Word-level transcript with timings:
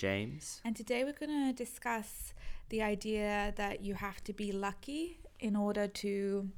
James. 0.00 0.62
And 0.64 0.74
today 0.74 1.04
we're 1.04 1.12
going 1.12 1.48
to 1.48 1.52
discuss 1.52 2.32
the 2.70 2.82
idea 2.82 3.52
that 3.56 3.84
you 3.84 3.94
have 3.94 4.24
to 4.24 4.32
be 4.32 4.50
lucky 4.50 5.20
in 5.38 5.54
order 5.54 5.86
to 5.86 6.48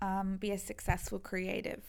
um, 0.00 0.38
be 0.38 0.52
a 0.52 0.58
successful 0.58 1.18
creative. 1.18 1.82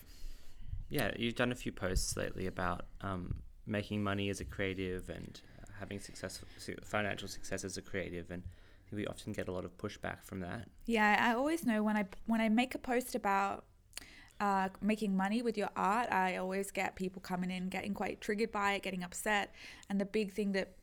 Yeah, 0.89 1.11
you've 1.17 1.35
done 1.35 1.53
a 1.53 1.55
few 1.55 1.71
posts 1.71 2.17
lately 2.17 2.47
about 2.47 2.85
um, 2.99 3.35
making 3.65 4.03
money 4.03 4.29
as 4.29 4.41
a 4.41 4.45
creative 4.45 5.09
and 5.09 5.39
having 5.79 6.01
successful 6.01 6.47
financial 6.83 7.29
success 7.29 7.63
as 7.63 7.77
a 7.77 7.81
creative, 7.81 8.29
and 8.29 8.43
we 8.91 9.07
often 9.07 9.31
get 9.31 9.47
a 9.47 9.51
lot 9.51 9.63
of 9.65 9.75
pushback 9.77 10.21
from 10.21 10.41
that. 10.41 10.67
Yeah, 10.85 11.17
I 11.19 11.33
always 11.33 11.65
know 11.65 11.81
when 11.81 11.95
I 11.95 12.05
when 12.25 12.41
I 12.41 12.49
make 12.49 12.75
a 12.75 12.77
post 12.77 13.15
about 13.15 13.63
uh, 14.39 14.69
making 14.81 15.15
money 15.15 15.41
with 15.41 15.57
your 15.57 15.69
art, 15.75 16.11
I 16.11 16.37
always 16.37 16.71
get 16.71 16.95
people 16.95 17.21
coming 17.21 17.51
in 17.51 17.69
getting 17.69 17.93
quite 17.93 18.21
triggered 18.21 18.51
by 18.51 18.73
it, 18.73 18.83
getting 18.83 19.03
upset. 19.03 19.53
And 19.89 19.99
the 19.99 20.05
big 20.05 20.33
thing 20.33 20.51
that, 20.53 20.73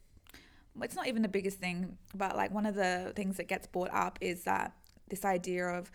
it's 0.80 0.96
not 0.96 1.08
even 1.08 1.22
the 1.22 1.28
biggest 1.28 1.58
thing, 1.58 1.98
but 2.14 2.36
like 2.36 2.52
one 2.52 2.66
of 2.66 2.74
the 2.74 3.12
things 3.16 3.36
that 3.36 3.48
gets 3.48 3.66
brought 3.66 3.92
up 3.92 4.18
is 4.20 4.44
that 4.44 4.72
this 5.08 5.24
idea 5.24 5.66
of, 5.66 5.90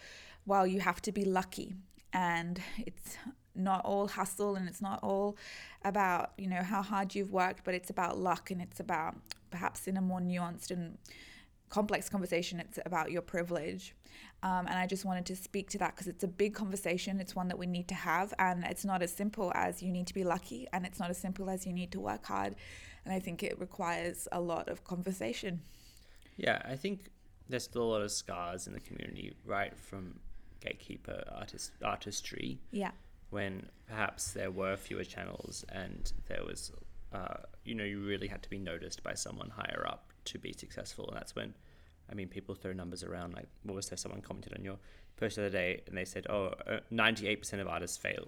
well, 0.45 0.67
you 0.67 0.79
have 0.79 1.01
to 1.03 1.11
be 1.11 1.25
lucky. 1.25 1.73
And 2.13 2.61
it's 2.77 3.17
not 3.55 3.83
all 3.85 4.07
hustle 4.07 4.55
and 4.55 4.67
it's 4.67 4.81
not 4.81 4.99
all 5.01 5.37
about, 5.83 6.33
you 6.37 6.47
know, 6.47 6.61
how 6.61 6.81
hard 6.81 7.15
you've 7.15 7.31
worked, 7.31 7.63
but 7.63 7.73
it's 7.73 7.89
about 7.89 8.17
luck 8.17 8.51
and 8.51 8.61
it's 8.61 8.79
about 8.79 9.15
perhaps 9.49 9.87
in 9.87 9.97
a 9.97 10.01
more 10.01 10.19
nuanced 10.19 10.71
and 10.71 10.97
complex 11.69 12.09
conversation, 12.09 12.59
it's 12.59 12.79
about 12.85 13.11
your 13.11 13.21
privilege. 13.21 13.95
Um, 14.43 14.67
and 14.67 14.77
I 14.77 14.85
just 14.85 15.05
wanted 15.05 15.25
to 15.27 15.35
speak 15.35 15.69
to 15.71 15.77
that 15.79 15.95
because 15.95 16.07
it's 16.07 16.23
a 16.23 16.27
big 16.27 16.53
conversation. 16.53 17.19
It's 17.19 17.35
one 17.35 17.47
that 17.47 17.57
we 17.57 17.65
need 17.65 17.87
to 17.87 17.95
have. 17.95 18.33
And 18.37 18.63
it's 18.63 18.85
not 18.85 19.01
as 19.01 19.11
simple 19.11 19.51
as 19.55 19.81
you 19.81 19.91
need 19.91 20.07
to 20.07 20.13
be 20.13 20.23
lucky, 20.23 20.67
and 20.71 20.85
it's 20.85 20.99
not 20.99 21.09
as 21.09 21.17
simple 21.17 21.49
as 21.49 21.65
you 21.65 21.73
need 21.73 21.91
to 21.93 21.99
work 21.99 22.25
hard. 22.25 22.55
And 23.05 23.13
I 23.13 23.19
think 23.19 23.43
it 23.43 23.59
requires 23.59 24.27
a 24.31 24.39
lot 24.39 24.67
of 24.69 24.83
conversation. 24.83 25.61
Yeah, 26.37 26.61
I 26.65 26.75
think 26.75 27.09
there's 27.49 27.63
still 27.63 27.83
a 27.83 27.91
lot 27.91 28.01
of 28.01 28.11
scars 28.11 28.67
in 28.67 28.73
the 28.73 28.79
community, 28.79 29.33
right 29.45 29.75
from 29.77 30.19
gatekeeper 30.59 31.23
artist 31.31 31.71
artistry. 31.83 32.59
Yeah. 32.71 32.91
When 33.29 33.69
perhaps 33.87 34.31
there 34.31 34.51
were 34.51 34.77
fewer 34.77 35.03
channels 35.03 35.65
and 35.69 36.11
there 36.27 36.43
was, 36.45 36.71
uh, 37.13 37.37
you 37.63 37.75
know, 37.75 37.83
you 37.83 37.99
really 37.99 38.27
had 38.27 38.41
to 38.43 38.49
be 38.49 38.57
noticed 38.57 39.03
by 39.03 39.13
someone 39.13 39.49
higher 39.49 39.85
up 39.87 40.11
to 40.25 40.39
be 40.39 40.53
successful, 40.53 41.07
and 41.07 41.17
that's 41.17 41.35
when 41.35 41.53
I 42.09 42.13
mean, 42.13 42.27
people 42.27 42.55
throw 42.55 42.73
numbers 42.73 43.03
around. 43.03 43.33
Like, 43.33 43.47
what 43.63 43.75
was 43.75 43.89
there? 43.89 43.97
Someone 43.97 44.21
commented 44.21 44.53
on 44.57 44.63
your 44.63 44.77
post 45.17 45.35
the 45.37 45.43
other 45.43 45.49
day, 45.49 45.81
and 45.87 45.97
they 45.97 46.05
said, 46.05 46.27
"Oh, 46.29 46.53
uh, 46.67 46.79
98 46.91 47.39
percent 47.39 47.61
of 47.61 47.67
artists 47.67 47.97
fail," 47.97 48.27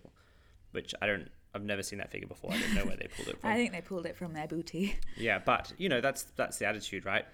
which 0.71 0.93
I 1.01 1.07
don't. 1.07 1.29
I've 1.53 1.63
never 1.63 1.81
seen 1.81 1.99
that 1.99 2.11
figure 2.11 2.27
before. 2.27 2.51
I 2.53 2.59
don't 2.59 2.73
know 2.73 2.85
where 2.85 2.97
they 2.97 3.07
pulled 3.15 3.29
it 3.29 3.37
from. 3.41 3.49
I 3.49 3.55
think 3.55 3.71
they 3.71 3.81
pulled 3.81 4.05
it 4.05 4.15
from 4.15 4.33
their 4.33 4.47
booty. 4.47 4.95
Yeah, 5.17 5.39
but 5.39 5.73
you 5.77 5.89
know, 5.89 6.01
that's 6.01 6.23
that's 6.35 6.57
the 6.57 6.65
attitude, 6.65 7.05
right? 7.05 7.25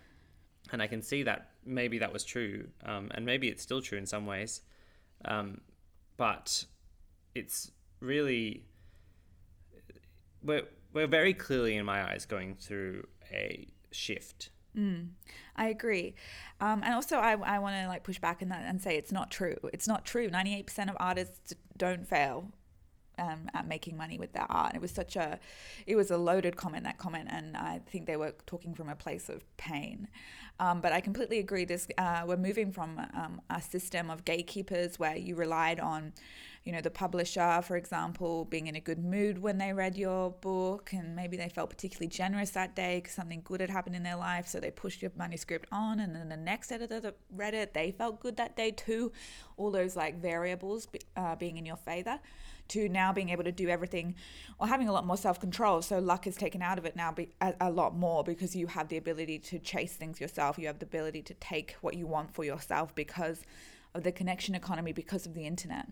And 0.71 0.81
I 0.81 0.87
can 0.87 1.01
see 1.01 1.23
that 1.23 1.51
maybe 1.65 1.99
that 1.99 2.13
was 2.13 2.23
true, 2.23 2.67
um, 2.85 3.09
and 3.13 3.25
maybe 3.25 3.49
it's 3.49 3.61
still 3.61 3.81
true 3.81 3.97
in 3.97 4.05
some 4.05 4.25
ways, 4.25 4.61
um, 5.25 5.61
but 6.17 6.65
it's 7.35 7.71
really 7.99 8.65
we're 10.43 10.63
we're 10.93 11.07
very 11.07 11.33
clearly, 11.33 11.75
in 11.75 11.85
my 11.85 12.09
eyes, 12.11 12.25
going 12.25 12.55
through 12.55 13.05
a 13.31 13.67
shift 13.91 14.49
Mm, 14.77 15.09
I 15.55 15.67
agree. 15.67 16.15
Um, 16.59 16.81
and 16.83 16.93
also, 16.93 17.17
I, 17.17 17.33
I 17.33 17.59
want 17.59 17.75
to 17.75 17.87
like 17.87 18.03
push 18.03 18.19
back 18.19 18.41
in 18.41 18.49
that 18.49 18.63
and 18.65 18.81
say 18.81 18.97
it's 18.97 19.11
not 19.11 19.29
true. 19.29 19.57
It's 19.71 19.87
not 19.87 20.05
true. 20.05 20.29
98% 20.29 20.89
of 20.89 20.97
artists 20.99 21.53
don't 21.77 22.07
fail 22.07 22.51
um, 23.17 23.49
at 23.53 23.67
making 23.67 23.97
money 23.97 24.17
with 24.17 24.33
their 24.33 24.49
art. 24.49 24.75
It 24.75 24.81
was 24.81 24.91
such 24.91 25.15
a, 25.15 25.39
it 25.85 25.95
was 25.95 26.11
a 26.11 26.17
loaded 26.17 26.55
comment, 26.55 26.83
that 26.85 26.97
comment. 26.97 27.29
And 27.31 27.55
I 27.55 27.81
think 27.85 28.07
they 28.07 28.17
were 28.17 28.33
talking 28.45 28.73
from 28.73 28.89
a 28.89 28.95
place 28.95 29.29
of 29.29 29.45
pain. 29.57 30.07
Um, 30.59 30.81
but 30.81 30.91
I 30.91 31.01
completely 31.01 31.39
agree. 31.39 31.65
This, 31.65 31.87
uh, 31.97 32.23
we're 32.25 32.37
moving 32.37 32.71
from 32.71 32.99
um, 33.13 33.41
a 33.49 33.61
system 33.61 34.09
of 34.09 34.25
gatekeepers 34.25 34.99
where 34.99 35.15
you 35.15 35.35
relied 35.35 35.79
on, 35.79 36.13
you 36.63 36.71
know, 36.71 36.79
the 36.79 36.89
publisher, 36.89 37.61
for 37.61 37.75
example, 37.75 38.45
being 38.45 38.67
in 38.67 38.75
a 38.75 38.79
good 38.79 38.99
mood 38.99 39.37
when 39.37 39.57
they 39.57 39.73
read 39.73 39.97
your 39.97 40.31
book, 40.31 40.93
and 40.93 41.13
maybe 41.15 41.35
they 41.35 41.49
felt 41.49 41.69
particularly 41.69 42.07
generous 42.07 42.51
that 42.51 42.73
day 42.73 42.99
because 42.99 43.13
something 43.13 43.41
good 43.43 43.59
had 43.59 43.69
happened 43.69 43.97
in 43.97 44.03
their 44.03 44.15
life, 44.15 44.47
so 44.47 44.59
they 44.59 44.71
pushed 44.71 45.01
your 45.01 45.11
manuscript 45.17 45.67
on, 45.71 45.99
and 45.99 46.15
then 46.15 46.29
the 46.29 46.37
next 46.37 46.71
editor 46.71 47.01
that 47.01 47.17
read 47.35 47.53
it, 47.53 47.73
they 47.73 47.91
felt 47.91 48.21
good 48.21 48.37
that 48.37 48.55
day 48.55 48.71
too. 48.71 49.11
All 49.57 49.71
those 49.71 49.97
like 49.97 50.21
variables 50.21 50.87
uh, 51.17 51.35
being 51.35 51.57
in 51.57 51.65
your 51.65 51.75
favor 51.75 52.19
to 52.69 52.87
now 52.87 53.11
being 53.11 53.29
able 53.29 53.43
to 53.43 53.51
do 53.51 53.67
everything 53.67 54.15
or 54.57 54.67
having 54.67 54.87
a 54.87 54.93
lot 54.93 55.05
more 55.05 55.17
self 55.17 55.39
control. 55.39 55.81
So 55.81 55.99
luck 55.99 56.27
is 56.27 56.37
taken 56.37 56.61
out 56.61 56.77
of 56.77 56.85
it 56.85 56.95
now 56.95 57.11
be, 57.11 57.29
a, 57.41 57.53
a, 57.59 57.69
lot 57.69 57.95
more 57.95 58.23
because 58.23 58.55
you 58.55 58.67
have 58.67 58.87
the 58.87 58.95
ability 58.95 59.39
to 59.39 59.59
chase 59.59 59.93
things 59.93 60.21
yourself. 60.21 60.57
You 60.57 60.67
have 60.67 60.79
the 60.79 60.85
ability 60.85 61.23
to 61.23 61.33
take 61.35 61.75
what 61.81 61.95
you 61.95 62.07
want 62.07 62.33
for 62.33 62.45
yourself 62.45 62.95
because 62.95 63.41
of 63.93 64.03
the 64.03 64.13
connection 64.13 64.55
economy, 64.55 64.93
because 64.93 65.25
of 65.25 65.33
the 65.33 65.45
internet. 65.45 65.87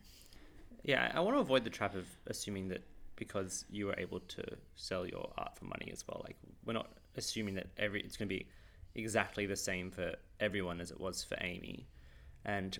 Yeah, 0.84 1.12
I 1.14 1.19
want 1.19 1.36
to 1.36 1.42
avoid 1.42 1.64
the 1.64 1.69
trap 1.69 1.96
of 1.96 2.08
assuming 2.28 2.69
that 2.69 2.84
because 3.16 3.66
you 3.69 3.86
were 3.86 3.96
able 4.00 4.19
to 4.19 4.44
sell 4.75 5.06
your 5.06 5.31
art 5.38 5.56
for 5.56 5.66
money 5.66 5.92
as 5.94 6.03
well. 6.08 6.22
Like 6.24 6.38
we're 6.66 6.74
not 6.74 6.90
assuming 7.16 7.53
that 7.56 7.68
every 7.78 8.02
it's 8.02 8.18
going 8.18 8.28
to 8.28 8.36
be 8.36 8.47
exactly 8.96 9.46
the 9.46 9.56
same 9.56 9.92
for 9.92 10.16
everyone 10.40 10.81
as 10.81 10.90
it 10.92 11.00
was 11.00 11.24
for 11.24 11.38
Amy. 11.42 11.88
And 12.46 12.78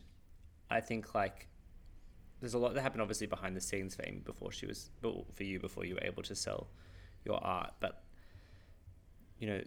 I 0.70 0.80
think 0.80 1.14
like 1.14 1.48
there's 2.40 2.56
a 2.56 2.58
lot 2.58 2.74
that 2.74 2.82
happened 2.82 3.04
obviously 3.04 3.28
behind 3.28 3.56
the 3.56 3.62
scenes 3.62 3.94
for 3.94 4.04
Amy 4.08 4.20
before 4.20 4.52
she 4.52 4.66
was 4.66 4.90
for 5.02 5.44
you 5.44 5.60
before 5.60 5.86
you 5.86 5.94
were 5.94 6.04
able 6.04 6.24
to 6.24 6.36
sell 6.36 6.68
your 7.24 7.44
art, 7.44 7.74
but 7.80 8.04
you 9.38 9.48
know 9.48 9.62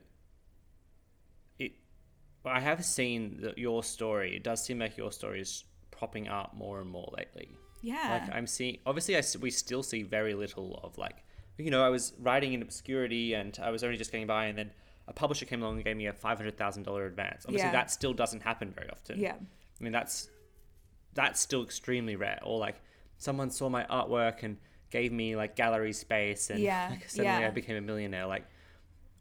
it 1.60 1.72
I 2.44 2.60
have 2.60 2.84
seen 2.84 3.38
that 3.42 3.58
your 3.58 3.84
story. 3.84 4.36
It 4.36 4.42
does 4.42 4.62
seem 4.64 4.80
like 4.80 4.96
your 4.96 5.12
story 5.12 5.40
is 5.40 5.64
popping 5.92 6.26
up 6.26 6.54
more 6.54 6.80
and 6.80 6.90
more 6.90 7.12
lately. 7.16 7.56
Yeah. 7.84 8.20
Like 8.22 8.34
I'm 8.34 8.46
seeing, 8.46 8.78
obviously, 8.86 9.16
I, 9.16 9.22
we 9.40 9.50
still 9.50 9.82
see 9.82 10.02
very 10.02 10.34
little 10.34 10.80
of 10.82 10.96
like, 10.96 11.22
you 11.58 11.70
know, 11.70 11.84
I 11.84 11.90
was 11.90 12.14
writing 12.18 12.54
in 12.54 12.62
obscurity 12.62 13.34
and 13.34 13.56
I 13.62 13.70
was 13.70 13.84
only 13.84 13.96
just 13.96 14.10
getting 14.10 14.26
by, 14.26 14.46
and 14.46 14.56
then 14.58 14.70
a 15.06 15.12
publisher 15.12 15.44
came 15.44 15.62
along 15.62 15.76
and 15.76 15.84
gave 15.84 15.96
me 15.96 16.06
a 16.06 16.12
five 16.12 16.38
hundred 16.38 16.56
thousand 16.56 16.84
dollar 16.84 17.04
advance. 17.06 17.44
Obviously, 17.44 17.68
yeah. 17.68 17.72
that 17.72 17.90
still 17.90 18.14
doesn't 18.14 18.40
happen 18.40 18.72
very 18.74 18.88
often. 18.88 19.20
Yeah. 19.20 19.34
I 19.34 19.84
mean, 19.84 19.92
that's 19.92 20.30
that's 21.12 21.40
still 21.40 21.62
extremely 21.62 22.16
rare. 22.16 22.40
Or 22.42 22.58
like, 22.58 22.76
someone 23.18 23.50
saw 23.50 23.68
my 23.68 23.84
artwork 23.84 24.42
and 24.42 24.56
gave 24.90 25.12
me 25.12 25.36
like 25.36 25.54
gallery 25.54 25.92
space, 25.92 26.48
and 26.48 26.58
yeah. 26.58 26.88
like, 26.90 27.08
suddenly 27.08 27.42
yeah. 27.42 27.48
I 27.48 27.50
became 27.50 27.76
a 27.76 27.82
millionaire. 27.82 28.26
Like, 28.26 28.46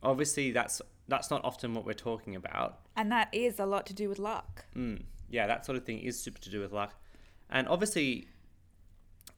obviously, 0.01 0.51
that's 0.51 0.81
that's 1.09 1.29
not 1.29 1.43
often 1.43 1.73
what 1.73 1.85
we're 1.85 1.93
talking 1.93 2.35
about. 2.35 2.79
And 2.95 3.11
that 3.11 3.27
is 3.33 3.59
a 3.59 3.65
lot 3.65 3.85
to 3.87 3.93
do 3.93 4.07
with 4.07 4.19
luck. 4.19 4.65
Mm, 4.75 5.03
yeah, 5.29 5.47
that 5.47 5.65
sort 5.65 5.77
of 5.77 5.83
thing 5.83 5.99
is 5.99 6.17
super 6.17 6.39
to 6.39 6.49
do 6.49 6.61
with 6.61 6.71
luck. 6.71 6.93
And 7.49 7.67
obviously, 7.67 8.27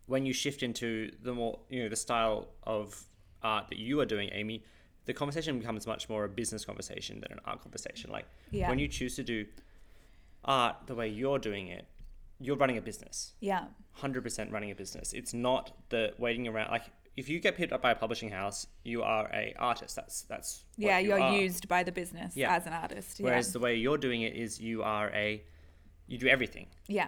when 0.08 0.26
you 0.26 0.34
shift 0.34 0.64
into 0.64 1.12
the 1.22 1.34
more 1.34 1.60
you 1.70 1.84
know 1.84 1.90
the 1.90 1.96
style 1.96 2.50
of 2.64 3.04
art 3.42 3.70
that 3.70 3.78
you 3.78 4.00
are 4.00 4.06
doing, 4.06 4.30
Amy, 4.34 4.64
the 5.06 5.14
conversation 5.14 5.60
becomes 5.60 5.88
much 5.88 6.10
more 6.10 6.26
a 6.26 6.30
business 6.30 6.66
conversation 6.66 7.22
than 7.22 7.32
an 7.32 7.40
art 7.46 7.62
conversation. 7.62 8.12
Like 8.12 8.26
yeah. 8.52 8.70
when 8.70 8.80
you 8.80 8.88
choose 8.88 9.16
to 9.16 9.24
do 9.24 9.46
art 10.44 10.76
the 10.88 10.96
way 10.96 11.08
you're 11.08 11.40
doing 11.40 11.68
it, 11.68 11.88
you're 12.40 12.58
running 12.58 12.78
a 12.78 12.82
business. 12.82 13.34
Yeah. 13.40 13.66
Hundred 13.94 14.24
percent 14.24 14.52
running 14.52 14.72
a 14.72 14.76
business. 14.76 15.14
It's 15.14 15.34
not 15.34 15.72
the 15.90 16.14
waiting 16.18 16.48
around. 16.48 16.72
Like 16.72 16.84
if 17.16 17.30
you 17.30 17.40
get 17.40 17.56
picked 17.56 17.72
up 17.72 17.82
by 17.82 17.92
a 17.92 17.96
publishing 17.96 18.30
house, 18.30 18.68
you 18.84 19.02
are 19.04 19.30
a 19.34 19.54
artist. 19.58 19.96
That's 19.96 20.24
that's 20.24 20.64
yeah. 20.78 21.00
You 21.00 21.10
you're 21.10 21.22
are. 21.22 21.36
used 21.36 21.68
by 21.68 21.84
the 21.84 21.92
business 21.92 22.36
yeah. 22.36 22.56
as 22.56 22.66
an 22.66 22.74
artist. 22.74 23.18
Whereas 23.20 23.48
yeah. 23.48 23.54
the 23.54 23.60
way 23.60 23.76
you're 23.76 23.98
doing 23.98 24.22
it 24.22 24.36
is 24.36 24.60
you 24.60 24.84
are 24.84 25.10
a 25.14 25.44
you 26.08 26.18
do 26.18 26.28
everything. 26.28 26.68
Yeah. 26.88 27.08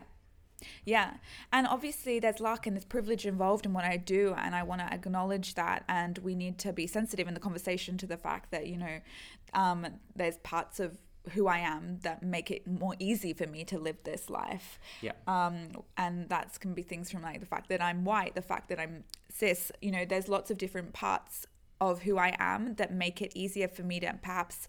Yeah. 0.85 1.15
And 1.51 1.67
obviously, 1.67 2.19
there's 2.19 2.39
luck 2.39 2.65
and 2.65 2.75
there's 2.75 2.85
privilege 2.85 3.25
involved 3.25 3.65
in 3.65 3.73
what 3.73 3.85
I 3.85 3.97
do. 3.97 4.33
And 4.37 4.55
I 4.55 4.63
want 4.63 4.81
to 4.81 4.91
acknowledge 4.91 5.55
that. 5.55 5.83
And 5.87 6.17
we 6.19 6.35
need 6.35 6.57
to 6.59 6.73
be 6.73 6.87
sensitive 6.87 7.27
in 7.27 7.33
the 7.33 7.39
conversation 7.39 7.97
to 7.99 8.07
the 8.07 8.17
fact 8.17 8.51
that, 8.51 8.67
you 8.67 8.77
know, 8.77 8.99
um, 9.53 9.87
there's 10.15 10.37
parts 10.37 10.79
of 10.79 10.97
who 11.33 11.47
I 11.47 11.59
am 11.59 11.99
that 12.03 12.23
make 12.23 12.51
it 12.51 12.65
more 12.65 12.95
easy 12.99 13.33
for 13.33 13.45
me 13.47 13.63
to 13.65 13.77
live 13.77 14.03
this 14.03 14.29
life. 14.29 14.79
Yeah. 15.01 15.11
Um, 15.27 15.69
and 15.97 16.29
that 16.29 16.57
can 16.59 16.73
be 16.73 16.81
things 16.81 17.11
from 17.11 17.21
like 17.21 17.39
the 17.39 17.45
fact 17.45 17.69
that 17.69 17.81
I'm 17.81 18.05
white, 18.05 18.35
the 18.35 18.41
fact 18.41 18.69
that 18.69 18.79
I'm 18.79 19.03
cis. 19.29 19.71
You 19.81 19.91
know, 19.91 20.05
there's 20.05 20.27
lots 20.27 20.51
of 20.51 20.57
different 20.57 20.93
parts 20.93 21.45
of 21.79 22.03
who 22.03 22.17
I 22.17 22.35
am 22.39 22.75
that 22.75 22.93
make 22.93 23.21
it 23.21 23.31
easier 23.35 23.67
for 23.67 23.83
me 23.83 23.99
to 23.99 24.17
perhaps 24.21 24.67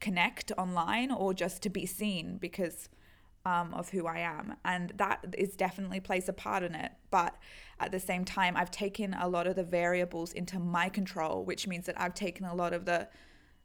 connect 0.00 0.52
online 0.56 1.10
or 1.10 1.34
just 1.34 1.62
to 1.62 1.70
be 1.70 1.84
seen 1.84 2.36
because 2.36 2.88
um, 3.48 3.72
of 3.72 3.88
who 3.88 4.06
I 4.06 4.18
am. 4.18 4.56
And 4.64 4.92
that 4.96 5.24
is 5.36 5.56
definitely 5.56 6.00
plays 6.00 6.28
a 6.28 6.32
part 6.32 6.62
in 6.62 6.74
it. 6.74 6.92
But 7.10 7.34
at 7.80 7.92
the 7.92 8.00
same 8.00 8.24
time, 8.24 8.56
I've 8.56 8.70
taken 8.70 9.14
a 9.14 9.28
lot 9.28 9.46
of 9.46 9.56
the 9.56 9.64
variables 9.64 10.32
into 10.32 10.58
my 10.58 10.88
control, 10.88 11.44
which 11.44 11.66
means 11.66 11.86
that 11.86 11.98
I've 12.00 12.14
taken 12.14 12.44
a 12.44 12.54
lot 12.54 12.72
of 12.72 12.84
the 12.84 13.08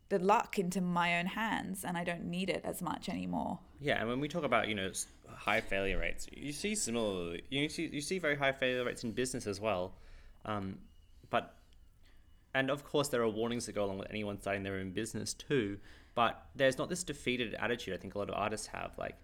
the 0.10 0.20
luck 0.20 0.60
into 0.60 0.80
my 0.80 1.18
own 1.18 1.26
hands 1.26 1.84
and 1.84 1.98
I 1.98 2.04
don't 2.04 2.26
need 2.26 2.50
it 2.50 2.62
as 2.66 2.82
much 2.84 3.10
anymore. 3.10 3.58
Yeah, 3.80 4.00
and 4.00 4.08
when 4.08 4.20
we 4.20 4.28
talk 4.28 4.44
about, 4.44 4.68
you 4.68 4.76
know, 4.76 4.92
high 5.28 5.62
failure 5.62 5.98
rates, 5.98 6.28
you 6.32 6.52
see 6.52 6.76
similarly, 6.76 7.42
you 7.50 7.68
see 7.68 7.90
you 7.92 8.02
see 8.02 8.20
very 8.20 8.36
high 8.36 8.52
failure 8.52 8.86
rates 8.86 9.04
in 9.04 9.12
business 9.12 9.48
as 9.48 9.60
well. 9.60 9.96
Um, 10.46 10.78
but 11.30 11.56
and 12.54 12.70
of 12.70 12.84
course 12.86 13.08
there 13.10 13.22
are 13.24 13.30
warnings 13.30 13.66
that 13.66 13.74
go 13.74 13.84
along 13.86 13.98
with 13.98 14.10
anyone 14.10 14.40
starting 14.40 14.64
their 14.64 14.76
own 14.76 14.92
business 14.92 15.34
too. 15.34 15.80
But 16.16 16.46
there's 16.56 16.78
not 16.78 16.90
this 16.90 17.04
defeated 17.04 17.56
attitude. 17.56 17.96
I 17.96 17.98
think 17.98 18.14
a 18.14 18.20
lot 18.20 18.30
of 18.30 18.36
artists 18.36 18.68
have 18.68 18.92
like 18.98 19.18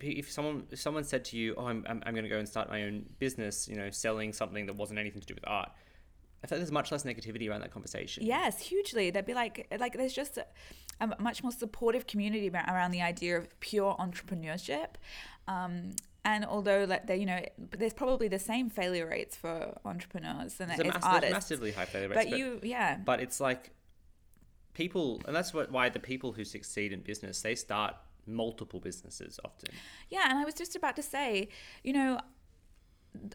if 0.00 0.30
someone 0.30 0.66
if 0.70 0.80
someone 0.80 1.04
said 1.04 1.24
to 1.26 1.36
you, 1.36 1.54
"Oh, 1.56 1.66
I'm 1.66 1.84
I'm, 1.88 2.02
I'm 2.06 2.14
going 2.14 2.24
to 2.24 2.30
go 2.30 2.38
and 2.38 2.48
start 2.48 2.68
my 2.68 2.82
own 2.84 3.06
business," 3.18 3.68
you 3.68 3.76
know, 3.76 3.90
selling 3.90 4.32
something 4.32 4.66
that 4.66 4.76
wasn't 4.76 4.98
anything 4.98 5.20
to 5.20 5.26
do 5.26 5.34
with 5.34 5.44
art, 5.46 5.70
I 6.42 6.46
feel 6.46 6.58
like 6.58 6.60
there's 6.60 6.72
much 6.72 6.90
less 6.90 7.04
negativity 7.04 7.48
around 7.48 7.60
that 7.60 7.72
conversation. 7.72 8.24
Yes, 8.26 8.60
hugely. 8.60 9.10
They'd 9.10 9.24
be 9.24 9.34
like, 9.34 9.72
like 9.78 9.94
there's 9.94 10.12
just 10.12 10.38
a, 10.38 10.46
a 11.00 11.14
much 11.20 11.42
more 11.42 11.52
supportive 11.52 12.06
community 12.06 12.50
around 12.50 12.90
the 12.90 13.02
idea 13.02 13.38
of 13.38 13.60
pure 13.60 13.94
entrepreneurship. 13.98 14.94
Um, 15.46 15.94
and 16.24 16.44
although 16.44 16.84
like 16.88 17.06
they, 17.06 17.16
you 17.16 17.26
know, 17.26 17.44
there's 17.58 17.94
probably 17.94 18.28
the 18.28 18.38
same 18.38 18.70
failure 18.70 19.06
rates 19.06 19.36
for 19.36 19.78
entrepreneurs 19.84 20.60
and 20.60 20.72
a 20.72 20.84
mass- 20.84 21.02
artists. 21.02 21.32
massively 21.32 21.72
high 21.72 21.84
failure 21.84 22.08
rates. 22.08 22.24
but 22.24 22.36
you, 22.36 22.60
yeah, 22.62 22.98
but 23.04 23.20
it's 23.20 23.40
like 23.40 23.70
people, 24.74 25.20
and 25.26 25.34
that's 25.34 25.54
what 25.54 25.70
why 25.70 25.88
the 25.88 26.00
people 26.00 26.32
who 26.32 26.44
succeed 26.44 26.92
in 26.92 27.00
business 27.00 27.40
they 27.42 27.54
start 27.54 27.94
multiple 28.26 28.80
businesses 28.80 29.38
often. 29.44 29.70
Yeah, 30.10 30.26
and 30.28 30.38
I 30.38 30.44
was 30.44 30.54
just 30.54 30.76
about 30.76 30.96
to 30.96 31.02
say, 31.02 31.48
you 31.82 31.92
know, 31.92 32.20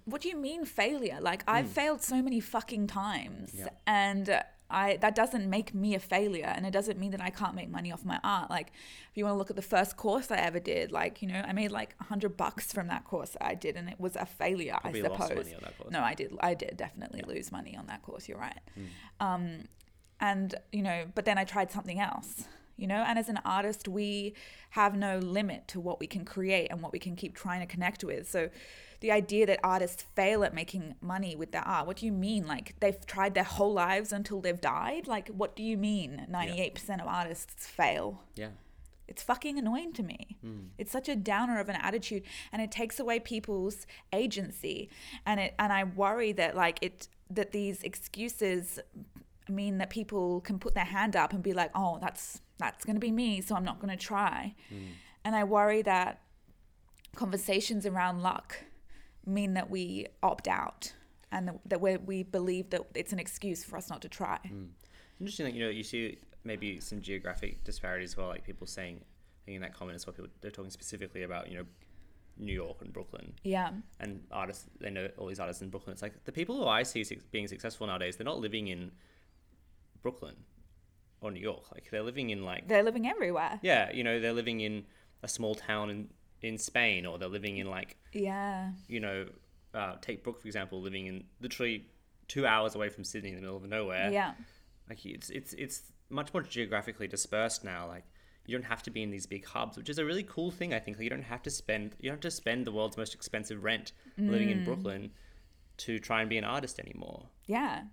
what 0.05 0.21
do 0.21 0.29
you 0.29 0.35
mean 0.37 0.65
failure? 0.65 1.19
Like 1.21 1.43
I've 1.47 1.67
failed 1.69 2.01
so 2.01 2.21
many 2.21 2.39
fucking 2.39 2.87
times, 2.87 3.51
Yeah. 3.53 3.69
and 3.85 4.41
I 4.69 4.97
that 4.97 5.13
doesn't 5.15 5.47
make 5.49 5.73
me 5.73 5.93
a 5.95 5.99
failure, 5.99 6.51
and 6.55 6.65
it 6.65 6.71
doesn't 6.71 6.99
mean 6.99 7.11
that 7.11 7.21
I 7.21 7.29
can't 7.29 7.53
make 7.55 7.69
money 7.69 7.91
off 7.91 8.03
my 8.03 8.19
art. 8.23 8.49
Like 8.49 8.69
if 9.11 9.15
you 9.15 9.23
want 9.23 9.35
to 9.35 9.37
look 9.37 9.49
at 9.51 9.55
the 9.55 9.61
first 9.61 9.95
course 9.95 10.31
I 10.31 10.37
ever 10.37 10.59
did, 10.59 10.91
like 10.91 11.21
you 11.21 11.27
know, 11.27 11.41
I 11.47 11.53
made 11.53 11.71
like 11.71 11.95
a 12.01 12.05
hundred 12.05 12.35
bucks 12.35 12.73
from 12.73 12.87
that 12.87 13.05
course 13.05 13.37
I 13.39 13.53
did, 13.53 13.75
and 13.77 13.87
it 13.87 13.99
was 13.99 14.15
a 14.15 14.25
failure. 14.25 14.75
Probably 14.81 15.05
I 15.05 15.09
lost 15.09 15.21
suppose. 15.27 15.37
money 15.45 15.55
on 15.55 15.61
that 15.63 15.77
course. 15.77 15.91
No, 15.91 16.01
I 16.01 16.13
did. 16.15 16.33
I 16.41 16.53
did 16.53 16.75
definitely 16.75 17.21
lose 17.27 17.51
money 17.51 17.77
on 17.77 17.85
that 17.87 18.01
course. 18.01 18.27
You're 18.27 18.39
right. 18.39 18.59
Um, 19.19 19.65
and 20.19 20.55
you 20.71 20.81
know, 20.81 21.05
but 21.13 21.25
then 21.25 21.37
I 21.37 21.43
tried 21.43 21.71
something 21.71 21.99
else. 21.99 22.43
You 22.77 22.87
know, 22.87 23.03
and 23.07 23.17
as 23.19 23.27
an 23.27 23.39
artist, 23.43 23.87
we 23.87 24.33
have 24.71 24.95
no 24.95 25.17
limit 25.17 25.67
to 25.69 25.79
what 25.79 25.99
we 25.99 26.07
can 26.07 26.23
create 26.23 26.67
and 26.69 26.81
what 26.81 26.93
we 26.93 26.99
can 26.99 27.15
keep 27.15 27.35
trying 27.35 27.59
to 27.59 27.65
connect 27.65 28.03
with. 28.03 28.29
So, 28.29 28.49
the 28.99 29.11
idea 29.11 29.45
that 29.45 29.59
artists 29.63 30.05
fail 30.15 30.43
at 30.43 30.53
making 30.53 30.95
money 31.01 31.35
with 31.35 31.51
their 31.51 31.61
art, 31.61 31.85
what 31.85 31.97
do 31.97 32.05
you 32.05 32.11
mean? 32.11 32.47
Like 32.47 32.75
they've 32.79 33.05
tried 33.05 33.35
their 33.35 33.43
whole 33.43 33.73
lives 33.73 34.11
until 34.11 34.41
they've 34.41 34.59
died? 34.59 35.07
Like, 35.07 35.29
what 35.29 35.55
do 35.55 35.63
you 35.63 35.77
mean 35.77 36.25
98% 36.29 37.01
of 37.01 37.07
artists 37.07 37.67
fail? 37.67 38.23
Yeah. 38.35 38.49
It's 39.07 39.23
fucking 39.23 39.57
annoying 39.57 39.93
to 39.93 40.03
me. 40.03 40.37
Hmm. 40.41 40.67
It's 40.77 40.91
such 40.91 41.07
a 41.07 41.15
downer 41.15 41.59
of 41.59 41.69
an 41.69 41.77
attitude 41.77 42.23
and 42.51 42.61
it 42.61 42.71
takes 42.71 42.99
away 42.99 43.19
people's 43.19 43.85
agency. 44.11 44.89
And 45.25 45.39
it 45.39 45.53
and 45.57 45.71
I 45.71 45.83
worry 45.83 46.31
that 46.33 46.55
like 46.55 46.79
it 46.81 47.07
that 47.29 47.51
these 47.51 47.83
excuses 47.83 48.79
mean 49.49 49.77
that 49.79 49.89
people 49.89 50.41
can 50.41 50.59
put 50.59 50.73
their 50.75 50.85
hand 50.85 51.15
up 51.15 51.33
and 51.33 51.41
be 51.43 51.53
like, 51.53 51.71
"Oh, 51.75 51.97
that's 52.01 52.41
that's 52.57 52.85
going 52.85 52.95
to 52.95 52.99
be 52.99 53.11
me, 53.11 53.41
so 53.41 53.55
I'm 53.55 53.63
not 53.63 53.79
going 53.79 53.95
to 53.95 54.03
try." 54.03 54.55
Mm. 54.73 54.87
And 55.25 55.35
I 55.35 55.43
worry 55.43 55.81
that 55.83 56.21
conversations 57.15 57.85
around 57.85 58.21
luck 58.21 58.63
mean 59.25 59.53
that 59.55 59.69
we 59.69 60.07
opt 60.23 60.47
out 60.47 60.93
and 61.31 61.47
that, 61.47 61.59
that 61.65 61.81
we 61.81 61.97
we 61.97 62.23
believe 62.23 62.69
that 62.69 62.81
it's 62.95 63.13
an 63.13 63.19
excuse 63.19 63.63
for 63.63 63.77
us 63.77 63.89
not 63.89 64.01
to 64.03 64.09
try. 64.09 64.39
Mm. 64.45 64.69
Interesting 65.19 65.45
that 65.45 65.53
you 65.53 65.63
know 65.63 65.69
you 65.69 65.83
see 65.83 66.17
maybe 66.43 66.79
some 66.79 67.01
geographic 67.01 67.63
disparities 67.63 68.11
as 68.11 68.17
well, 68.17 68.27
like 68.27 68.43
people 68.43 68.67
saying 68.67 69.01
I 69.01 69.45
think 69.45 69.55
in 69.57 69.61
that 69.61 69.73
comment 69.73 69.95
as 69.95 70.05
well, 70.05 70.13
people 70.13 70.29
they're 70.41 70.51
talking 70.51 70.71
specifically 70.71 71.23
about 71.23 71.49
you 71.49 71.57
know 71.57 71.65
New 72.39 72.53
York 72.53 72.81
and 72.81 72.93
Brooklyn 72.93 73.33
Yeah. 73.43 73.71
and 73.99 74.23
artists. 74.31 74.65
They 74.79 74.91
know 74.91 75.09
all 75.17 75.25
these 75.27 75.39
artists 75.39 75.61
in 75.63 75.69
Brooklyn. 75.69 75.93
It's 75.93 76.03
like 76.03 76.23
the 76.25 76.31
people 76.31 76.55
who 76.55 76.67
I 76.67 76.83
see 76.83 77.03
being 77.31 77.47
successful 77.47 77.87
nowadays, 77.87 78.15
they're 78.15 78.25
not 78.25 78.39
living 78.39 78.67
in 78.67 78.91
Brooklyn 80.07 80.35
or 81.21 81.31
New 81.31 81.39
York. 81.41 81.65
Like 81.73 81.89
they're 81.91 82.03
living 82.11 82.29
in 82.29 82.43
like 82.43 82.67
They're 82.67 82.83
living 82.83 83.07
everywhere. 83.07 83.59
yeah, 83.61 83.91
you 83.91 84.03
know, 84.03 84.19
they're 84.21 84.33
living 84.41 84.61
in 84.61 84.85
a 85.23 85.27
small 85.27 85.55
town 85.55 85.89
in 85.89 86.09
in 86.41 86.57
Spain, 86.57 87.05
or 87.05 87.17
they're 87.17 87.27
living 87.39 87.57
in 87.57 87.67
like 87.77 87.97
Yeah. 88.13 88.71
you 88.87 88.99
know, 88.99 89.27
uh, 89.73 89.95
take 90.01 90.23
Brooke 90.23 90.39
for 90.41 90.47
example, 90.47 90.81
living 90.81 91.07
in 91.07 91.23
literally 91.41 91.87
two 92.27 92.45
hours 92.45 92.75
away 92.75 92.89
from 92.89 93.03
Sydney 93.03 93.29
in 93.29 93.35
the 93.35 93.41
middle 93.41 93.57
of 93.57 93.63
nowhere. 93.67 94.11
Yeah. 94.11 94.33
Like 94.89 95.05
it's 95.05 95.29
it's 95.29 95.51
it's 95.53 95.77
much 96.09 96.33
more 96.33 96.43
geographically 96.43 97.07
dispersed 97.07 97.63
now. 97.65 97.87
Like 97.87 98.05
you 98.45 98.55
don't 98.57 98.69
have 98.73 98.83
to 98.83 98.91
be 98.91 99.01
in 99.03 99.11
these 99.11 99.25
big 99.25 99.43
hubs, 99.45 99.75
which 99.77 99.89
is 99.89 99.97
a 99.97 100.05
really 100.05 100.23
cool 100.23 100.51
thing. 100.51 100.73
I 100.73 100.79
think 100.79 100.95
like, 100.97 101.03
you 101.03 101.09
don't 101.09 101.23
have 101.35 101.43
to 101.43 101.49
spend 101.49 101.95
you 101.99 102.09
don't 102.09 102.17
have 102.23 102.31
to 102.31 102.37
spend 102.43 102.65
the 102.65 102.71
world's 102.71 102.95
most 103.03 103.13
expensive 103.13 103.63
rent 103.63 103.91
living 104.17 104.47
Mm. 104.49 104.51
in 104.55 104.63
Brooklyn 104.63 105.11
to 105.85 105.99
try 105.99 106.21
and 106.21 106.29
be 106.29 106.37
an 106.37 106.43
artist 106.45 106.79
anymore. 106.79 107.25
Yeah, 107.45 107.83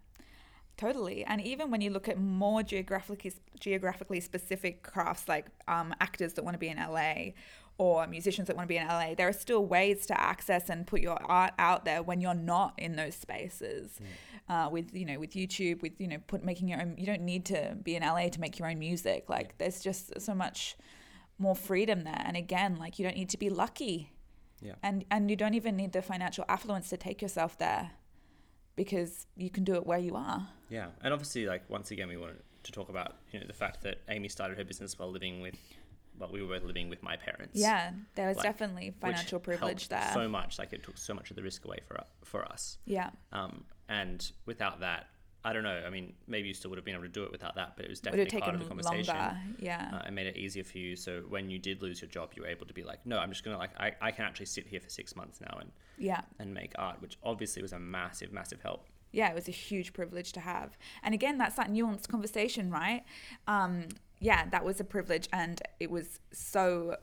totally. 0.77 1.25
And 1.25 1.41
even 1.41 1.71
when 1.71 1.81
you 1.81 1.91
look 1.91 2.09
at 2.09 2.19
more 2.19 2.63
geographically 2.63 3.33
geographically 3.59 4.21
specific 4.21 4.83
crafts, 4.83 5.29
like 5.29 5.47
um, 5.69 5.95
actors 6.01 6.33
that 6.35 6.45
want 6.45 6.55
to 6.55 6.59
be 6.59 6.69
in 6.69 6.77
LA 6.79 7.33
or 7.79 8.07
musicians 8.07 8.47
that 8.47 8.57
want 8.57 8.69
to 8.69 8.73
be 8.73 8.77
in 8.77 8.87
LA, 8.87 9.15
there 9.15 9.29
are 9.29 9.33
still 9.33 9.65
ways 9.67 10.07
to 10.07 10.21
access 10.21 10.71
and 10.71 10.87
put 10.87 11.01
your 11.01 11.19
art 11.25 11.53
out 11.59 11.85
there 11.85 12.03
when 12.03 12.21
you're 12.21 12.35
not 12.35 12.75
in 12.79 12.97
those 12.97 13.15
spaces. 13.15 13.99
Uh, 14.49 14.69
with 14.71 14.95
you 14.95 15.07
know, 15.07 15.19
with 15.19 15.33
YouTube, 15.33 15.81
with 15.81 15.93
you 15.99 16.07
know, 16.07 16.19
put 16.27 16.45
making 16.45 16.69
your 16.69 16.81
own. 16.81 16.95
You 16.99 17.07
don't 17.07 17.23
need 17.23 17.47
to 17.47 17.77
be 17.83 17.97
in 17.97 18.03
LA 18.03 18.29
to 18.29 18.41
make 18.41 18.59
your 18.59 18.69
own 18.69 18.79
music. 18.79 19.25
Like 19.29 19.57
there's 19.59 19.81
just 19.81 20.21
so 20.21 20.35
much 20.35 20.77
more 21.39 21.57
freedom 21.57 22.05
there. 22.05 22.23
And 22.27 22.37
again, 22.37 22.77
like 22.77 22.99
you 22.99 23.05
don't 23.07 23.17
need 23.17 23.31
to 23.31 23.39
be 23.39 23.49
lucky 23.49 24.13
Yeah. 24.61 24.75
and 24.83 25.05
and 25.11 25.31
you 25.31 25.37
don't 25.37 25.55
even 25.55 25.77
need 25.77 25.93
the 25.93 26.03
financial 26.03 26.45
affluence 26.49 26.91
to 26.91 26.97
take 26.99 27.23
yourself 27.23 27.57
there 27.59 27.93
because 28.77 29.27
you 29.37 29.51
can 29.51 29.65
do 29.65 29.75
it 29.75 29.87
where 29.87 29.99
you 29.99 30.15
are 30.17 30.47
Yeah, 30.69 30.89
and 31.03 31.13
obviously, 31.13 31.47
like 31.47 31.69
once 31.69 31.91
again, 31.91 32.09
we 32.09 32.17
wanted 32.17 32.43
to 32.65 32.73
talk 32.73 32.89
about 32.89 33.17
you 33.31 33.41
know 33.41 33.47
the 33.47 33.53
fact 33.53 33.83
that 33.83 33.99
Amy 34.09 34.29
started 34.29 34.57
her 34.59 34.65
business 34.65 34.99
while 34.99 35.11
living 35.11 35.41
with, 35.43 35.55
well, 36.19 36.31
we 36.33 36.41
were 36.43 36.49
both 36.59 36.65
living 36.65 36.89
with 36.89 37.03
my 37.03 37.17
parents. 37.17 37.53
yeah 37.55 37.91
there 38.15 38.29
was 38.29 38.37
Like, 38.39 38.45
definitely 38.45 38.95
financial 39.01 39.39
privilege 39.41 39.89
there 39.89 40.11
so 40.15 40.29
much. 40.29 40.59
Like 40.59 40.73
it 40.73 40.83
took 40.83 40.97
so 40.99 41.15
much 41.15 41.31
of 41.31 41.37
the 41.37 41.43
risk 41.43 41.65
away 41.65 41.79
for 41.87 42.03
for 42.25 42.45
us. 42.47 42.79
yeah 42.87 43.11
Um, 43.33 43.65
and 43.89 44.31
without 44.47 44.81
that, 44.81 45.07
I 45.47 45.53
don't 45.53 45.63
know. 45.63 45.83
I 45.87 45.91
mean, 45.91 46.15
maybe 46.27 46.49
you 46.49 46.55
still 46.55 46.71
would 46.71 46.79
have 46.79 46.85
been 46.87 46.95
able 46.95 47.05
to 47.05 47.09
do 47.11 47.25
it 47.25 47.31
without 47.33 47.55
that, 47.57 47.75
but 47.77 47.85
it 47.85 47.89
was 47.91 48.01
definitely 48.01 48.31
part 48.39 48.45
taken 48.45 48.55
of 48.55 48.61
the 48.63 48.67
conversation. 48.69 49.15
longer 49.15 49.39
yeah 49.59 49.91
Uh, 49.95 50.09
it 50.09 50.13
made 50.13 50.27
it 50.27 50.37
easier 50.37 50.65
for 50.65 50.79
you. 50.79 50.97
So 50.97 51.23
when 51.29 51.51
you 51.51 51.59
did 51.59 51.83
lose 51.83 52.01
your 52.01 52.11
job, 52.11 52.31
you 52.35 52.43
were 52.43 52.49
able 52.49 52.67
to 52.67 52.75
be 52.75 52.83
like, 52.83 53.05
no, 53.05 53.19
I'm 53.19 53.31
just 53.31 53.45
gonna 53.45 53.59
like, 53.59 53.71
I, 53.79 53.93
I 54.01 54.11
can 54.11 54.25
actually 54.25 54.47
sit 54.47 54.67
here 54.67 54.81
for 54.81 54.89
six 54.89 55.15
months 55.15 55.41
now 55.41 55.59
and 55.61 55.71
yeah 55.99 56.23
and 56.39 56.53
make 56.55 56.73
art, 56.77 57.01
which 57.03 57.19
obviously 57.23 57.63
was 57.63 57.73
a 57.73 57.79
massive, 57.79 58.33
massive 58.33 58.61
help. 58.63 58.87
yeah 59.13 59.29
it 59.29 59.35
was 59.35 59.47
a 59.49 59.53
huge 59.53 59.93
privilege 59.93 60.33
to 60.33 60.41
have 60.41 60.77
and 61.05 61.15
again 61.15 61.37
that's 61.39 61.57
that 61.57 61.71
nuanced 61.71 62.09
conversation 62.09 62.71
right 62.71 63.03
um 63.47 63.85
yeah 64.21 64.49
that 64.51 64.65
was 64.65 64.81
a 64.81 64.85
privilege 64.85 65.29
and 65.33 65.61
it 65.79 65.91
was 65.91 66.19
so 66.33 66.97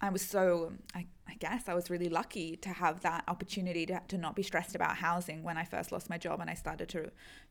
i 0.00 0.08
was 0.08 0.22
so 0.22 0.72
i, 0.94 1.06
I 1.28 1.34
guess 1.44 1.62
i 1.68 1.74
was 1.74 1.90
really 1.90 2.08
lucky 2.08 2.54
to 2.56 2.68
have 2.68 3.00
that 3.00 3.24
opportunity 3.26 3.84
to, 3.86 4.00
to 4.12 4.16
not 4.18 4.36
be 4.36 4.44
stressed 4.44 4.74
about 4.76 4.96
housing 4.98 5.42
when 5.42 5.56
i 5.56 5.64
first 5.64 5.90
lost 5.90 6.08
my 6.08 6.18
job 6.18 6.38
and 6.40 6.48
i 6.48 6.54
started 6.54 6.88
to 6.90 7.10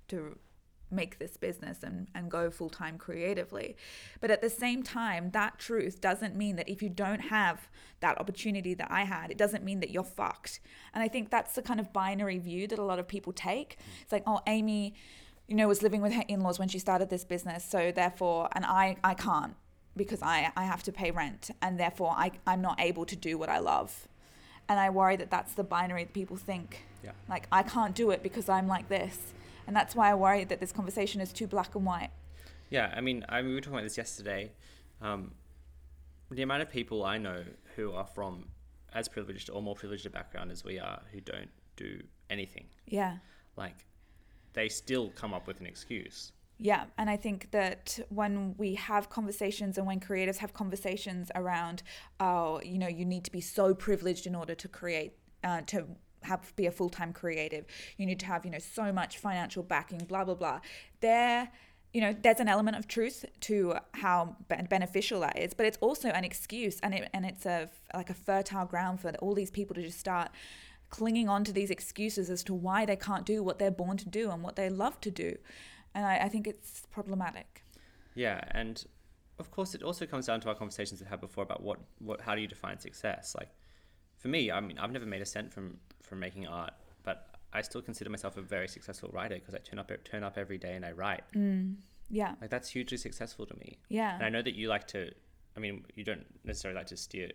to 0.09 0.37
make 0.91 1.19
this 1.19 1.37
business 1.37 1.83
and, 1.83 2.07
and 2.15 2.31
go 2.31 2.49
full 2.49 2.69
time 2.69 2.97
creatively. 2.97 3.75
But 4.21 4.31
at 4.31 4.41
the 4.41 4.49
same 4.49 4.83
time, 4.83 5.31
that 5.31 5.59
truth 5.59 6.01
doesn't 6.01 6.35
mean 6.35 6.55
that 6.55 6.69
if 6.69 6.81
you 6.81 6.89
don't 6.89 7.19
have 7.19 7.69
that 7.99 8.19
opportunity 8.19 8.73
that 8.75 8.91
I 8.91 9.03
had, 9.03 9.31
it 9.31 9.37
doesn't 9.37 9.63
mean 9.63 9.79
that 9.81 9.91
you're 9.91 10.03
fucked. 10.03 10.59
And 10.93 11.03
I 11.03 11.07
think 11.07 11.29
that's 11.29 11.53
the 11.53 11.61
kind 11.61 11.79
of 11.79 11.93
binary 11.93 12.37
view 12.37 12.67
that 12.67 12.79
a 12.79 12.83
lot 12.83 12.99
of 12.99 13.07
people 13.07 13.33
take. 13.33 13.77
It's 14.01 14.11
like, 14.11 14.23
oh, 14.25 14.41
Amy, 14.47 14.95
you 15.47 15.55
know, 15.55 15.67
was 15.67 15.81
living 15.81 16.01
with 16.01 16.13
her 16.13 16.23
in 16.27 16.41
laws 16.41 16.59
when 16.59 16.67
she 16.67 16.79
started 16.79 17.09
this 17.09 17.23
business. 17.23 17.63
So 17.63 17.91
therefore, 17.91 18.49
and 18.53 18.65
I, 18.65 18.97
I 19.03 19.13
can't 19.13 19.55
because 19.95 20.21
I, 20.21 20.51
I 20.55 20.63
have 20.63 20.83
to 20.83 20.91
pay 20.91 21.11
rent 21.11 21.51
and 21.61 21.79
therefore 21.79 22.13
I, 22.15 22.31
I'm 22.47 22.61
not 22.61 22.79
able 22.79 23.05
to 23.05 23.15
do 23.15 23.37
what 23.37 23.49
I 23.49 23.59
love. 23.59 24.07
And 24.67 24.79
I 24.79 24.91
worry 24.91 25.15
that 25.15 25.31
that's 25.31 25.55
the 25.55 25.63
binary 25.63 26.03
that 26.03 26.13
people 26.13 26.37
think. 26.37 26.85
Yeah. 27.03 27.11
Like, 27.27 27.47
I 27.51 27.63
can't 27.63 27.95
do 27.95 28.11
it 28.11 28.21
because 28.21 28.49
I'm 28.49 28.67
like 28.67 28.87
this. 28.87 29.33
And 29.69 29.75
that's 29.75 29.93
why 29.95 30.09
I 30.09 30.15
worry 30.15 30.45
that 30.45 30.59
this 30.59 30.71
conversation 30.71 31.21
is 31.21 31.31
too 31.31 31.45
black 31.45 31.75
and 31.75 31.85
white. 31.85 32.09
Yeah, 32.71 32.91
I 32.97 33.01
mean, 33.01 33.23
I 33.29 33.43
mean, 33.43 33.49
we 33.49 33.53
were 33.53 33.61
talking 33.61 33.75
about 33.75 33.83
this 33.83 33.97
yesterday. 33.99 34.51
Um, 34.99 35.33
the 36.31 36.41
amount 36.41 36.63
of 36.63 36.71
people 36.71 37.05
I 37.05 37.19
know 37.19 37.43
who 37.75 37.91
are 37.91 38.07
from 38.07 38.47
as 38.93 39.07
privileged 39.07 39.51
or 39.51 39.61
more 39.61 39.75
privileged 39.75 40.07
a 40.07 40.09
background 40.09 40.49
as 40.49 40.63
we 40.63 40.79
are 40.79 41.03
who 41.11 41.21
don't 41.21 41.51
do 41.75 42.01
anything, 42.31 42.65
Yeah. 42.87 43.17
like 43.57 43.85
they 44.53 44.69
still 44.69 45.11
come 45.11 45.35
up 45.35 45.45
with 45.45 45.59
an 45.59 45.67
excuse. 45.67 46.31
Yeah, 46.57 46.85
and 46.97 47.07
I 47.07 47.15
think 47.15 47.51
that 47.51 47.99
when 48.09 48.55
we 48.57 48.73
have 48.73 49.07
conversations 49.11 49.77
and 49.77 49.85
when 49.85 49.99
creatives 49.99 50.37
have 50.37 50.51
conversations 50.51 51.29
around, 51.35 51.83
oh, 52.19 52.59
you 52.65 52.79
know, 52.79 52.87
you 52.87 53.05
need 53.05 53.23
to 53.25 53.31
be 53.31 53.39
so 53.39 53.75
privileged 53.75 54.25
in 54.25 54.33
order 54.33 54.55
to 54.55 54.67
create, 54.67 55.13
uh, 55.43 55.61
to 55.67 55.85
have 56.23 56.53
be 56.55 56.65
a 56.65 56.71
full 56.71 56.89
time 56.89 57.13
creative. 57.13 57.65
You 57.97 58.05
need 58.05 58.19
to 58.19 58.25
have, 58.25 58.45
you 58.45 58.51
know, 58.51 58.59
so 58.59 58.91
much 58.91 59.17
financial 59.17 59.63
backing, 59.63 59.99
blah 59.99 60.23
blah 60.23 60.35
blah. 60.35 60.59
There, 61.01 61.49
you 61.93 62.01
know, 62.01 62.13
there's 62.13 62.39
an 62.39 62.47
element 62.47 62.77
of 62.77 62.87
truth 62.87 63.25
to 63.41 63.75
how 63.93 64.35
be- 64.47 64.55
beneficial 64.69 65.21
that 65.21 65.37
is, 65.37 65.53
but 65.53 65.65
it's 65.65 65.77
also 65.81 66.09
an 66.09 66.23
excuse, 66.23 66.79
and 66.81 66.93
it 66.93 67.09
and 67.13 67.25
it's 67.25 67.45
a 67.45 67.69
like 67.93 68.09
a 68.09 68.13
fertile 68.13 68.65
ground 68.65 68.99
for 68.99 69.11
all 69.15 69.33
these 69.33 69.51
people 69.51 69.75
to 69.75 69.81
just 69.81 69.99
start 69.99 70.29
clinging 70.89 71.29
on 71.29 71.43
to 71.43 71.53
these 71.53 71.69
excuses 71.69 72.29
as 72.29 72.43
to 72.43 72.53
why 72.53 72.85
they 72.85 72.95
can't 72.95 73.25
do 73.25 73.43
what 73.43 73.59
they're 73.59 73.71
born 73.71 73.95
to 73.97 74.09
do 74.09 74.31
and 74.31 74.43
what 74.43 74.55
they 74.55 74.69
love 74.69 74.99
to 75.01 75.11
do. 75.11 75.37
And 75.93 76.05
I, 76.05 76.17
I 76.17 76.29
think 76.29 76.47
it's 76.47 76.83
problematic. 76.91 77.63
Yeah, 78.15 78.41
and 78.51 78.83
of 79.39 79.51
course, 79.51 79.73
it 79.73 79.83
also 79.83 80.05
comes 80.05 80.25
down 80.25 80.41
to 80.41 80.49
our 80.49 80.55
conversations 80.55 81.01
we 81.01 81.07
had 81.07 81.21
before 81.21 81.43
about 81.43 81.63
what, 81.63 81.79
what 81.99 82.21
how 82.21 82.35
do 82.35 82.41
you 82.41 82.47
define 82.47 82.79
success? 82.79 83.35
Like, 83.37 83.49
for 84.19 84.27
me, 84.27 84.51
I 84.51 84.59
mean, 84.59 84.77
I've 84.77 84.91
never 84.91 85.05
made 85.05 85.21
a 85.21 85.25
cent 85.25 85.51
from 85.51 85.77
from 86.03 86.19
making 86.19 86.45
art, 86.47 86.73
but 87.03 87.27
I 87.53 87.61
still 87.61 87.81
consider 87.81 88.09
myself 88.09 88.37
a 88.37 88.41
very 88.41 88.67
successful 88.67 89.09
writer 89.11 89.35
because 89.35 89.55
I 89.55 89.59
turn 89.59 89.79
up 89.79 89.91
turn 90.03 90.23
up 90.23 90.37
every 90.37 90.57
day 90.57 90.75
and 90.75 90.85
I 90.85 90.91
write. 90.91 91.23
Mm, 91.35 91.75
yeah. 92.09 92.35
Like 92.41 92.49
that's 92.49 92.69
hugely 92.69 92.97
successful 92.97 93.45
to 93.45 93.55
me. 93.57 93.77
Yeah. 93.89 94.13
And 94.15 94.23
I 94.23 94.29
know 94.29 94.41
that 94.41 94.55
you 94.55 94.67
like 94.67 94.87
to. 94.87 95.11
I 95.57 95.59
mean, 95.59 95.85
you 95.95 96.03
don't 96.03 96.25
necessarily 96.43 96.77
like 96.77 96.87
to 96.87 96.97
steer 96.97 97.31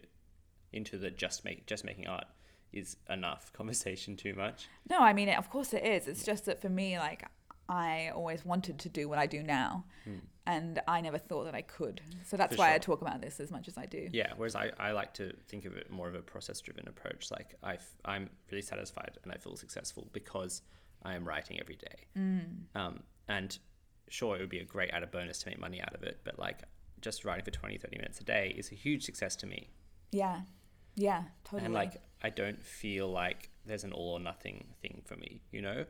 into 0.72 0.98
the 0.98 1.10
just 1.10 1.44
make 1.44 1.66
just 1.66 1.84
making 1.84 2.06
art 2.06 2.26
is 2.72 2.96
enough 3.08 3.52
conversation 3.56 4.16
too 4.16 4.34
much. 4.34 4.68
No, 4.90 4.98
I 4.98 5.12
mean, 5.12 5.28
of 5.30 5.48
course 5.50 5.72
it 5.72 5.84
is. 5.84 6.06
It's 6.06 6.24
just 6.24 6.44
that 6.46 6.60
for 6.60 6.68
me, 6.68 6.98
like, 6.98 7.24
I 7.68 8.10
always 8.14 8.44
wanted 8.44 8.78
to 8.80 8.88
do 8.88 9.08
what 9.08 9.18
I 9.18 9.26
do 9.26 9.42
now, 9.42 9.84
Hmm. 10.04 10.18
and 10.46 10.82
I 10.86 11.00
never 11.00 11.18
thought 11.18 11.44
that 11.44 11.54
I 11.54 11.62
could. 11.62 12.02
So 12.24 12.36
that's 12.36 12.54
For 12.54 12.58
why 12.60 12.74
I 12.74 12.78
talk 12.78 13.00
about 13.00 13.20
this 13.20 13.40
as 13.40 13.50
much 13.50 13.68
as 13.68 13.78
I 13.78 13.86
do. 13.86 14.10
Yeah. 14.12 14.32
Whereas 14.36 14.54
I, 14.54 14.70
I 14.78 14.92
like 14.92 15.14
to 15.14 15.32
think 15.48 15.64
of 15.64 15.76
it 15.76 15.90
more 15.90 16.08
of 16.08 16.14
a 16.14 16.22
process 16.22 16.60
driven 16.60 16.86
approach. 16.88 17.30
Like 17.30 17.54
I 17.62 17.78
I'm 18.04 18.28
really 18.50 18.62
satisfied 18.62 19.18
and 19.22 19.32
I 19.32 19.36
feel 19.36 19.56
successful 19.56 20.08
because 20.12 20.62
I 21.02 21.14
am 21.14 21.26
writing 21.26 21.58
every 21.60 21.76
day. 21.76 22.04
Mm. 22.16 22.64
Um, 22.74 23.02
and 23.28 23.58
sure, 24.08 24.36
it 24.36 24.40
would 24.40 24.50
be 24.50 24.60
a 24.60 24.64
great 24.64 24.90
added 24.90 25.10
bonus 25.10 25.38
to 25.40 25.48
make 25.48 25.58
money 25.58 25.80
out 25.80 25.94
of 25.94 26.02
it, 26.02 26.20
but 26.24 26.38
like 26.38 26.62
just 27.00 27.24
writing 27.24 27.44
for 27.44 27.50
20, 27.50 27.78
30 27.78 27.96
minutes 27.96 28.20
a 28.20 28.24
day 28.24 28.54
is 28.56 28.70
a 28.72 28.74
huge 28.74 29.02
success 29.04 29.36
to 29.36 29.46
me. 29.46 29.68
Yeah. 30.10 30.42
Yeah, 30.96 31.24
totally. 31.44 31.64
And 31.64 31.74
like, 31.74 32.00
I 32.22 32.30
don't 32.30 32.62
feel 32.62 33.08
like 33.08 33.50
there's 33.66 33.84
an 33.84 33.92
all 33.92 34.12
or 34.12 34.20
nothing 34.20 34.64
thing 34.80 35.02
for 35.04 35.16
me, 35.16 35.42
you 35.50 35.60
know? 35.60 35.84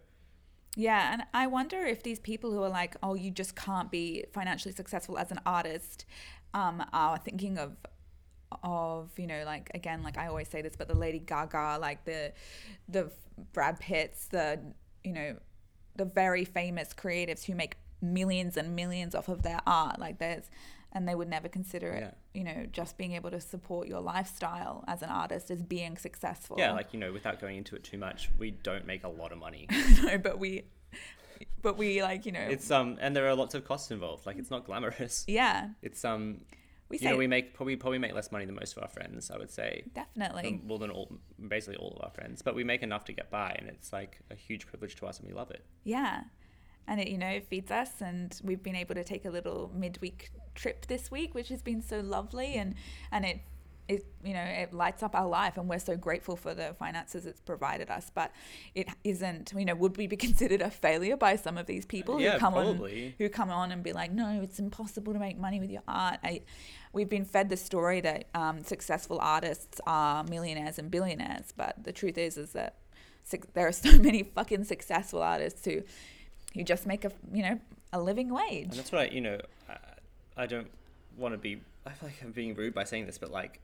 Yeah, 0.76 1.12
and 1.12 1.22
I 1.32 1.46
wonder 1.46 1.78
if 1.84 2.02
these 2.02 2.18
people 2.18 2.50
who 2.50 2.62
are 2.62 2.68
like, 2.68 2.96
"Oh, 3.02 3.14
you 3.14 3.30
just 3.30 3.54
can't 3.54 3.90
be 3.90 4.24
financially 4.32 4.74
successful 4.74 5.18
as 5.18 5.30
an 5.30 5.40
artist," 5.46 6.04
um, 6.52 6.84
are 6.92 7.16
thinking 7.18 7.58
of, 7.58 7.76
of 8.62 9.10
you 9.16 9.26
know, 9.28 9.44
like 9.46 9.70
again, 9.74 10.02
like 10.02 10.18
I 10.18 10.26
always 10.26 10.48
say 10.48 10.62
this, 10.62 10.74
but 10.76 10.88
the 10.88 10.94
Lady 10.96 11.20
Gaga, 11.20 11.78
like 11.80 12.04
the, 12.04 12.32
the 12.88 13.10
Brad 13.52 13.78
Pitts, 13.78 14.26
the 14.26 14.60
you 15.04 15.12
know, 15.12 15.36
the 15.96 16.04
very 16.04 16.44
famous 16.44 16.92
creatives 16.92 17.44
who 17.44 17.54
make 17.54 17.76
millions 18.02 18.56
and 18.56 18.74
millions 18.74 19.14
off 19.14 19.28
of 19.28 19.42
their 19.42 19.60
art, 19.66 19.98
like 20.00 20.18
there's, 20.18 20.50
and 20.94 21.08
they 21.08 21.14
would 21.14 21.28
never 21.28 21.48
consider 21.48 21.90
it, 21.92 22.00
Yeah. 22.00 22.10
you 22.34 22.44
know, 22.44 22.66
just 22.70 22.96
being 22.96 23.12
able 23.12 23.30
to 23.32 23.40
support 23.40 23.88
your 23.88 24.00
lifestyle 24.00 24.84
as 24.86 25.02
an 25.02 25.10
artist 25.10 25.50
as 25.50 25.62
being 25.62 25.96
successful. 25.96 26.56
Yeah, 26.58 26.72
like, 26.72 26.92
you 26.94 27.00
know, 27.00 27.12
without 27.12 27.40
going 27.40 27.56
into 27.56 27.74
it 27.74 27.82
too 27.82 27.98
much, 27.98 28.30
we 28.38 28.52
don't 28.52 28.86
make 28.86 29.02
a 29.04 29.08
lot 29.08 29.32
of 29.32 29.38
money. 29.38 29.66
no, 30.02 30.18
but 30.18 30.38
we, 30.38 30.64
but 31.62 31.76
we 31.76 32.00
like 32.02 32.26
you 32.26 32.32
know, 32.32 32.40
it's, 32.40 32.70
um, 32.70 32.96
and 33.00 33.14
there 33.16 33.26
are 33.28 33.34
lots 33.34 33.54
of 33.54 33.64
costs 33.64 33.90
involved. 33.90 34.24
Like, 34.26 34.38
it's 34.38 34.50
not 34.50 34.64
glamorous. 34.66 35.24
yeah. 35.28 35.70
It's, 35.82 36.04
um, 36.04 36.42
We 36.88 36.98
you 36.98 37.08
know, 37.08 37.16
we 37.16 37.26
make 37.26 37.54
probably 37.54 37.74
probably 37.76 37.98
make 37.98 38.14
less 38.14 38.30
money 38.30 38.44
than 38.44 38.54
most 38.54 38.76
of 38.76 38.82
our 38.82 38.88
friends. 38.88 39.30
I 39.30 39.38
would 39.38 39.50
say, 39.50 39.84
definitely. 39.94 40.46
um, 40.48 40.60
more 40.66 40.78
than 40.78 40.90
all, 40.90 41.10
basically 41.48 41.76
all 41.76 41.94
of 41.96 42.04
our 42.04 42.10
friends. 42.10 42.40
But 42.42 42.54
we 42.54 42.62
make 42.62 42.82
enough 42.84 43.04
to 43.06 43.12
get 43.12 43.30
by, 43.30 43.56
and 43.58 43.68
it's 43.68 43.92
like 43.92 44.20
a 44.30 44.34
huge 44.36 44.66
privilege 44.66 44.94
to 44.96 45.06
us, 45.06 45.18
and 45.18 45.26
we 45.28 45.34
love 45.34 45.50
it. 45.50 45.64
yeah. 45.82 46.22
And 46.86 47.00
it, 47.00 47.08
you 47.08 47.16
know, 47.16 47.28
it 47.28 47.48
feeds 47.48 47.70
us, 47.70 48.02
and 48.02 48.38
we've 48.44 48.62
been 48.62 48.76
able 48.76 48.94
to 48.94 49.02
take 49.04 49.24
a 49.24 49.30
little 49.30 49.72
midweek 49.74 50.30
trip 50.54 50.86
this 50.86 51.10
week, 51.10 51.34
which 51.34 51.48
has 51.48 51.62
been 51.62 51.82
so 51.82 52.00
lovely, 52.00 52.54
and 52.54 52.74
and 53.12 53.24
it, 53.24 53.40
it 53.88 54.06
you 54.24 54.32
know, 54.32 54.42
it 54.42 54.72
lights 54.72 55.02
up 55.02 55.14
our 55.14 55.28
life, 55.28 55.56
and 55.56 55.68
we're 55.68 55.78
so 55.78 55.96
grateful 55.96 56.36
for 56.36 56.54
the 56.54 56.74
finances 56.78 57.26
it's 57.26 57.40
provided 57.40 57.90
us. 57.90 58.10
But 58.14 58.32
it 58.74 58.88
isn't, 59.04 59.52
you 59.56 59.64
know, 59.64 59.74
would 59.74 59.96
we 59.96 60.06
be 60.06 60.16
considered 60.28 60.62
a 60.62 60.70
failure 60.70 61.16
by 61.16 61.36
some 61.36 61.58
of 61.58 61.66
these 61.66 61.84
people 61.86 62.20
Yeah, 62.20 62.34
who 62.34 62.38
come 62.38 62.52
probably. 62.54 63.06
on, 63.06 63.14
who 63.18 63.28
come 63.28 63.50
on 63.50 63.72
and 63.72 63.82
be 63.82 63.92
like, 63.92 64.12
no, 64.12 64.40
it's 64.42 64.58
impossible 64.58 65.12
to 65.12 65.18
make 65.18 65.38
money 65.38 65.60
with 65.60 65.70
your 65.70 65.82
art. 65.86 66.18
I, 66.24 66.42
we've 66.92 67.08
been 67.08 67.24
fed 67.24 67.48
the 67.50 67.56
story 67.56 68.00
that 68.00 68.26
um, 68.34 68.62
successful 68.62 69.18
artists 69.20 69.80
are 69.86 70.24
millionaires 70.24 70.78
and 70.78 70.90
billionaires, 70.90 71.52
but 71.56 71.84
the 71.84 71.92
truth 71.92 72.16
is, 72.16 72.36
is 72.38 72.52
that 72.52 72.76
there 73.54 73.66
are 73.66 73.72
so 73.86 73.98
many 73.98 74.22
fucking 74.22 74.64
successful 74.64 75.22
artists 75.22 75.64
who 75.64 75.82
who 76.54 76.62
just 76.62 76.86
make 76.86 77.04
a 77.04 77.10
you 77.32 77.42
know 77.42 77.58
a 77.92 78.00
living 78.00 78.28
wage. 78.32 78.66
And 78.66 78.72
that's 78.74 78.92
what 78.92 79.02
I, 79.02 79.06
you 79.06 79.20
know, 79.20 79.40
I, 80.36 80.46
don't 80.46 80.70
want 81.16 81.34
to 81.34 81.38
be. 81.38 81.60
I 81.86 81.90
feel 81.90 82.08
like 82.08 82.22
I'm 82.22 82.32
being 82.32 82.54
rude 82.54 82.74
by 82.74 82.84
saying 82.84 83.06
this, 83.06 83.18
but 83.18 83.30
like, 83.30 83.60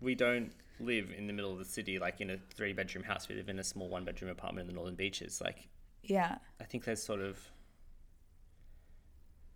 we 0.00 0.14
don't 0.14 0.50
live 0.78 1.10
in 1.16 1.26
the 1.26 1.32
middle 1.32 1.52
of 1.52 1.58
the 1.58 1.64
city, 1.64 1.98
like 1.98 2.20
in 2.20 2.30
a 2.30 2.36
three 2.54 2.72
bedroom 2.72 3.04
house. 3.04 3.28
We 3.28 3.34
live 3.36 3.48
in 3.48 3.58
a 3.58 3.64
small 3.64 3.88
one 3.88 4.04
bedroom 4.04 4.30
apartment 4.30 4.68
in 4.68 4.74
the 4.74 4.78
northern 4.78 4.94
beaches. 4.94 5.40
Like, 5.40 5.68
Yeah, 6.02 6.36
I 6.60 6.64
think 6.64 6.84
there's 6.84 7.02
sort 7.02 7.20
of 7.20 7.38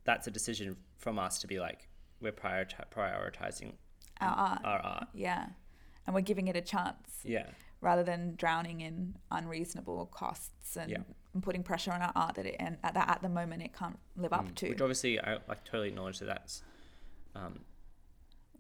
that's 0.05 0.27
a 0.27 0.31
decision 0.31 0.77
from 0.99 1.19
us 1.19 1.39
to 1.39 1.47
be 1.47 1.59
like 1.59 1.89
we're 2.21 2.33
priorita- 2.33 2.85
prioritizing 2.95 3.73
our 4.21 4.35
art. 4.37 4.61
our 4.65 4.79
art. 4.81 5.07
Yeah, 5.15 5.47
and 6.07 6.15
we're 6.15 6.21
giving 6.21 6.49
it 6.49 6.57
a 6.57 6.61
chance 6.61 7.21
Yeah, 7.25 7.47
rather 7.81 8.03
than 8.03 8.35
drowning 8.37 8.81
in 8.83 9.15
unreasonable 9.31 10.07
costs 10.07 10.77
and, 10.77 10.91
Yeah. 10.91 10.99
And 11.35 11.43
putting 11.43 11.63
pressure 11.63 11.93
on 11.93 12.01
our 12.01 12.13
art 12.15 12.37
that 12.37 12.47
it 12.47 12.57
and 12.59 12.79
at 12.83 12.95
that 12.95 13.09
at 13.09 13.21
the 13.23 13.29
moment 13.29 13.63
it 13.63 13.73
can't 13.77 13.99
live 14.17 14.33
up 14.33 14.47
Mm. 14.49 14.55
to. 14.55 14.69
which 14.71 14.81
obviously 14.81 15.21
I 15.21 15.35
like 15.49 15.65
totally 15.65 15.89
acknowledge 15.89 16.21
that 16.21 16.27
that's 16.27 16.63
um, 17.35 17.61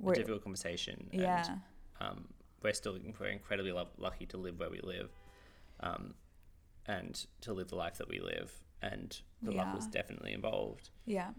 a 0.04 0.12
difficult 0.12 0.42
conversation. 0.42 1.08
yeah, 1.12 1.46
And, 1.46 1.60
um, 2.00 2.28
we're 2.62 2.72
still 2.72 2.98
we're 3.20 3.28
incredibly 3.28 3.70
lo- 3.72 3.88
lucky 3.96 4.26
to 4.26 4.36
live 4.36 4.58
where 4.58 4.70
we 4.70 4.80
live, 4.82 5.10
um, 5.80 6.14
and 6.86 7.24
to 7.42 7.52
live 7.52 7.68
the 7.68 7.76
life 7.76 7.96
that 7.98 8.08
we 8.08 8.18
live. 8.20 8.52
And 8.82 9.18
the 9.42 9.52
luck 9.52 9.74
was 9.74 9.86
definitely 9.86 10.32
involved. 10.34 10.90
Yeah. 11.06 11.30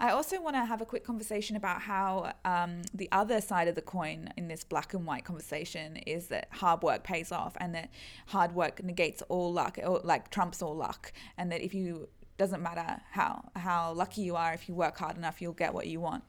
I 0.00 0.10
also 0.10 0.40
want 0.40 0.54
to 0.54 0.64
have 0.64 0.80
a 0.80 0.86
quick 0.86 1.04
conversation 1.04 1.56
about 1.56 1.82
how 1.82 2.32
um, 2.44 2.82
the 2.94 3.08
other 3.10 3.40
side 3.40 3.66
of 3.66 3.74
the 3.74 3.82
coin 3.82 4.32
in 4.36 4.46
this 4.46 4.62
black 4.62 4.94
and 4.94 5.04
white 5.04 5.24
conversation 5.24 5.96
is 5.96 6.28
that 6.28 6.48
hard 6.52 6.82
work 6.82 7.02
pays 7.02 7.32
off 7.32 7.56
and 7.58 7.74
that 7.74 7.90
hard 8.26 8.54
work 8.54 8.82
negates 8.82 9.22
all 9.28 9.52
luck, 9.52 9.76
or 9.82 10.00
like 10.04 10.30
trumps 10.30 10.62
all 10.62 10.76
luck, 10.76 11.12
and 11.36 11.50
that 11.50 11.62
if 11.62 11.74
you 11.74 12.08
doesn't 12.36 12.62
matter 12.62 13.00
how 13.10 13.50
how 13.56 13.92
lucky 13.92 14.22
you 14.22 14.36
are, 14.36 14.54
if 14.54 14.68
you 14.68 14.74
work 14.74 14.96
hard 14.96 15.16
enough, 15.16 15.42
you'll 15.42 15.52
get 15.52 15.74
what 15.74 15.88
you 15.88 16.00
want. 16.00 16.22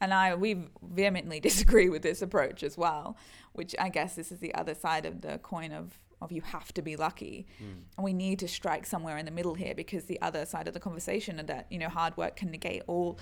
And 0.00 0.14
I 0.14 0.34
we 0.34 0.68
vehemently 0.82 1.40
disagree 1.48 1.90
with 1.90 2.00
this 2.00 2.22
approach 2.22 2.62
as 2.62 2.78
well, 2.78 3.18
which 3.52 3.76
I 3.78 3.90
guess 3.90 4.14
this 4.14 4.32
is 4.32 4.38
the 4.38 4.54
other 4.54 4.74
side 4.74 5.04
of 5.04 5.20
the 5.20 5.38
coin 5.38 5.72
of 5.72 5.98
of 6.20 6.30
you 6.32 6.42
have 6.42 6.72
to 6.74 6.82
be 6.82 6.96
lucky. 6.96 7.46
Hmm. 7.58 7.64
And 7.96 8.04
we 8.04 8.12
need 8.12 8.38
to 8.40 8.48
strike 8.48 8.86
somewhere 8.86 9.16
in 9.16 9.24
the 9.24 9.30
middle 9.30 9.54
here 9.54 9.74
because 9.74 10.04
the 10.04 10.20
other 10.20 10.44
side 10.44 10.68
of 10.68 10.74
the 10.74 10.80
conversation 10.80 11.36
that, 11.46 11.66
you 11.70 11.78
know, 11.78 11.88
hard 11.88 12.16
work 12.16 12.36
can 12.36 12.50
negate 12.50 12.82
all 12.86 13.18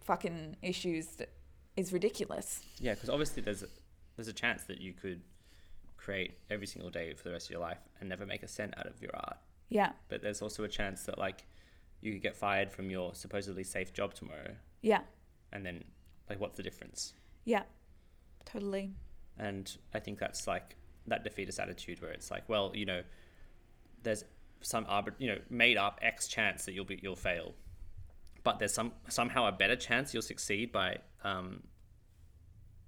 fucking 0.00 0.56
issues 0.62 1.06
that 1.16 1.30
is 1.76 1.92
ridiculous. 1.92 2.60
Yeah, 2.78 2.94
because 2.94 3.08
obviously 3.10 3.42
there's 3.42 3.62
a, 3.62 3.66
there's 4.16 4.28
a 4.28 4.32
chance 4.32 4.64
that 4.64 4.80
you 4.80 4.92
could 4.92 5.20
create 5.96 6.38
every 6.50 6.66
single 6.66 6.90
day 6.90 7.12
for 7.14 7.24
the 7.24 7.32
rest 7.32 7.46
of 7.46 7.50
your 7.50 7.60
life 7.60 7.78
and 8.00 8.08
never 8.08 8.24
make 8.26 8.42
a 8.42 8.48
cent 8.48 8.74
out 8.78 8.86
of 8.86 9.00
your 9.02 9.14
art. 9.14 9.36
Yeah. 9.68 9.92
But 10.08 10.22
there's 10.22 10.42
also 10.42 10.64
a 10.64 10.68
chance 10.68 11.04
that 11.04 11.18
like 11.18 11.44
you 12.00 12.12
could 12.12 12.22
get 12.22 12.34
fired 12.34 12.70
from 12.72 12.90
your 12.90 13.14
supposedly 13.14 13.62
safe 13.62 13.92
job 13.92 14.14
tomorrow, 14.14 14.54
Yeah. 14.80 15.02
and 15.52 15.64
then 15.64 15.84
like 16.28 16.40
what's 16.40 16.56
the 16.56 16.62
difference? 16.62 17.12
Yeah. 17.44 17.62
Totally. 18.46 18.92
And 19.38 19.70
I 19.94 20.00
think 20.00 20.18
that's 20.18 20.46
like 20.46 20.76
that 21.10 21.24
defeatist 21.24 21.60
attitude 21.60 22.00
where 22.02 22.10
it's 22.10 22.30
like, 22.30 22.48
well, 22.48 22.72
you 22.74 22.86
know, 22.86 23.02
there's 24.02 24.24
some 24.62 24.84
arbit, 24.86 25.12
you 25.18 25.28
know, 25.28 25.38
made 25.48 25.76
up 25.76 25.98
X 26.02 26.28
chance 26.28 26.64
that 26.64 26.72
you'll 26.72 26.84
be 26.84 26.98
you'll 27.02 27.16
fail, 27.16 27.54
but 28.42 28.58
there's 28.58 28.74
some 28.74 28.92
somehow 29.08 29.46
a 29.46 29.52
better 29.52 29.76
chance 29.76 30.12
you'll 30.12 30.22
succeed 30.22 30.72
by 30.72 30.98
um 31.22 31.62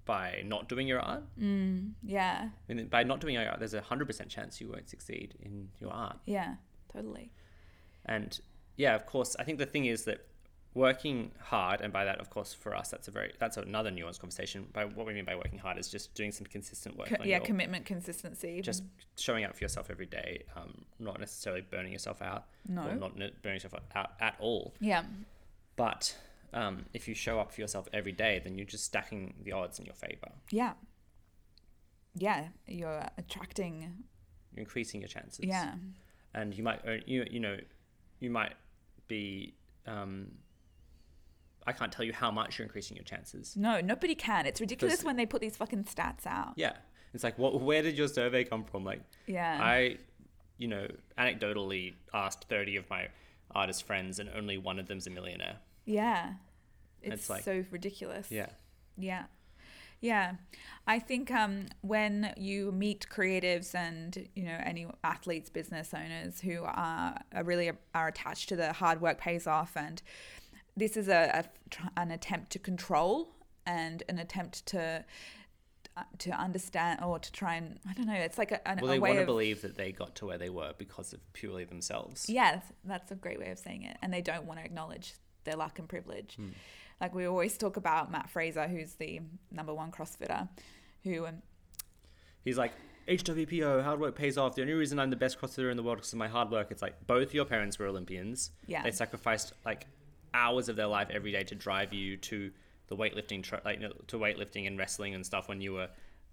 by 0.04 0.42
not 0.44 0.68
doing 0.68 0.88
your 0.88 1.00
art. 1.00 1.22
Mm, 1.40 1.92
yeah. 2.04 2.48
Mean, 2.68 2.88
by 2.88 3.04
not 3.04 3.20
doing 3.20 3.34
your 3.34 3.48
art, 3.48 3.58
there's 3.58 3.74
a 3.74 3.80
hundred 3.80 4.06
percent 4.06 4.28
chance 4.28 4.60
you 4.60 4.68
won't 4.68 4.88
succeed 4.88 5.34
in 5.40 5.68
your 5.80 5.92
art. 5.92 6.18
Yeah. 6.26 6.54
Totally. 6.92 7.30
And 8.04 8.38
yeah, 8.76 8.94
of 8.94 9.06
course, 9.06 9.36
I 9.38 9.44
think 9.44 9.58
the 9.58 9.66
thing 9.66 9.84
is 9.86 10.04
that 10.04 10.26
working 10.74 11.30
hard, 11.38 11.80
and 11.80 11.92
by 11.92 12.04
that, 12.04 12.18
of 12.20 12.30
course, 12.30 12.52
for 12.54 12.74
us, 12.74 12.88
that's 12.90 13.08
a 13.08 13.10
very 13.10 13.32
that's 13.38 13.56
another 13.56 13.90
nuanced 13.90 14.20
conversation. 14.20 14.66
By 14.72 14.84
what 14.86 15.06
we 15.06 15.12
mean 15.14 15.24
by 15.24 15.34
working 15.36 15.58
hard 15.58 15.78
is 15.78 15.88
just 15.88 16.14
doing 16.14 16.32
some 16.32 16.46
consistent 16.46 16.96
work. 16.96 17.08
Co- 17.08 17.16
yeah. 17.20 17.36
your- 17.36 17.40
Commitment, 17.40 17.84
consistency. 17.84 18.60
just 18.62 18.82
showing 19.16 19.44
up 19.44 19.56
for 19.56 19.64
yourself 19.64 19.90
every 19.90 20.06
day, 20.06 20.44
um, 20.56 20.84
not 20.98 21.18
necessarily 21.20 21.62
burning 21.62 21.92
yourself 21.92 22.22
out, 22.22 22.46
no. 22.68 22.82
or 22.82 22.94
not 22.94 23.16
burning 23.42 23.56
yourself 23.56 23.74
out 23.94 24.12
at 24.20 24.36
all. 24.40 24.74
yeah. 24.80 25.04
But 25.76 26.16
um, 26.52 26.84
if 26.92 27.08
you 27.08 27.14
show 27.14 27.40
up 27.40 27.50
for 27.52 27.60
yourself 27.62 27.88
every 27.94 28.12
day, 28.12 28.40
then 28.44 28.56
you're 28.58 28.66
just 28.66 28.84
stacking 28.84 29.34
the 29.42 29.52
odds 29.52 29.78
in 29.78 29.86
your 29.86 29.94
favor. 29.94 30.30
Yeah. 30.50 30.72
Yeah. 32.14 32.48
You're 32.66 33.06
attracting. 33.18 33.80
You're 34.54 34.60
increasing 34.60 35.00
your 35.00 35.08
chances. 35.08 35.44
Yeah. 35.44 35.74
and 36.34 36.54
you 36.54 36.62
might 36.62 36.80
earn, 36.86 37.02
you 37.06 37.26
you 37.30 37.40
know 37.40 37.56
you 38.20 38.30
might 38.30 38.54
be 39.08 39.54
um, 39.86 40.30
I 41.66 41.72
can't 41.72 41.92
tell 41.92 42.04
you 42.04 42.12
how 42.12 42.30
much 42.30 42.58
you're 42.58 42.64
increasing 42.66 42.96
your 42.96 43.04
chances. 43.04 43.56
No, 43.56 43.80
nobody 43.80 44.14
can. 44.14 44.46
It's 44.46 44.60
ridiculous 44.60 44.94
Because- 44.96 45.04
when 45.04 45.16
they 45.16 45.26
put 45.26 45.40
these 45.40 45.56
fucking 45.56 45.84
stats 45.84 46.26
out. 46.26 46.54
Yeah, 46.56 46.72
It's 47.14 47.22
like, 47.24 47.38
what? 47.38 47.60
Where 47.60 47.82
did 47.82 47.96
your 47.98 48.08
survey 48.08 48.44
come 48.44 48.64
from? 48.64 48.84
Like, 48.84 49.02
Yeah. 49.26 49.58
I, 49.62 49.98
you 50.58 50.68
know, 50.68 50.86
anecdotally 51.18 51.94
asked 52.14 52.44
thirty 52.48 52.76
of 52.76 52.88
my 52.90 53.08
artist 53.54 53.84
friends, 53.84 54.18
and 54.18 54.28
only 54.34 54.56
one 54.58 54.78
of 54.78 54.86
them's 54.88 55.06
a 55.06 55.10
millionaire. 55.10 55.58
yeah. 55.84 56.34
It's 57.02 57.14
It's, 57.22 57.30
like- 57.30 57.42
so 57.42 57.64
ridiculous. 57.72 58.30
Yeah. 58.30 58.46
Yeah. 58.96 59.24
Yeah. 60.00 60.34
I 60.86 60.98
think 61.00 61.30
um, 61.32 61.66
when 61.80 62.32
you 62.36 62.70
meet 62.72 63.06
creatives 63.10 63.74
and, 63.74 64.28
you 64.34 64.44
know, 64.44 64.58
any 64.64 64.86
athletes, 65.02 65.50
business 65.50 65.92
owners 65.94 66.40
who 66.40 66.62
are, 66.64 67.18
are 67.34 67.42
really 67.44 67.70
are 67.94 68.08
attached 68.08 68.48
to 68.50 68.56
the 68.56 68.72
hard 68.72 69.00
work 69.00 69.18
pays 69.18 69.46
off 69.48 69.76
and 69.76 70.00
this 70.76 70.96
is 70.96 71.08
a, 71.08 71.44
a 71.44 72.00
an 72.00 72.10
attempt 72.10 72.50
to 72.52 72.58
control 72.58 73.34
and 73.66 74.02
an 74.08 74.18
attempt 74.18 74.64
to 74.66 75.04
uh, 75.96 76.02
to 76.18 76.30
understand 76.30 77.00
or 77.04 77.18
to 77.18 77.30
try 77.32 77.54
and 77.56 77.78
I 77.88 77.92
don't 77.92 78.06
know 78.06 78.14
it's 78.14 78.38
like 78.38 78.50
a, 78.52 78.66
an, 78.68 78.78
Well, 78.80 78.90
they 78.90 78.98
want 78.98 79.14
to 79.14 79.20
of 79.20 79.26
believe 79.26 79.62
that 79.62 79.76
they 79.76 79.92
got 79.92 80.14
to 80.16 80.26
where 80.26 80.38
they 80.38 80.48
were 80.50 80.72
because 80.78 81.12
of 81.12 81.20
purely 81.34 81.64
themselves. 81.64 82.28
yeah 82.28 82.60
that's 82.84 83.10
a 83.10 83.14
great 83.14 83.38
way 83.38 83.50
of 83.50 83.58
saying 83.58 83.82
it 83.84 83.96
and 84.02 84.12
they 84.12 84.22
don't 84.22 84.44
want 84.46 84.58
to 84.60 84.64
acknowledge 84.64 85.14
their 85.44 85.56
luck 85.56 85.78
and 85.78 85.88
privilege 85.88 86.36
Hmm. 86.36 86.48
like 87.00 87.14
we 87.14 87.26
always 87.26 87.58
talk 87.58 87.76
about 87.76 88.10
Mat 88.10 88.30
Fraser 88.30 88.66
who's 88.68 88.94
the 88.94 89.20
number 89.50 89.74
one 89.74 89.90
CrossFitter 89.92 90.48
who 91.04 91.26
um, 91.26 91.42
He's 92.44 92.58
like, 92.58 92.72
HWPO, 93.06 93.84
hard 93.84 94.00
work 94.00 94.16
pays 94.16 94.36
off. 94.36 94.56
The 94.56 94.62
only 94.62 94.74
reason 94.74 94.98
I'm 94.98 95.10
the 95.10 95.16
best 95.16 95.40
CrossFitter 95.40 95.70
in 95.70 95.76
the 95.76 95.82
world 95.84 95.98
is 95.98 96.00
because 96.02 96.12
of 96.14 96.18
my 96.18 96.26
hard 96.28 96.50
work. 96.50 96.72
It's 96.72 96.82
like 96.82 97.06
both 97.06 97.32
your 97.34 97.44
parents 97.44 97.78
were 97.78 97.86
Olympians. 97.86 98.50
Yeah. 98.66 98.82
They 98.82 98.90
sacrificed 98.90 99.52
like 99.64 99.86
hours 100.34 100.68
of 100.68 100.76
their 100.76 100.86
life 100.86 101.08
every 101.10 101.32
day 101.32 101.44
to 101.44 101.54
drive 101.54 101.92
you 101.92 102.16
to 102.18 102.50
the 102.88 102.96
weightlifting, 102.96 103.42
tr- 103.42 103.56
like 103.64 103.80
you 103.80 103.88
know, 103.88 103.94
to 104.08 104.18
weightlifting 104.18 104.66
and 104.66 104.78
wrestling 104.78 105.14
and 105.14 105.24
stuff 105.24 105.48
when 105.48 105.60
you 105.60 105.72
were 105.72 105.88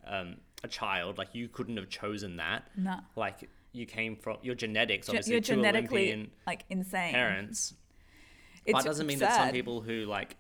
um, 0.08 0.38
a 0.64 0.68
child. 0.68 1.18
Like 1.18 1.30
you 1.34 1.48
couldn't 1.48 1.78
have 1.78 1.90
chosen 1.90 2.38
that. 2.38 2.68
no 2.76 2.98
Like 3.16 3.50
you 3.72 3.86
came 3.86 4.16
from 4.16 4.38
your 4.42 4.56
genetics, 4.56 5.10
obviously, 5.10 5.34
you're 5.34 5.42
genetically 5.42 6.08
Olympian 6.12 6.32
like 6.48 6.66
insane 6.70 7.14
parents. 7.14 7.74
it's 8.66 8.74
but 8.74 8.84
it 8.84 8.88
doesn't 8.88 9.08
mean 9.08 9.20
that 9.20 9.36
some 9.36 9.52
people 9.52 9.82
who 9.82 10.06
like 10.06 10.36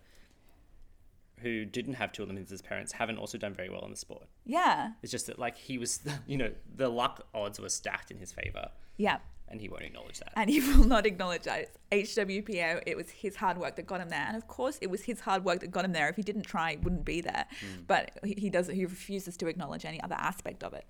who 1.42 1.64
didn't 1.64 1.94
have 1.94 2.12
two 2.12 2.24
Olympians 2.24 2.52
as 2.52 2.62
parents 2.62 2.92
haven't 2.92 3.18
also 3.18 3.38
done 3.38 3.54
very 3.54 3.70
well 3.70 3.84
in 3.86 3.92
the 3.92 3.96
sport. 3.98 4.24
yeah 4.46 4.92
It's 5.02 5.12
just 5.12 5.28
that 5.28 5.40
like 5.40 5.56
he 5.58 5.78
was, 5.78 6.02
you 6.28 6.38
know, 6.38 6.52
the 6.76 6.90
luck 6.90 7.28
odds 7.34 7.60
were 7.60 7.70
stacked 7.70 8.12
in 8.12 8.18
his 8.18 8.32
favor, 8.32 8.70
yeah 8.98 9.20
and 9.50 9.60
he 9.60 9.70
won't 9.70 9.84
acknowledge 9.84 10.20
that. 10.20 10.34
and 10.36 10.50
he 10.50 10.60
will 10.72 10.86
not 10.86 11.06
acknowledge 11.06 11.44
that 11.44 11.70
it's 11.92 12.16
HWPO. 12.16 12.84
It 12.86 12.96
was 12.96 13.10
his 13.10 13.36
hard 13.36 13.58
work 13.58 13.76
that 13.76 13.86
got 13.88 14.02
him 14.02 14.10
there, 14.10 14.26
and 14.28 14.38
of 14.38 14.48
course, 14.48 14.78
it 14.82 14.90
was 14.90 15.04
his 15.04 15.22
hard 15.22 15.44
work 15.44 15.60
that 15.62 15.72
got 15.72 15.86
him 15.86 15.94
there. 15.94 16.10
If 16.10 16.16
he 16.16 16.24
didn't 16.24 16.44
try, 16.44 16.72
he 16.72 16.78
wouldn't 16.78 17.06
be 17.06 17.22
there. 17.22 17.46
But 17.88 18.12
he 18.24 18.36
he 18.38 18.50
does. 18.50 18.68
He 18.68 18.86
refuses 18.86 19.38
to 19.38 19.48
acknowledge 19.48 19.86
any 19.86 20.02
other 20.02 20.16
aspect 20.16 20.64
of 20.64 20.74
it. 20.74 20.86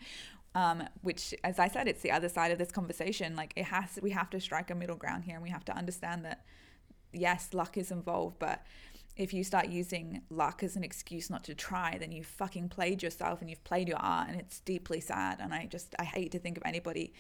Um, 0.55 0.83
which, 1.01 1.33
as 1.43 1.59
I 1.59 1.67
said, 1.67 1.87
it's 1.87 2.01
the 2.01 2.11
other 2.11 2.27
side 2.27 2.51
of 2.51 2.57
this 2.57 2.71
conversation. 2.71 3.35
Like 3.35 3.53
it 3.55 3.65
has, 3.65 3.99
we 4.01 4.11
have 4.11 4.29
to 4.31 4.39
strike 4.39 4.71
a 4.71 4.75
middle 4.75 4.95
ground 4.95 5.25
here, 5.25 5.35
and 5.35 5.43
we 5.43 5.49
have 5.49 5.65
to 5.65 5.75
understand 5.75 6.25
that 6.25 6.43
yes, 7.13 7.53
luck 7.53 7.77
is 7.77 7.91
involved, 7.91 8.37
but 8.39 8.63
if 9.15 9.33
you 9.33 9.43
start 9.43 9.67
using 9.67 10.21
luck 10.29 10.63
as 10.63 10.77
an 10.77 10.83
excuse 10.83 11.29
not 11.29 11.43
to 11.43 11.53
try, 11.53 11.97
then 11.99 12.11
you 12.11 12.23
fucking 12.23 12.69
played 12.69 13.03
yourself 13.03 13.41
and 13.41 13.49
you've 13.49 13.63
played 13.65 13.87
your 13.87 13.97
art, 13.97 14.29
and 14.29 14.39
it's 14.39 14.61
deeply 14.61 15.01
sad. 15.01 15.39
And 15.41 15.53
I 15.53 15.65
just 15.65 15.93
I 15.99 16.05
hate 16.05 16.31
to 16.31 16.39
think 16.39 16.55
of 16.57 16.63
anybody 16.65 17.13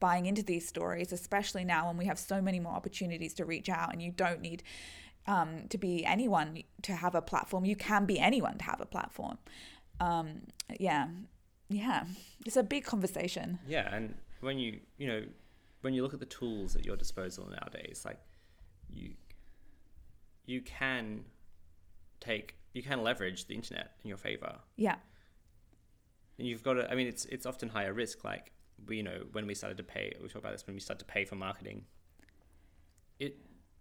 buying 0.00 0.26
into 0.26 0.42
these 0.42 0.66
stories, 0.66 1.12
especially 1.12 1.64
now 1.64 1.86
when 1.86 1.96
we 1.96 2.06
have 2.06 2.18
so 2.18 2.40
many 2.42 2.58
more 2.58 2.72
opportunities 2.72 3.34
to 3.34 3.44
reach 3.44 3.68
out, 3.68 3.92
and 3.92 4.02
you 4.02 4.10
don't 4.10 4.40
need 4.40 4.62
um, 5.26 5.66
to 5.68 5.78
be 5.78 6.04
anyone 6.04 6.62
to 6.82 6.94
have 6.94 7.14
a 7.14 7.22
platform. 7.22 7.64
You 7.64 7.76
can 7.76 8.06
be 8.06 8.18
anyone 8.18 8.58
to 8.58 8.64
have 8.64 8.80
a 8.80 8.86
platform. 8.86 9.38
Um, 10.00 10.42
yeah, 10.78 11.08
yeah, 11.68 12.04
it's 12.46 12.56
a 12.56 12.62
big 12.62 12.84
conversation. 12.84 13.58
Yeah, 13.68 13.94
and 13.94 14.14
when 14.40 14.58
you 14.58 14.80
you 14.96 15.06
know 15.06 15.22
when 15.82 15.94
you 15.94 16.02
look 16.02 16.14
at 16.14 16.20
the 16.20 16.26
tools 16.26 16.74
at 16.76 16.84
your 16.84 16.96
disposal 16.96 17.48
nowadays, 17.48 18.02
like 18.04 18.18
you 18.90 19.12
you 20.46 20.62
can 20.62 21.24
take 22.20 22.56
you 22.72 22.82
can 22.82 23.02
leverage 23.02 23.46
the 23.46 23.54
internet 23.54 23.92
in 24.02 24.08
your 24.08 24.16
favor, 24.18 24.56
Yeah, 24.76 24.96
and 26.38 26.46
you've 26.46 26.62
got 26.62 26.74
to. 26.74 26.90
I 26.90 26.94
mean, 26.94 27.06
it's 27.06 27.24
it's 27.26 27.46
often 27.46 27.68
higher 27.68 27.92
risk. 27.92 28.24
Like 28.24 28.52
we 28.86 28.98
you 28.98 29.02
know 29.02 29.24
when 29.32 29.46
we 29.46 29.54
started 29.54 29.76
to 29.78 29.84
pay, 29.84 30.14
we 30.22 30.28
talk 30.28 30.36
about 30.42 30.52
this 30.52 30.66
when 30.66 30.74
we 30.74 30.80
started 30.80 31.00
to 31.06 31.12
pay 31.12 31.24
for 31.24 31.36
marketing. 31.36 31.84
It 33.18 33.36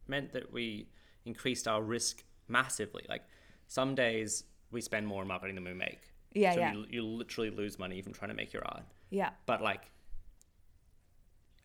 meant 0.08 0.34
that 0.34 0.52
we 0.52 0.90
increased 1.26 1.68
our 1.68 1.82
risk 1.82 2.24
massively. 2.48 3.06
Like 3.08 3.24
some 3.68 3.96
days 3.96 4.44
we 4.72 4.82
spend 4.82 5.08
more 5.08 5.22
on 5.22 5.28
marketing 5.28 5.56
than 5.56 5.64
we 5.64 5.74
make. 5.74 6.00
yeah, 6.34 6.54
so 6.54 6.60
yeah, 6.60 6.74
You, 6.74 6.86
you 6.90 7.04
literally 7.04 7.50
lose 7.50 7.80
money 7.80 7.98
even 7.98 8.14
trying 8.14 8.30
to 8.30 8.36
make 8.36 8.52
your 8.54 8.64
art. 8.66 8.84
yeah, 9.10 9.30
But 9.46 9.62
like 9.62 9.90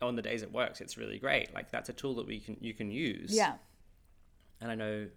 on 0.01 0.17
the 0.17 0.23
days 0.23 0.43
it 0.43 0.53
works, 0.53 0.81
it's 0.81 0.97
really 0.99 1.19
great. 1.19 1.55
Like 1.55 1.71
that's 1.71 1.89
a 1.89 1.93
tool 1.93 2.15
that 2.17 2.27
we 2.27 2.41
can 2.41 2.57
you 2.61 2.75
can 2.75 2.91
use. 2.91 3.35
yeah, 3.35 3.55
And 4.61 4.71
I 4.71 4.75
know, 4.75 5.09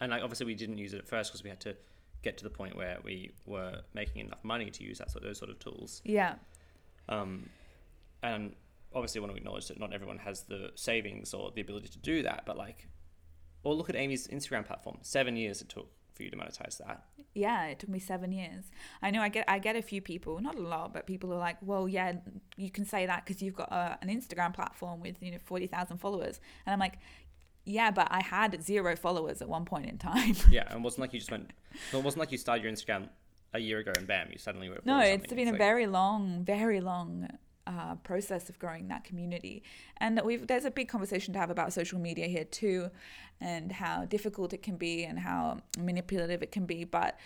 and 0.00 0.10
like 0.10 0.22
obviously 0.22 0.46
we 0.46 0.54
didn't 0.54 0.78
use 0.78 0.92
it 0.94 0.98
at 0.98 1.08
first 1.08 1.30
because 1.32 1.42
we 1.42 1.50
had 1.50 1.60
to 1.60 1.76
get 2.22 2.36
to 2.38 2.44
the 2.44 2.50
point 2.50 2.76
where 2.76 2.98
we 3.04 3.30
were 3.46 3.80
making 3.94 4.26
enough 4.26 4.42
money 4.42 4.70
to 4.70 4.82
use 4.84 4.98
that 4.98 5.10
sort 5.10 5.24
those 5.24 5.38
sort 5.38 5.50
of 5.50 5.58
tools. 5.60 6.02
yeah, 6.04 6.34
Um, 7.08 7.50
and 8.22 8.54
obviously, 8.94 9.20
I 9.20 9.22
want 9.22 9.32
to 9.34 9.38
acknowledge 9.38 9.68
that 9.68 9.78
not 9.78 9.92
everyone 9.92 10.18
has 10.18 10.42
the 10.42 10.70
savings 10.74 11.34
or 11.34 11.50
the 11.54 11.60
ability 11.60 11.88
to 11.88 11.98
do 11.98 12.22
that. 12.22 12.44
But 12.46 12.56
like, 12.56 12.88
or 13.62 13.74
look 13.74 13.88
at 13.90 13.96
Amy's 13.96 14.26
Instagram 14.28 14.64
platform. 14.66 14.98
Seven 15.02 15.36
years 15.36 15.60
it 15.60 15.68
took 15.68 15.88
for 16.14 16.24
you 16.24 16.30
to 16.30 16.36
monetize 16.36 16.78
that. 16.78 17.04
yeah. 17.34 17.66
It 17.66 17.78
took 17.78 17.88
me 17.88 18.00
seven 18.00 18.32
years. 18.32 18.64
I 19.02 19.10
know 19.12 19.22
I 19.22 19.28
get 19.28 19.44
I 19.48 19.58
get 19.60 19.76
a 19.76 19.82
few 19.82 20.00
people, 20.02 20.40
not 20.40 20.56
a 20.56 20.60
lot, 20.60 20.92
but 20.92 21.06
people 21.06 21.32
are 21.32 21.38
like, 21.38 21.56
well, 21.62 21.88
yeah, 21.88 22.14
you 22.56 22.70
can 22.70 22.84
say 22.84 23.06
that 23.06 23.24
because 23.24 23.40
you've 23.40 23.54
got 23.54 23.70
a, 23.70 23.98
an 24.02 24.08
Instagram 24.08 24.52
platform 24.52 25.00
with 25.00 25.16
you 25.22 25.30
know 25.30 25.38
forty 25.44 25.66
thousand 25.68 25.98
followers, 25.98 26.40
and 26.66 26.72
I'm 26.72 26.80
like, 26.80 26.98
yeah, 27.64 27.90
but 27.92 28.08
I 28.10 28.22
had 28.22 28.62
zero 28.64 28.96
followers 28.96 29.40
at 29.42 29.48
one 29.48 29.64
point 29.64 29.86
in 29.86 29.98
time. 29.98 30.34
Yeah, 30.50 30.64
and 30.68 30.80
it 30.80 30.82
wasn't 30.82 31.02
like 31.02 31.12
you 31.12 31.20
just 31.20 31.30
went. 31.30 31.50
It 31.92 32.02
wasn't 32.02 32.18
like 32.20 32.32
you 32.32 32.38
started 32.38 32.64
your 32.64 32.72
Instagram 32.72 33.10
a 33.54 33.58
year 33.58 33.78
ago 33.78 33.92
and 33.96 34.06
bam, 34.06 34.28
you 34.30 34.38
suddenly 34.38 34.68
were. 34.68 34.80
No, 34.84 34.98
40 35.00 35.10
it's 35.10 35.32
been 35.32 35.48
a 35.48 35.52
like- 35.52 35.58
very 35.58 35.86
long, 35.86 36.44
very 36.44 36.80
long 36.80 37.28
uh, 37.66 37.94
process 37.96 38.48
of 38.48 38.58
growing 38.58 38.88
that 38.88 39.04
community, 39.04 39.62
and 39.98 40.20
we've 40.24 40.46
there's 40.46 40.64
a 40.64 40.70
big 40.70 40.88
conversation 40.88 41.32
to 41.34 41.38
have 41.38 41.50
about 41.50 41.72
social 41.72 41.98
media 41.98 42.26
here 42.26 42.44
too, 42.44 42.90
and 43.40 43.72
how 43.72 44.04
difficult 44.06 44.52
it 44.52 44.62
can 44.62 44.76
be 44.76 45.04
and 45.04 45.18
how 45.18 45.58
manipulative 45.78 46.42
it 46.42 46.50
can 46.50 46.66
be. 46.66 46.84
But 46.84 47.18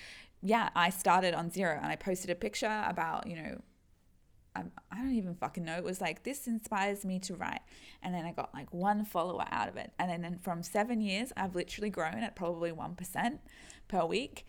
yeah, 0.43 0.71
I 0.75 0.91
started 0.91 1.35
on 1.35 1.51
zero, 1.51 1.79
and 1.81 1.87
I 1.87 1.97
posted 1.97 2.31
a 2.31 2.35
picture 2.35 2.85
about 2.87 3.27
you 3.27 3.37
know. 3.37 3.61
I, 4.55 4.65
I 4.91 4.97
don't 4.99 5.15
even 5.15 5.35
fucking 5.35 5.65
know. 5.65 5.79
It 5.79 5.85
was 5.85 6.03
like 6.03 6.25
this 6.25 6.47
inspires 6.47 7.07
me 7.07 7.19
to 7.21 7.35
write, 7.35 7.63
and 8.03 8.15
then 8.15 8.27
I 8.27 8.33
got 8.33 8.53
like 8.53 8.71
one 8.75 9.05
follower 9.07 9.47
out 9.51 9.69
of 9.69 9.77
it, 9.79 9.93
and 9.99 10.11
then, 10.11 10.21
then 10.21 10.39
from 10.43 10.63
seven 10.63 11.01
years, 11.01 11.33
I've 11.39 11.55
literally 11.55 11.89
grown 11.89 12.19
at 12.19 12.37
probably 12.37 12.71
one 12.71 12.95
percent 12.95 13.41
per 13.89 14.05
week. 14.05 14.45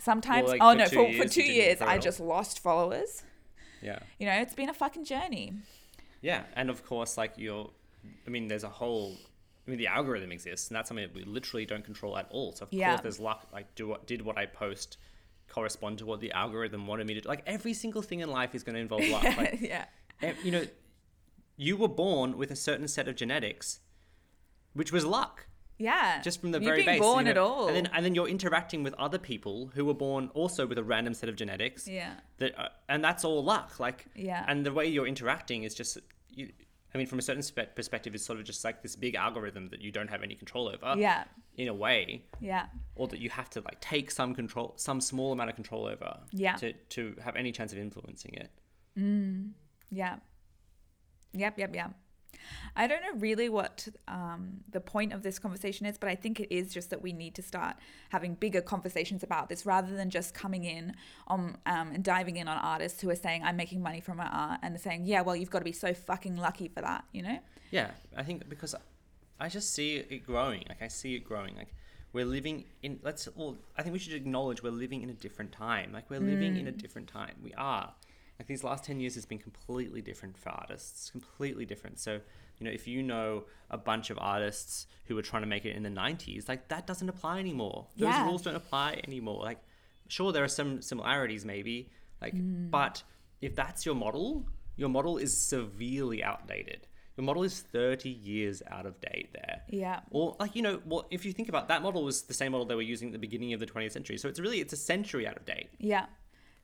Sometimes, 0.00 0.48
like, 0.48 0.60
oh 0.62 0.72
for 0.72 0.78
no, 0.78 0.86
for, 0.88 1.02
years 1.08 1.22
for 1.22 1.28
two 1.28 1.42
years, 1.44 1.80
I 1.80 1.98
just 1.98 2.20
lost 2.20 2.60
followers. 2.60 3.22
Yeah. 3.82 3.98
You 4.18 4.26
know, 4.26 4.32
it's 4.34 4.54
been 4.54 4.68
a 4.68 4.74
fucking 4.74 5.04
journey. 5.04 5.54
Yeah, 6.22 6.42
and 6.54 6.68
of 6.70 6.84
course, 6.84 7.16
like 7.16 7.32
you're, 7.36 7.70
I 8.26 8.30
mean, 8.30 8.48
there's 8.48 8.64
a 8.64 8.68
whole, 8.68 9.16
I 9.66 9.70
mean, 9.70 9.78
the 9.78 9.86
algorithm 9.86 10.32
exists, 10.32 10.68
and 10.68 10.76
that's 10.76 10.88
something 10.88 11.06
that 11.06 11.14
we 11.14 11.24
literally 11.24 11.64
don't 11.66 11.84
control 11.84 12.16
at 12.18 12.26
all. 12.30 12.52
So 12.52 12.64
of 12.64 12.72
Yeah. 12.72 12.90
course, 12.90 13.00
there's 13.02 13.20
luck. 13.20 13.46
Like, 13.52 13.74
do 13.74 13.88
what 13.88 14.06
did 14.06 14.22
what 14.22 14.36
I 14.38 14.46
post 14.46 14.96
correspond 15.48 15.98
to 15.98 16.06
what 16.06 16.20
the 16.20 16.30
algorithm 16.32 16.86
wanted 16.86 17.06
me 17.06 17.14
to? 17.14 17.20
do? 17.22 17.28
Like 17.28 17.42
every 17.46 17.74
single 17.74 18.02
thing 18.02 18.20
in 18.20 18.30
life 18.30 18.54
is 18.54 18.62
going 18.62 18.74
to 18.74 18.80
involve 18.80 19.06
luck. 19.08 19.24
Like, 19.36 19.58
yeah. 19.60 19.86
eh, 20.22 20.34
you 20.44 20.50
know, 20.50 20.64
you 21.56 21.76
were 21.76 21.88
born 21.88 22.36
with 22.38 22.50
a 22.50 22.56
certain 22.56 22.86
set 22.88 23.08
of 23.08 23.16
genetics, 23.16 23.80
which 24.74 24.92
was 24.92 25.04
luck. 25.04 25.46
Yeah. 25.80 26.20
just 26.22 26.40
from 26.40 26.50
the 26.52 26.58
You've 26.58 26.66
very 26.66 26.84
been 26.84 26.94
base. 26.94 27.00
born 27.00 27.24
you 27.24 27.30
at 27.32 27.38
all. 27.38 27.66
and 27.68 27.74
then 27.76 27.86
and 27.94 28.04
then 28.04 28.14
you're 28.14 28.28
interacting 28.28 28.82
with 28.82 28.94
other 28.94 29.18
people 29.18 29.70
who 29.74 29.84
were 29.84 29.94
born 29.94 30.30
also 30.34 30.66
with 30.66 30.78
a 30.78 30.84
random 30.84 31.14
set 31.14 31.28
of 31.28 31.36
genetics. 31.36 31.88
yeah. 31.88 32.14
That 32.38 32.58
uh, 32.58 32.68
and 32.88 33.02
that's 33.02 33.24
all 33.24 33.42
luck. 33.42 33.80
Like 33.80 34.06
Yeah. 34.14 34.44
and 34.46 34.64
the 34.66 34.72
way 34.72 34.86
you're 34.86 35.06
interacting 35.08 35.64
is 35.64 35.74
just 35.74 35.98
you. 36.28 36.50
I 36.92 36.98
mean, 36.98 37.06
from 37.06 37.20
a 37.20 37.22
certain 37.22 37.42
spe- 37.42 37.72
perspective, 37.76 38.16
it's 38.16 38.24
sort 38.24 38.40
of 38.40 38.44
just 38.44 38.64
like 38.64 38.82
this 38.82 38.96
big 38.96 39.14
algorithm 39.14 39.68
that 39.68 39.80
you 39.80 39.92
don't 39.92 40.10
have 40.10 40.24
any 40.24 40.34
control 40.34 40.66
over. 40.68 40.94
Yeah. 40.98 41.22
In 41.56 41.68
a 41.68 41.74
way, 41.74 42.24
Yeah. 42.40 42.66
or 42.96 43.06
that 43.08 43.20
you 43.20 43.30
have 43.30 43.48
to 43.50 43.60
like 43.60 43.80
take 43.80 44.10
some 44.10 44.34
control, 44.34 44.74
some 44.76 45.00
small 45.00 45.30
amount 45.32 45.50
of 45.50 45.54
control 45.56 45.86
over. 45.86 46.18
Yeah. 46.32 46.56
To 46.56 46.72
to 46.96 47.14
have 47.24 47.36
any 47.36 47.52
chance 47.52 47.72
of 47.72 47.78
influencing 47.78 48.34
it. 48.34 48.50
Yeah. 49.90 50.16
Yep, 51.32 51.58
yep, 51.58 51.74
yep. 51.74 51.90
I 52.76 52.86
don't 52.86 53.02
know 53.02 53.18
really 53.18 53.48
what 53.48 53.88
um, 54.08 54.60
the 54.70 54.80
point 54.80 55.12
of 55.12 55.22
this 55.22 55.38
conversation 55.38 55.86
is, 55.86 55.98
but 55.98 56.08
I 56.08 56.14
think 56.14 56.40
it 56.40 56.54
is 56.54 56.72
just 56.72 56.90
that 56.90 57.02
we 57.02 57.12
need 57.12 57.34
to 57.34 57.42
start 57.42 57.76
having 58.10 58.34
bigger 58.34 58.60
conversations 58.60 59.22
about 59.22 59.48
this 59.48 59.66
rather 59.66 59.94
than 59.94 60.10
just 60.10 60.34
coming 60.34 60.64
in 60.64 60.94
on 61.26 61.56
um, 61.66 61.90
and 61.92 62.04
diving 62.04 62.36
in 62.36 62.48
on 62.48 62.56
artists 62.58 63.00
who 63.00 63.10
are 63.10 63.16
saying, 63.16 63.42
I'm 63.44 63.56
making 63.56 63.82
money 63.82 64.00
from 64.00 64.18
my 64.18 64.26
art 64.26 64.60
and 64.62 64.78
saying, 64.80 65.06
yeah, 65.06 65.22
well, 65.22 65.36
you've 65.36 65.50
got 65.50 65.58
to 65.60 65.64
be 65.64 65.72
so 65.72 65.92
fucking 65.92 66.36
lucky 66.36 66.68
for 66.68 66.80
that, 66.80 67.04
you 67.12 67.22
know? 67.22 67.38
Yeah, 67.70 67.90
I 68.16 68.22
think 68.22 68.48
because 68.48 68.74
I 69.38 69.48
just 69.48 69.72
see 69.74 69.96
it 69.96 70.26
growing. 70.26 70.64
Like 70.68 70.82
I 70.82 70.88
see 70.88 71.14
it 71.14 71.20
growing. 71.20 71.56
Like 71.56 71.74
we're 72.12 72.24
living 72.24 72.64
in 72.82 72.98
let's 73.02 73.28
well 73.36 73.56
i 73.76 73.82
think 73.82 73.92
we 73.92 73.98
should 73.98 74.14
acknowledge 74.14 74.62
we're 74.62 74.70
living 74.70 75.02
in 75.02 75.10
a 75.10 75.14
different 75.14 75.52
time 75.52 75.92
like 75.92 76.08
we're 76.10 76.20
living 76.20 76.56
in 76.56 76.66
a 76.66 76.72
different 76.72 77.06
time 77.06 77.34
we 77.42 77.54
are 77.54 77.92
like 78.40 78.46
these 78.46 78.64
last 78.64 78.84
10 78.84 79.00
years 79.00 79.14
has 79.16 79.26
been 79.26 79.38
completely 79.38 80.00
different 80.00 80.38
for 80.38 80.48
artists 80.48 81.10
completely 81.10 81.66
different 81.66 81.98
so 81.98 82.12
you 82.58 82.64
know 82.64 82.70
if 82.70 82.88
you 82.88 83.02
know 83.02 83.44
a 83.70 83.76
bunch 83.76 84.08
of 84.08 84.18
artists 84.18 84.86
who 85.04 85.14
were 85.14 85.20
trying 85.20 85.42
to 85.42 85.46
make 85.48 85.66
it 85.66 85.76
in 85.76 85.82
the 85.82 85.90
90s 85.90 86.48
like 86.48 86.66
that 86.68 86.86
doesn't 86.86 87.10
apply 87.10 87.38
anymore 87.38 87.86
those 87.98 88.08
Yeah. 88.08 88.24
rules 88.24 88.40
don't 88.42 88.54
apply 88.56 89.02
anymore 89.06 89.42
like 89.42 89.58
sure 90.08 90.32
there 90.32 90.42
are 90.42 90.48
some 90.48 90.80
similarities 90.80 91.44
maybe 91.44 91.90
like 92.22 92.34
mm. 92.34 92.70
but 92.70 93.02
if 93.42 93.54
that's 93.54 93.84
your 93.84 93.94
model 93.94 94.46
your 94.76 94.88
model 94.88 95.18
is 95.18 95.46
severely 95.46 96.24
outdated 96.24 96.86
your 97.18 97.26
model 97.26 97.42
is 97.42 97.60
30 97.60 98.08
years 98.08 98.62
out 98.70 98.86
of 98.86 98.98
date 99.02 99.28
there 99.34 99.60
Yeah. 99.68 100.00
or 100.10 100.34
like 100.40 100.56
you 100.56 100.62
know 100.62 100.80
well 100.86 101.06
if 101.10 101.26
you 101.26 101.32
think 101.34 101.50
about 101.50 101.68
that 101.68 101.82
model 101.82 102.02
was 102.04 102.22
the 102.22 102.32
same 102.34 102.52
model 102.52 102.64
they 102.64 102.74
were 102.74 102.80
using 102.80 103.08
at 103.08 103.12
the 103.12 103.18
beginning 103.18 103.52
of 103.52 103.60
the 103.60 103.66
20th 103.66 103.92
century 103.92 104.16
so 104.16 104.28
it's 104.30 104.40
really 104.40 104.60
it's 104.60 104.72
a 104.72 104.78
century 104.78 105.26
out 105.28 105.36
of 105.36 105.44
date 105.44 105.68
Yeah. 105.78 106.06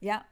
Yeah. 0.01 0.23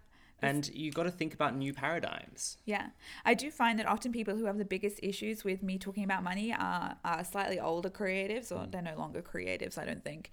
And 0.42 0.68
you 0.74 0.90
got 0.90 1.04
to 1.04 1.10
think 1.10 1.32
about 1.34 1.56
new 1.56 1.72
paradigms 1.72 2.58
Yeah, 2.64 2.88
I 3.24 3.34
do 3.34 3.50
find 3.50 3.78
that 3.78 3.86
often 3.86 4.12
people 4.12 4.36
who 4.36 4.44
have 4.46 4.58
the 4.58 4.64
biggest 4.64 5.00
issues 5.02 5.44
with 5.44 5.62
me 5.62 5.78
talking 5.78 6.04
about 6.04 6.22
money 6.22 6.52
are, 6.52 6.96
are 7.04 7.24
slightly 7.24 7.58
older 7.60 7.90
creatives, 7.90 8.52
or 8.52 8.66
they're 8.66 8.82
no 8.82 8.96
longer 8.96 9.22
creatives. 9.22 9.78
I 9.78 9.84
don't 9.84 10.04
think, 10.04 10.30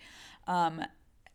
um, 0.48 0.84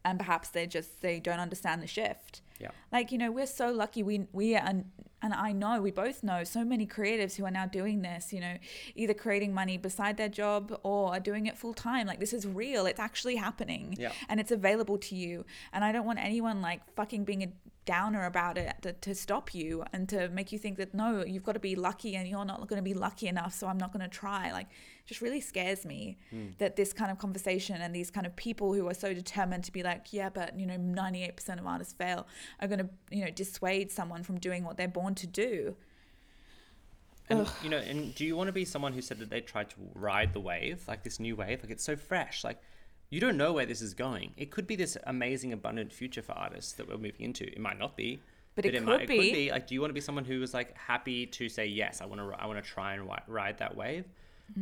and 0.04 0.18
perhaps 0.18 0.50
they 0.50 0.66
just 0.66 1.02
they 1.02 1.20
don't 1.20 1.40
understand 1.40 1.82
the 1.82 1.86
shift. 1.86 2.42
yeah 2.60 2.70
Like 2.92 3.12
you 3.12 3.18
know, 3.18 3.30
we're 3.32 3.46
so 3.46 3.70
lucky. 3.70 4.02
We 4.02 4.26
we 4.32 4.54
are, 4.56 4.62
and 4.64 4.90
and 5.22 5.32
I 5.34 5.52
know 5.52 5.80
we 5.80 5.90
both 5.90 6.22
know 6.22 6.44
so 6.44 6.64
many 6.64 6.86
creatives 6.86 7.36
who 7.36 7.44
are 7.44 7.50
now 7.50 7.66
doing 7.66 8.02
this. 8.02 8.32
You 8.32 8.40
know, 8.40 8.56
either 8.94 9.14
creating 9.14 9.52
money 9.54 9.78
beside 9.78 10.16
their 10.16 10.28
job 10.28 10.78
or 10.82 11.10
are 11.14 11.20
doing 11.20 11.46
it 11.46 11.56
full 11.58 11.74
time. 11.74 12.06
Like 12.06 12.20
this 12.20 12.32
is 12.32 12.46
real. 12.46 12.86
It's 12.86 13.00
actually 13.00 13.36
happening. 13.36 13.96
Yeah. 13.98 14.12
And 14.28 14.38
it's 14.40 14.52
available 14.52 14.98
to 14.98 15.16
you. 15.16 15.44
And 15.72 15.84
I 15.84 15.92
don't 15.92 16.06
want 16.06 16.18
anyone 16.18 16.62
like 16.62 16.80
fucking 16.94 17.24
being 17.24 17.42
a 17.42 17.48
downer 17.86 18.26
about 18.26 18.58
it 18.58 18.74
to, 18.82 18.92
to 18.92 19.14
stop 19.14 19.54
you 19.54 19.84
and 19.92 20.08
to 20.10 20.28
make 20.28 20.52
you 20.52 20.58
think 20.58 20.76
that 20.76 20.92
no, 20.92 21.24
you've 21.24 21.44
got 21.44 21.52
to 21.52 21.60
be 21.60 21.74
lucky 21.74 22.14
and 22.14 22.28
you're 22.28 22.44
not 22.44 22.66
going 22.68 22.76
to 22.76 22.82
be 22.82 22.92
lucky 22.92 23.28
enough. 23.28 23.54
So 23.54 23.66
I'm 23.66 23.78
not 23.78 23.92
going 23.92 24.02
to 24.02 24.08
try. 24.08 24.52
Like, 24.52 24.66
it 24.66 25.06
just 25.06 25.22
really 25.22 25.40
scares 25.40 25.86
me 25.86 26.18
hmm. 26.30 26.48
that 26.58 26.76
this 26.76 26.92
kind 26.92 27.10
of 27.10 27.18
conversation 27.18 27.76
and 27.80 27.94
these 27.94 28.10
kind 28.10 28.26
of 28.26 28.36
people 28.36 28.74
who 28.74 28.86
are 28.88 28.94
so 28.94 29.14
determined 29.14 29.64
to 29.64 29.72
be 29.72 29.82
like, 29.82 30.12
yeah, 30.12 30.28
but 30.28 30.58
you 30.58 30.66
know, 30.66 30.76
98% 30.76 31.58
of 31.58 31.66
artists 31.66 31.94
fail 31.94 32.26
are 32.60 32.68
going 32.68 32.80
to, 32.80 32.88
you 33.10 33.24
know, 33.24 33.30
dissuade 33.30 33.90
someone 33.90 34.22
from 34.22 34.38
doing 34.38 34.64
what 34.64 34.76
they're 34.76 34.88
born 34.88 35.14
to 35.14 35.26
do. 35.26 35.76
and 37.28 37.48
you 37.62 37.70
know 37.70 37.78
and 37.78 38.14
do 38.14 38.24
you 38.24 38.36
want 38.36 38.46
to 38.46 38.52
be 38.52 38.64
someone 38.64 38.92
who 38.92 39.02
said 39.02 39.18
that 39.18 39.30
they 39.30 39.40
tried 39.40 39.68
to 39.68 39.76
ride 39.94 40.32
the 40.32 40.38
wave 40.38 40.84
like 40.86 41.02
this 41.02 41.18
new 41.18 41.34
wave 41.34 41.60
like 41.60 41.72
it's 41.72 41.82
so 41.82 41.96
fresh 41.96 42.44
like 42.44 42.58
you 43.16 43.20
don't 43.20 43.36
know 43.36 43.52
where 43.52 43.66
this 43.66 43.80
is 43.82 43.92
going. 43.94 44.32
It 44.36 44.50
could 44.50 44.66
be 44.66 44.76
this 44.76 44.96
amazing 45.04 45.52
abundant 45.52 45.92
future 45.92 46.22
for 46.22 46.32
artists 46.32 46.72
that 46.74 46.84
we're 46.88 46.96
moving 47.06 47.22
into. 47.28 47.44
It 47.46 47.58
might 47.68 47.78
not 47.78 47.96
be 47.96 48.20
But 48.54 48.64
it 48.66 48.82
might, 48.82 48.92
could 48.92 49.02
it 49.02 49.08
be. 49.08 49.16
could 49.16 49.32
be. 49.34 49.50
like 49.50 49.66
do 49.66 49.74
you 49.74 49.80
want 49.82 49.90
to 49.90 49.94
be 49.94 50.00
someone 50.08 50.24
who 50.24 50.42
is 50.42 50.52
like 50.54 50.76
happy 50.76 51.26
to 51.26 51.48
say 51.48 51.66
yes 51.66 52.00
i 52.00 52.06
want 52.10 52.20
to 52.20 52.26
i 52.42 52.46
want 52.46 52.62
to 52.62 52.68
try 52.76 52.94
and 52.94 53.02
ri- 53.10 53.26
ride 53.40 53.58
that 53.58 53.76
wave 53.76 54.04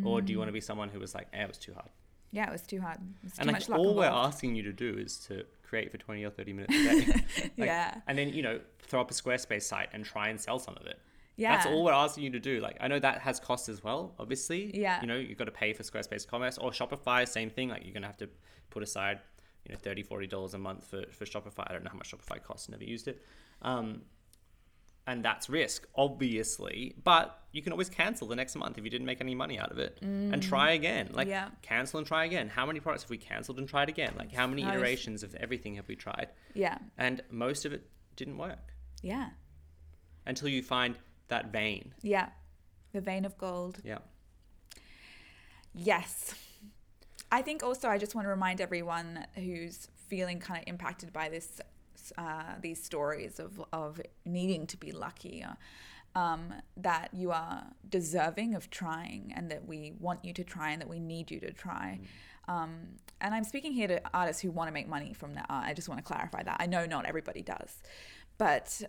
or 0.04 0.20
do 0.22 0.32
you 0.32 0.38
want 0.38 0.48
to 0.48 0.52
be 0.52 0.60
someone 0.70 0.88
who 0.88 0.98
was 0.98 1.14
like 1.14 1.28
eh, 1.34 1.42
it 1.42 1.48
was 1.48 1.58
too 1.58 1.74
hard. 1.74 1.90
Yeah, 2.32 2.48
it 2.48 2.52
was 2.52 2.62
too 2.72 2.80
hard. 2.80 2.96
It 2.96 3.24
was 3.24 3.32
too 3.34 3.42
and 3.42 3.52
like 3.52 3.68
all 3.70 3.94
we're 3.94 4.06
asking 4.26 4.56
you 4.56 4.62
to 4.64 4.72
do 4.72 4.90
is 4.98 5.18
to 5.28 5.44
create 5.62 5.92
for 5.92 5.98
20 5.98 6.24
or 6.24 6.30
30 6.30 6.52
minutes 6.52 6.74
a 6.74 6.82
day. 6.82 7.04
Like, 7.58 7.68
Yeah. 7.72 7.94
and 8.08 8.16
then 8.18 8.28
you 8.36 8.42
know 8.42 8.56
throw 8.88 9.00
up 9.00 9.10
a 9.10 9.14
squarespace 9.14 9.62
site 9.62 9.90
and 9.92 10.04
try 10.04 10.28
and 10.30 10.40
sell 10.40 10.58
some 10.58 10.76
of 10.80 10.86
it 10.86 10.98
Yeah. 11.36 11.54
that's 11.56 11.66
all 11.66 11.84
we're 11.84 11.92
asking 11.92 12.24
you 12.24 12.30
to 12.30 12.38
do 12.40 12.60
like 12.60 12.76
i 12.80 12.86
know 12.88 12.98
that 12.98 13.18
has 13.22 13.40
costs 13.40 13.68
as 13.68 13.82
well 13.82 14.14
obviously 14.18 14.70
Yeah. 14.78 15.00
you 15.00 15.06
know 15.08 15.16
you've 15.16 15.38
got 15.38 15.46
to 15.46 15.50
pay 15.50 15.72
for 15.72 15.82
squarespace 15.82 16.26
commerce 16.26 16.58
or 16.58 16.70
shopify 16.70 17.26
same 17.26 17.50
thing 17.50 17.68
like 17.68 17.82
you're 17.84 17.92
going 17.92 18.02
to 18.02 18.08
have 18.08 18.16
to 18.18 18.28
put 18.70 18.82
aside 18.82 19.18
you 19.66 19.72
know 19.72 19.78
30 19.80 20.02
40 20.04 20.26
dollars 20.28 20.54
a 20.54 20.58
month 20.58 20.84
for, 20.86 21.02
for 21.10 21.24
shopify 21.24 21.64
i 21.68 21.72
don't 21.72 21.82
know 21.84 21.90
how 21.90 21.96
much 21.96 22.10
shopify 22.12 22.40
costs 22.42 22.68
never 22.68 22.84
used 22.84 23.08
it 23.08 23.22
um, 23.62 24.02
and 25.06 25.24
that's 25.24 25.48
risk 25.50 25.86
obviously 25.96 26.94
but 27.02 27.40
you 27.52 27.62
can 27.62 27.72
always 27.72 27.88
cancel 27.90 28.26
the 28.28 28.36
next 28.36 28.54
month 28.56 28.78
if 28.78 28.84
you 28.84 28.90
didn't 28.90 29.06
make 29.06 29.20
any 29.20 29.34
money 29.34 29.58
out 29.58 29.70
of 29.70 29.78
it 29.78 29.98
and 30.02 30.42
try 30.42 30.70
again 30.72 31.10
like 31.12 31.26
Mm. 31.26 31.30
Yeah. 31.30 31.48
cancel 31.62 31.98
and 31.98 32.06
try 32.06 32.24
again 32.24 32.48
how 32.48 32.64
many 32.64 32.80
products 32.80 33.02
have 33.04 33.10
we 33.10 33.18
cancelled 33.18 33.58
and 33.58 33.68
tried 33.68 33.88
again 33.88 34.14
like 34.18 34.32
how 34.32 34.46
many 34.46 34.62
iterations 34.62 35.22
of 35.22 35.34
everything 35.34 35.74
have 35.76 35.88
we 35.88 35.96
tried 35.96 36.28
Yeah. 36.54 36.78
and 36.96 37.22
most 37.30 37.64
of 37.64 37.72
it 37.72 37.88
didn't 38.16 38.38
work 38.38 38.72
Yeah. 39.02 39.30
until 40.26 40.48
you 40.48 40.62
find 40.62 40.96
that 41.28 41.52
vein 41.52 41.92
Yeah. 42.02 42.28
The 42.92 43.00
vein 43.00 43.24
of 43.24 43.36
gold. 43.38 43.80
yeah 43.84 43.98
Yes. 45.74 46.34
I 47.32 47.42
think 47.42 47.62
also 47.62 47.88
I 47.88 47.98
just 47.98 48.14
want 48.14 48.26
to 48.26 48.30
remind 48.30 48.60
everyone 48.60 49.26
who's 49.34 49.88
feeling 50.08 50.38
kind 50.38 50.62
of 50.62 50.68
impacted 50.68 51.12
by 51.12 51.28
this, 51.28 51.60
uh, 52.16 52.54
these 52.60 52.82
stories 52.82 53.40
of, 53.40 53.60
of 53.72 54.00
needing 54.24 54.66
to 54.68 54.76
be 54.76 54.92
lucky, 54.92 55.44
um, 56.14 56.54
that 56.76 57.08
you 57.12 57.32
are 57.32 57.64
deserving 57.88 58.54
of 58.54 58.70
trying 58.70 59.32
and 59.34 59.50
that 59.50 59.66
we 59.66 59.94
want 59.98 60.24
you 60.24 60.32
to 60.32 60.44
try 60.44 60.70
and 60.70 60.80
that 60.80 60.88
we 60.88 61.00
need 61.00 61.30
you 61.30 61.40
to 61.40 61.52
try. 61.52 61.98
Um, 62.46 62.70
and 63.20 63.34
I'm 63.34 63.44
speaking 63.44 63.72
here 63.72 63.88
to 63.88 64.00
artists 64.12 64.42
who 64.42 64.52
want 64.52 64.68
to 64.68 64.72
make 64.72 64.86
money 64.88 65.12
from 65.12 65.34
their 65.34 65.46
art. 65.48 65.66
I 65.66 65.74
just 65.74 65.88
want 65.88 65.98
to 65.98 66.04
clarify 66.04 66.42
that. 66.44 66.58
I 66.60 66.66
know 66.66 66.86
not 66.86 67.06
everybody 67.06 67.42
does. 67.42 67.82
But 68.38 68.82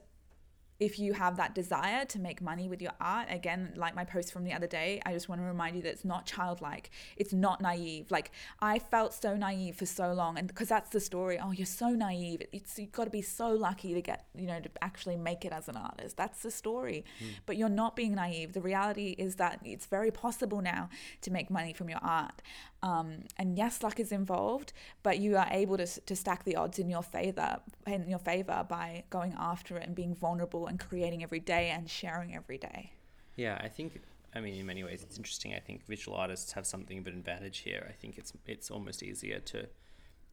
if 0.79 0.99
you 0.99 1.13
have 1.13 1.37
that 1.37 1.55
desire 1.55 2.05
to 2.05 2.19
make 2.19 2.41
money 2.41 2.67
with 2.67 2.81
your 2.81 2.91
art, 2.99 3.27
again, 3.29 3.73
like 3.75 3.95
my 3.95 4.03
post 4.03 4.33
from 4.33 4.43
the 4.43 4.53
other 4.53 4.67
day, 4.67 5.01
I 5.05 5.13
just 5.13 5.29
want 5.29 5.41
to 5.41 5.45
remind 5.45 5.75
you 5.75 5.81
that 5.83 5.89
it's 5.89 6.05
not 6.05 6.25
childlike. 6.25 6.91
It's 7.15 7.33
not 7.33 7.61
naive. 7.61 8.11
Like 8.11 8.31
I 8.59 8.79
felt 8.79 9.13
so 9.13 9.35
naive 9.35 9.75
for 9.75 9.85
so 9.85 10.13
long, 10.13 10.37
and 10.37 10.47
because 10.47 10.67
that's 10.67 10.89
the 10.89 10.99
story. 10.99 11.39
Oh, 11.41 11.51
you're 11.51 11.65
so 11.65 11.89
naive. 11.89 12.41
It's 12.51 12.77
you've 12.77 12.91
got 12.91 13.05
to 13.05 13.09
be 13.09 13.21
so 13.21 13.49
lucky 13.49 13.93
to 13.93 14.01
get, 14.01 14.25
you 14.35 14.47
know, 14.47 14.59
to 14.59 14.69
actually 14.81 15.15
make 15.15 15.45
it 15.45 15.53
as 15.53 15.69
an 15.69 15.77
artist. 15.77 16.17
That's 16.17 16.41
the 16.41 16.51
story. 16.51 17.05
But 17.45 17.57
you're 17.57 17.69
not 17.69 17.95
being 17.95 18.15
naive. 18.15 18.53
The 18.53 18.61
reality 18.61 19.15
is 19.17 19.35
that 19.35 19.59
it's 19.63 19.85
very 19.85 20.11
possible 20.11 20.61
now 20.61 20.89
to 21.21 21.31
make 21.31 21.49
money 21.49 21.73
from 21.73 21.89
your 21.89 21.99
art. 22.01 22.41
Um, 22.83 23.23
and 23.37 23.57
yes, 23.57 23.81
luck 23.81 23.99
is 23.99 24.11
involved, 24.11 24.71
but 25.01 25.17
you 25.17 25.37
are 25.37 25.47
able 25.49 25.77
to, 25.77 25.87
to 25.87 26.15
stack 26.15 26.43
the 26.43 26.55
odds 26.55 26.77
in 26.77 26.87
your 26.87 27.01
favor 27.01 27.59
in 27.87 28.07
your 28.07 28.19
favor 28.19 28.65
by 28.67 29.03
going 29.09 29.33
after 29.37 29.77
it 29.77 29.87
and 29.87 29.95
being 29.95 30.13
vulnerable 30.13 30.64
and 30.67 30.79
creating 30.79 31.23
every 31.23 31.39
day 31.39 31.69
and 31.69 31.89
sharing 31.89 32.35
every 32.35 32.57
day. 32.57 32.91
Yeah, 33.35 33.59
I 33.61 33.67
think. 33.69 34.01
I 34.33 34.41
mean, 34.41 34.55
in 34.55 34.65
many 34.65 34.83
ways, 34.83 35.01
it's 35.01 35.17
interesting. 35.17 35.53
I 35.53 35.59
think 35.59 35.85
visual 35.85 36.17
artists 36.17 36.51
have 36.53 36.65
something 36.65 36.97
of 36.97 37.07
an 37.07 37.13
advantage 37.13 37.59
here. 37.59 37.85
I 37.89 37.93
think 37.93 38.17
it's 38.17 38.33
it's 38.45 38.69
almost 38.69 39.01
easier 39.03 39.39
to 39.39 39.67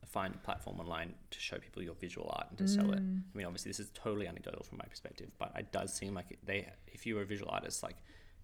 find 0.07 0.35
a 0.35 0.38
platform 0.38 0.81
online 0.81 1.14
to 1.31 1.38
show 1.38 1.57
people 1.59 1.83
your 1.83 1.95
visual 1.95 2.29
art 2.37 2.49
and 2.51 2.59
to 2.59 2.66
sell 2.68 2.92
it. 2.92 2.99
Mm. 2.99 3.23
I 3.33 3.37
mean, 3.38 3.47
obviously, 3.47 3.71
this 3.71 3.79
is 3.81 3.90
totally 3.95 4.27
anecdotal 4.27 4.64
from 4.64 4.79
my 4.79 4.85
perspective, 4.87 5.31
but 5.38 5.53
it 5.57 5.71
does 5.71 5.95
seem 5.95 6.12
like 6.14 6.38
they, 6.45 6.68
if 6.88 7.07
you're 7.07 7.23
a 7.23 7.25
visual 7.25 7.51
artist, 7.53 7.83
like 7.85 7.97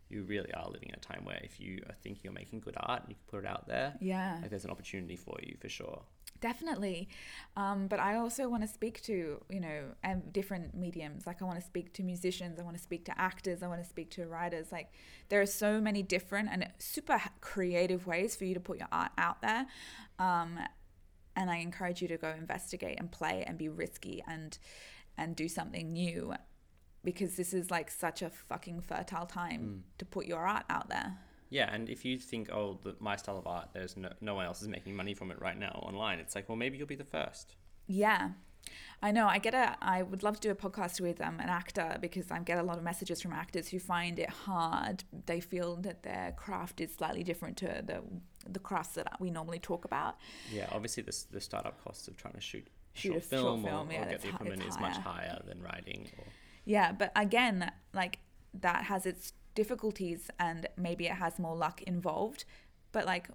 you 0.09 0.23
really 0.23 0.53
are 0.55 0.67
living 0.71 0.89
in 0.89 0.95
a 0.95 0.99
time 1.01 1.25
where 1.25 1.41
if 1.43 1.59
you 1.61 1.83
are 1.89 1.95
thinking 2.03 2.21
you're 2.25 2.33
making 2.33 2.61
good 2.61 2.77
art 2.79 3.01
and 3.03 3.11
you 3.11 3.17
can 3.17 3.25
put 3.41 3.45
it 3.45 3.51
out 3.51 3.67
there, 3.67 3.95
Yeah. 4.01 4.39
like 4.41 4.51
there's 4.51 4.65
an 4.65 4.71
opportunity 4.71 5.17
for 5.17 5.37
you 5.43 5.57
for 5.61 5.69
sure. 5.69 6.01
Definitely. 6.41 7.09
Um, 7.57 7.89
but 7.89 7.99
I 7.99 8.17
also 8.17 8.49
want 8.49 8.63
to 8.63 8.69
speak 8.69 9.03
to, 9.03 9.43
you 9.51 9.61
know, 9.61 9.83
um, 10.05 10.23
different 10.31 10.75
mediums. 10.75 11.27
Like 11.27 11.43
I 11.43 11.45
want 11.45 11.59
to 11.59 11.65
speak 11.65 11.93
to 11.95 12.03
musicians, 12.05 12.61
I 12.61 12.63
want 12.63 12.77
to 12.77 12.83
speak 12.83 13.05
to 13.07 13.21
actors, 13.21 13.63
I 13.63 13.67
want 13.67 13.83
to 13.83 13.89
speak 13.89 14.11
to 14.13 14.27
writers. 14.27 14.71
Like 14.71 14.93
there 15.31 15.41
are 15.41 15.47
so 15.47 15.81
many 15.81 16.03
different 16.03 16.49
and 16.53 16.69
super 16.79 17.21
creative 17.41 18.07
ways 18.07 18.37
for 18.37 18.45
you 18.45 18.55
to 18.55 18.61
put 18.61 18.79
your 18.79 18.89
art 18.93 19.11
out 19.19 19.43
there. 19.43 19.67
Um, 20.21 20.61
and 21.35 21.51
I 21.51 21.57
encourage 21.57 22.03
you 22.03 22.09
to 22.09 22.17
go 22.17 22.31
investigate 22.31 22.99
and 22.99 23.11
play 23.11 23.45
and 23.47 23.59
be 23.59 23.69
risky 23.69 24.23
and 24.27 24.59
and 25.17 25.35
do 25.35 25.49
something 25.49 25.93
new 25.93 26.35
because 27.03 27.37
this 27.37 27.53
is 27.53 27.71
like 27.71 27.91
such 27.91 28.23
a 28.23 28.31
fucking 28.31 28.81
fertile 28.81 29.27
time 29.27 29.85
to 29.99 30.05
put 30.05 30.27
your 30.27 30.47
art 30.47 30.65
out 30.71 30.89
there. 30.89 31.19
Yeah, 31.51 31.73
and 31.73 31.89
if 31.89 32.05
you 32.05 32.19
think, 32.19 32.51
oh, 32.51 32.79
the, 32.83 32.95
my 33.01 33.17
style 33.17 33.39
of 33.39 33.47
art, 33.47 33.71
there's 33.73 33.97
no, 33.97 34.11
no 34.21 34.35
one 34.35 34.45
else 34.45 34.61
is 34.61 34.69
making 34.69 34.95
money 34.95 35.15
from 35.15 35.31
it 35.31 35.41
right 35.41 35.59
now 35.59 35.81
online, 35.83 36.19
it's 36.19 36.35
like, 36.35 36.49
well, 36.49 36.57
maybe 36.57 36.77
you'll 36.77 36.87
be 36.87 36.95
the 36.95 37.05
first. 37.05 37.57
Yeah. 37.87 38.31
I 39.03 39.13
know. 39.13 39.27
I 39.27 39.39
get 39.39 39.55
a. 39.55 39.77
I 39.81 40.03
would 40.03 40.23
love 40.23 40.41
to 40.41 40.41
do 40.41 40.51
a 40.51 40.55
podcast 40.55 41.01
with 41.01 41.21
um, 41.21 41.41
an 41.41 41.49
actor 41.49 41.97
because 42.01 42.31
I 42.31 42.39
get 42.41 42.59
a 42.59 42.63
lot 42.63 42.77
of 42.77 42.85
messages 42.85 43.23
from 43.23 43.33
actors 43.33 43.69
who 43.69 43.79
find 43.79 44.19
it 44.19 44.29
hard. 44.29 45.05
They 45.27 45.41
feel 45.41 45.77
that 45.77 46.03
their 46.03 46.35
craft 46.37 46.81
is 46.81 46.95
slightly 46.95 47.23
different 47.23 47.57
to 47.59 47.83
the 47.87 48.03
the 48.51 48.59
crafts 48.59 48.95
that 48.95 49.21
we 49.21 49.31
normally 49.31 49.59
talk 49.59 49.85
about. 49.85 50.17
Yeah, 50.53 50.69
obviously 50.73 51.03
the, 51.03 51.17
the 51.31 51.41
startup 51.41 51.83
costs 51.83 52.09
of 52.09 52.17
trying 52.17 52.35
to 52.35 52.41
shoot, 52.41 52.67
Shoot 52.95 53.11
short 53.13 53.17
a 53.17 53.21
short 53.21 53.31
film, 53.31 53.65
film, 53.65 53.89
or, 53.89 53.93
yeah, 53.93 54.07
or 54.07 54.11
get 54.11 54.23
the 54.23 54.29
equipment 54.29 54.65
is 54.65 54.79
much 54.81 54.97
higher. 54.97 55.29
higher 55.29 55.43
than 55.47 55.63
writing. 55.63 56.09
Or, 56.19 56.25
Yeah, 56.65 56.93
but 56.93 57.13
again, 57.15 57.71
like 57.95 58.19
that 58.55 58.85
has 58.85 59.07
its 59.07 59.33
difficulties 59.59 60.31
and 60.39 60.69
maybe 60.77 61.07
it 61.07 61.17
has 61.25 61.37
more 61.37 61.57
luck 61.57 61.83
involved. 61.83 62.45
But 62.93 63.07
like 63.07 63.29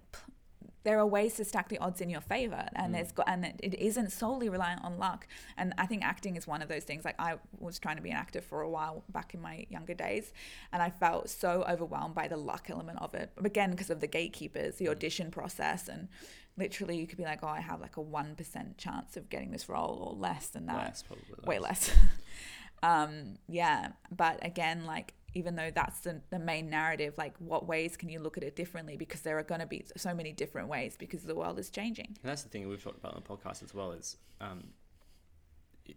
there 0.84 0.98
are 0.98 1.06
ways 1.06 1.34
to 1.34 1.44
stack 1.44 1.68
the 1.68 1.76
odds 1.78 2.00
in 2.00 2.08
your 2.08 2.22
favor 2.22 2.66
and 2.76 2.94
there's 2.94 3.12
got 3.12 3.28
and 3.28 3.44
it, 3.44 3.60
it 3.62 3.74
isn't 3.74 4.10
solely 4.10 4.48
reliant 4.48 4.82
on 4.82 4.98
luck. 4.98 5.26
And 5.58 5.74
I 5.76 5.84
think 5.84 6.02
acting 6.02 6.36
is 6.36 6.46
one 6.46 6.62
of 6.62 6.68
those 6.68 6.84
things. 6.84 7.04
Like 7.04 7.16
I 7.18 7.34
was 7.58 7.78
trying 7.78 7.96
to 7.96 8.02
be 8.02 8.08
an 8.08 8.16
actor 8.16 8.40
for 8.40 8.62
a 8.62 8.70
while 8.70 9.04
back 9.10 9.34
in 9.34 9.40
my 9.42 9.66
younger 9.68 9.92
days 9.92 10.32
and 10.72 10.82
I 10.82 10.88
felt 10.88 11.28
so 11.28 11.62
overwhelmed 11.68 12.14
by 12.14 12.26
the 12.28 12.38
luck 12.38 12.68
element 12.70 13.00
of 13.02 13.12
it. 13.14 13.30
Again, 13.44 13.72
because 13.72 13.90
of 13.90 14.00
the 14.00 14.06
gatekeepers, 14.06 14.76
the 14.76 14.88
audition 14.88 15.30
process 15.30 15.88
and 15.88 16.08
literally 16.56 16.96
you 16.96 17.06
could 17.06 17.18
be 17.18 17.24
like, 17.24 17.40
oh, 17.42 17.48
I 17.48 17.60
have 17.60 17.82
like 17.82 17.98
a 17.98 18.02
1% 18.02 18.78
chance 18.78 19.18
of 19.18 19.28
getting 19.28 19.50
this 19.50 19.68
role 19.68 20.08
or 20.08 20.18
less 20.18 20.46
than 20.48 20.64
that. 20.66 20.84
Less, 20.86 21.02
probably 21.02 21.24
Way 21.44 21.58
less. 21.58 21.90
um, 22.82 23.36
yeah. 23.46 23.88
But 24.10 24.38
again, 24.42 24.86
like, 24.86 25.12
even 25.34 25.56
though 25.56 25.70
that's 25.74 26.00
the, 26.00 26.20
the 26.30 26.38
main 26.38 26.70
narrative, 26.70 27.14
like, 27.18 27.34
what 27.38 27.66
ways 27.66 27.96
can 27.96 28.08
you 28.08 28.20
look 28.20 28.36
at 28.36 28.42
it 28.44 28.54
differently? 28.56 28.96
Because 28.96 29.22
there 29.22 29.36
are 29.38 29.42
going 29.42 29.60
to 29.60 29.66
be 29.66 29.84
so 29.96 30.14
many 30.14 30.32
different 30.32 30.68
ways 30.68 30.96
because 30.98 31.22
the 31.24 31.34
world 31.34 31.58
is 31.58 31.70
changing. 31.70 32.06
And 32.22 32.30
that's 32.30 32.42
the 32.42 32.48
thing 32.48 32.68
we've 32.68 32.82
talked 32.82 32.98
about 32.98 33.14
on 33.16 33.22
the 33.26 33.28
podcast 33.28 33.62
as 33.62 33.74
well 33.74 33.92
is 33.92 34.16
um, 34.40 34.64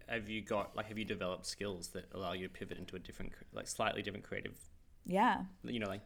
have 0.10 0.28
you 0.30 0.42
got 0.42 0.76
like 0.76 0.88
have 0.88 0.98
you 0.98 1.06
developed 1.06 1.46
skills 1.46 1.90
that 1.90 2.06
allow 2.14 2.34
you 2.34 2.48
to 2.48 2.54
pivot 2.54 2.78
into 2.78 2.96
a 2.96 3.00
different 3.00 3.32
like 3.54 3.68
slightly 3.68 4.02
different 4.02 4.26
creative 4.26 4.54
Yeah. 5.06 5.44
you 5.64 5.80
know 5.80 5.88
like 5.88 6.02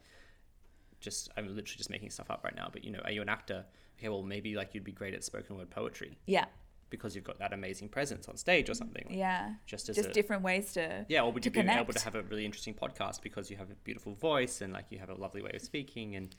just 0.99 1.29
I'm 1.35 1.45
literally 1.47 1.77
just 1.77 1.89
making 1.89 2.11
stuff 2.11 2.29
up 2.29 2.43
right 2.43 2.55
now 2.55 2.69
but 2.71 2.83
you 2.83 2.91
know 2.91 2.99
are 3.03 3.11
you 3.11 3.23
an 3.23 3.29
actor 3.29 3.65
okay 3.97 4.07
well 4.09 4.21
maybe 4.21 4.53
like 4.55 4.75
you'd 4.75 4.83
be 4.83 4.91
great 4.91 5.15
at 5.15 5.23
spoken 5.23 5.57
word 5.57 5.71
poetry 5.71 6.17
Yeah. 6.27 6.45
Because 6.91 7.15
you've 7.15 7.23
got 7.23 7.39
that 7.39 7.51
amazing 7.53 7.89
presence 7.89 8.27
on 8.27 8.37
stage 8.37 8.69
or 8.69 8.75
something 8.75 9.05
like, 9.09 9.17
Yeah. 9.17 9.53
just 9.65 9.89
as 9.89 9.95
Just 9.95 10.09
a, 10.09 10.13
different 10.13 10.43
ways 10.43 10.73
to. 10.73 11.05
yeah 11.09 11.21
or 11.23 11.31
would 11.31 11.43
you 11.43 11.49
be 11.49 11.59
able 11.61 11.91
to 11.93 12.03
have 12.03 12.13
a 12.13 12.21
really 12.21 12.45
interesting 12.45 12.75
podcast 12.75 13.21
because 13.23 13.49
you 13.49 13.57
have 13.57 13.71
a 13.71 13.75
beautiful 13.83 14.13
voice 14.13 14.61
and 14.61 14.71
like 14.71 14.85
you 14.91 14.99
have 14.99 15.09
a 15.09 15.15
lovely 15.15 15.41
way 15.41 15.51
of 15.55 15.61
speaking 15.61 16.15
and 16.15 16.35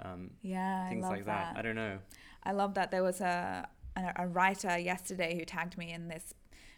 um, 0.00 0.30
Yeah. 0.40 0.88
things 0.88 1.04
like 1.04 1.26
that. 1.26 1.54
I 1.56 1.60
don't 1.62 1.76
know 1.76 1.98
I 2.42 2.52
love 2.52 2.72
that 2.74 2.90
there 2.90 3.02
was 3.02 3.20
a 3.20 3.68
a 4.16 4.26
writer 4.26 4.78
yesterday 4.78 5.36
who 5.38 5.44
tagged 5.44 5.76
me 5.78 5.92
in 5.92 6.08
this 6.08 6.34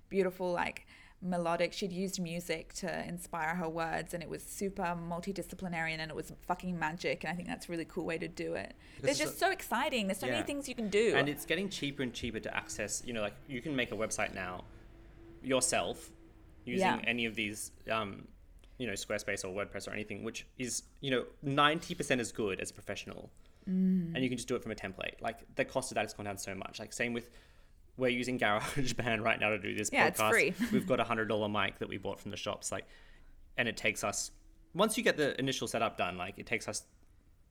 beautiful 0.09 0.53
like 0.53 0.87
melodic 1.21 1.73
she'd 1.73 1.93
used 1.93 2.21
music 2.21 2.73
to 2.75 3.09
inspire 3.09 3.55
her 3.57 3.69
words 3.69 4.15
and 4.15 4.23
it 4.23 4.29
was 4.29 4.43
super 4.43 4.83
multidisciplinary 4.85 5.91
and 5.91 6.01
it 6.11 6.15
was 6.15 6.33
fucking 6.47 6.79
magic 6.79 7.25
and 7.25 7.33
I 7.33 7.35
think 7.35 7.49
that's 7.49 7.69
a 7.69 7.73
really 7.73 7.85
cool 7.87 8.05
way 8.05 8.19
to 8.19 8.29
do 8.29 8.55
it. 8.55 8.75
They're 9.03 9.15
just 9.15 9.39
so 9.39 9.51
exciting. 9.51 10.07
There's 10.07 10.19
so 10.21 10.27
Yeah. 10.27 10.35
many 10.35 10.47
things 10.47 10.69
you 10.69 10.75
can 10.77 10.89
do. 10.89 11.15
and 11.17 11.29
it's 11.29 11.45
getting 11.45 11.69
cheaper 11.69 12.03
and 12.05 12.13
cheaper 12.15 12.39
to 12.41 12.57
access 12.57 13.03
you 13.05 13.13
know 13.13 13.21
like 13.23 13.35
you 13.49 13.61
can 13.61 13.75
make 13.75 13.91
a 13.91 13.97
website 13.97 14.33
now 14.35 14.63
yourself 15.43 16.11
using 16.65 16.87
Yeah. 16.87 17.01
any 17.07 17.25
of 17.27 17.35
these 17.35 17.73
um, 17.91 18.29
you 18.79 18.87
know 18.87 18.93
squarespace 18.93 19.45
or 19.45 19.49
wordpress 19.49 19.89
or 19.89 19.93
anything 19.93 20.23
which 20.23 20.47
is 20.59 20.83
you 21.01 21.11
know 21.11 21.25
90% 21.45 22.21
as 22.21 22.33
good 22.33 22.61
as 22.61 22.71
professional 22.73 23.31
Mm. 23.69 24.15
and 24.15 24.23
you 24.25 24.31
can 24.31 24.39
just 24.39 24.49
do 24.49 24.57
it 24.57 24.63
from 24.63 24.73
a 24.73 24.75
template 24.75 25.21
like 25.21 25.41
the 25.57 25.65
cost 25.65 25.91
of 25.91 25.97
that 25.97 26.03
has 26.07 26.15
gone 26.15 26.25
down 26.25 26.39
so 26.39 26.55
much 26.55 26.79
like 26.79 26.91
same 26.91 27.13
with 27.13 27.29
we're 27.99 28.09
using 28.09 28.39
GarageBand 28.39 29.21
right 29.25 29.39
now 29.39 29.51
to 29.51 29.59
do 29.59 29.75
this 29.75 29.91
Yeah, 29.93 30.07
it's 30.07 30.21
podcast. 30.21 30.31
free. 30.31 30.55
We've 30.73 30.87
got 30.87 31.01
a 31.01 31.05
hundred 31.05 31.29
dollar 31.29 31.49
mic 31.49 31.79
that 31.81 31.89
we 31.89 31.99
bought 31.99 32.19
from 32.21 32.31
the 32.31 32.37
shops, 32.37 32.73
like, 32.73 32.87
and 33.57 33.69
it 33.69 33.77
takes 33.77 34.03
us 34.05 34.31
once 34.75 34.97
you 34.97 35.03
get 35.05 35.17
the 35.17 35.39
initial 35.41 35.67
setup 35.67 35.97
done, 35.99 36.17
like 36.17 36.35
it 36.39 36.47
takes 36.47 36.69
us 36.69 36.85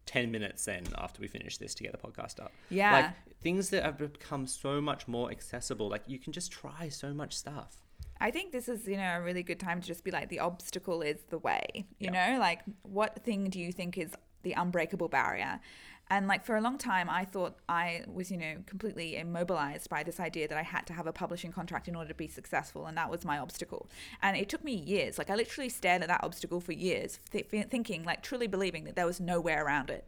ten 0.05 0.31
minutes 0.31 0.63
then 0.65 0.83
after 0.97 1.21
we 1.21 1.27
finish 1.27 1.57
this 1.57 1.75
to 1.75 1.83
get 1.83 1.91
the 1.91 1.97
podcast 1.97 2.39
up. 2.39 2.51
Yeah. 2.69 2.91
like 2.91 3.39
things 3.41 3.69
that 3.71 3.83
have 3.83 3.97
become 3.97 4.47
so 4.47 4.79
much 4.81 5.07
more 5.07 5.29
accessible. 5.31 5.89
Like 5.89 6.03
you 6.07 6.17
can 6.19 6.31
just 6.33 6.51
try 6.51 6.89
so 6.89 7.13
much 7.13 7.35
stuff. 7.35 7.75
I 8.19 8.31
think 8.31 8.51
this 8.51 8.67
is, 8.69 8.87
you 8.87 8.97
know, 8.97 9.17
a 9.17 9.21
really 9.21 9.43
good 9.43 9.59
time 9.59 9.81
to 9.81 9.87
just 9.87 10.03
be 10.03 10.09
like, 10.11 10.29
the 10.29 10.39
obstacle 10.39 11.01
is 11.01 11.17
the 11.29 11.37
way. 11.39 11.65
You 11.99 12.09
Yeah. 12.11 12.33
know, 12.33 12.39
like, 12.39 12.61
what 12.83 13.23
thing 13.23 13.49
do 13.49 13.59
you 13.59 13.71
think 13.71 13.95
is 13.97 14.11
the 14.43 14.53
unbreakable 14.53 15.07
barrier? 15.09 15.59
And 16.09 16.27
like 16.27 16.45
for 16.45 16.55
a 16.55 16.61
long 16.61 16.77
time, 16.77 17.09
I 17.09 17.25
thought 17.25 17.57
I 17.67 18.03
was, 18.07 18.31
you 18.31 18.37
know, 18.37 18.55
completely 18.65 19.17
immobilized 19.17 19.89
by 19.89 20.03
this 20.03 20.19
idea 20.19 20.47
that 20.47 20.57
I 20.57 20.63
had 20.63 20.85
to 20.87 20.93
have 20.93 21.07
a 21.07 21.11
publishing 21.11 21.51
contract 21.51 21.87
in 21.87 21.95
order 21.95 22.09
to 22.09 22.15
be 22.15 22.27
successful, 22.27 22.85
and 22.85 22.97
that 22.97 23.09
was 23.09 23.25
my 23.25 23.37
obstacle. 23.39 23.89
And 24.21 24.37
it 24.37 24.47
took 24.47 24.63
me 24.63 24.73
years. 24.73 25.17
Like 25.17 25.29
I 25.29 25.35
literally 25.35 25.69
stared 25.69 26.01
at 26.01 26.07
that 26.07 26.23
obstacle 26.23 26.61
for 26.61 26.71
years, 26.71 27.19
th- 27.31 27.47
thinking, 27.69 28.03
like, 28.03 28.23
truly 28.23 28.47
believing 28.47 28.85
that 28.85 28.95
there 28.95 29.05
was 29.05 29.19
no 29.19 29.41
way 29.41 29.53
around 29.53 29.89
it. 29.89 30.07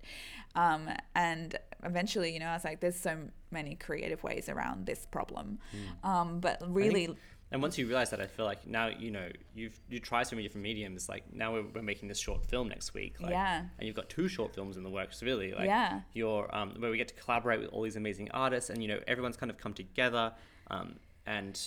Um, 0.56 0.90
and 1.16 1.58
eventually, 1.84 2.34
you 2.34 2.40
know, 2.40 2.48
I 2.48 2.54
was 2.54 2.64
like, 2.64 2.80
there's 2.80 3.00
so 3.00 3.18
many 3.52 3.76
creative 3.76 4.24
ways 4.24 4.50
around 4.50 4.86
this 4.86 5.06
problem. 5.06 5.60
Um, 6.04 6.40
but 6.40 6.62
really, 6.66 7.16
And 7.52 7.64
once 7.64 7.80
you 7.80 7.88
realize 7.88 8.12
that, 8.12 8.22
I 8.22 8.28
feel 8.28 8.46
like 8.46 8.68
now 8.68 8.88
you 8.90 9.10
know 9.10 9.28
you've 9.56 9.80
you 9.90 10.00
try 10.00 10.22
so 10.24 10.36
many 10.36 10.48
different 10.48 10.64
mediums. 10.64 11.10
Like 11.10 11.24
now 11.34 11.54
we're, 11.54 11.64
we're 11.74 11.82
making 11.82 12.08
this 12.08 12.20
short 12.20 12.46
film 12.46 12.70
next 12.70 12.94
week. 12.94 13.20
Like, 13.20 13.32
Yeah. 13.32 13.62
And 13.80 13.88
you've 13.88 13.96
got 13.96 14.08
two 14.10 14.28
short 14.28 14.54
films 14.54 14.78
in 14.78 14.84
the 14.84 14.90
works, 14.90 15.24
really. 15.24 15.52
Like, 15.54 15.66
Yeah. 15.66 16.02
You're 16.14 16.54
um, 16.56 16.76
where 16.78 16.92
we 16.92 16.98
get 16.98 17.08
to 17.08 17.16
collaborate 17.16 17.60
with 17.60 17.70
all 17.70 17.82
these 17.82 17.96
amazing 17.96 18.30
artists, 18.32 18.70
and 18.70 18.82
you 18.84 18.88
know 18.88 19.00
everyone's 19.08 19.38
kind 19.38 19.50
of 19.50 19.58
come 19.58 19.74
together, 19.74 20.32
um, 20.70 20.98
and 21.26 21.60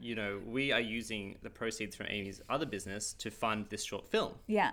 you 0.00 0.14
know 0.14 0.40
we 0.46 0.72
are 0.72 0.80
using 0.80 1.36
the 1.42 1.50
proceeds 1.50 1.96
from 1.96 2.06
Amy's 2.08 2.40
other 2.48 2.64
business 2.66 3.12
to 3.14 3.30
fund 3.30 3.66
this 3.68 3.82
short 3.84 4.06
film. 4.08 4.34
yeah. 4.46 4.70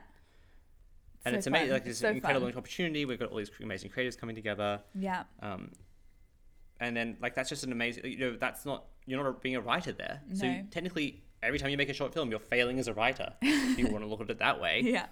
And 1.25 1.34
So 1.34 1.38
it's 1.39 1.47
amazing, 1.47 1.71
like 1.71 1.86
it's 1.86 1.99
So 1.99 2.08
an 2.10 2.15
incredible 2.15 2.47
fun. 2.47 2.58
opportunity. 2.58 3.04
We've 3.04 3.19
got 3.19 3.30
all 3.30 3.38
these 3.39 3.52
amazing 3.62 3.89
creators 3.89 4.15
coming 4.15 4.36
together. 4.36 4.80
Yeah. 4.95 5.23
um, 5.41 5.71
and 6.79 6.95
then 6.95 7.17
like 7.21 7.35
that's 7.35 7.49
just 7.49 7.63
an 7.63 7.71
amazing 7.71 8.05
you 8.05 8.17
know 8.17 8.35
that's 8.39 8.65
not 8.65 8.85
you're 9.05 9.23
not 9.23 9.41
being 9.41 9.55
a 9.55 9.61
writer 9.61 9.91
there 9.91 10.21
so 10.33 10.45
No. 10.45 10.63
technically 10.71 11.23
every 11.41 11.57
time 11.59 11.69
you 11.69 11.77
make 11.77 11.89
a 11.89 11.93
short 11.93 12.13
film 12.13 12.29
you're 12.29 12.39
failing 12.39 12.79
as 12.79 12.87
a 12.87 12.93
writer 12.93 13.33
if 13.41 13.79
you 13.79 13.87
want 13.87 14.03
to 14.03 14.09
look 14.09 14.21
at 14.21 14.29
it 14.29 14.39
that 14.39 14.59
way 14.61 14.81
Yeah. 14.83 15.05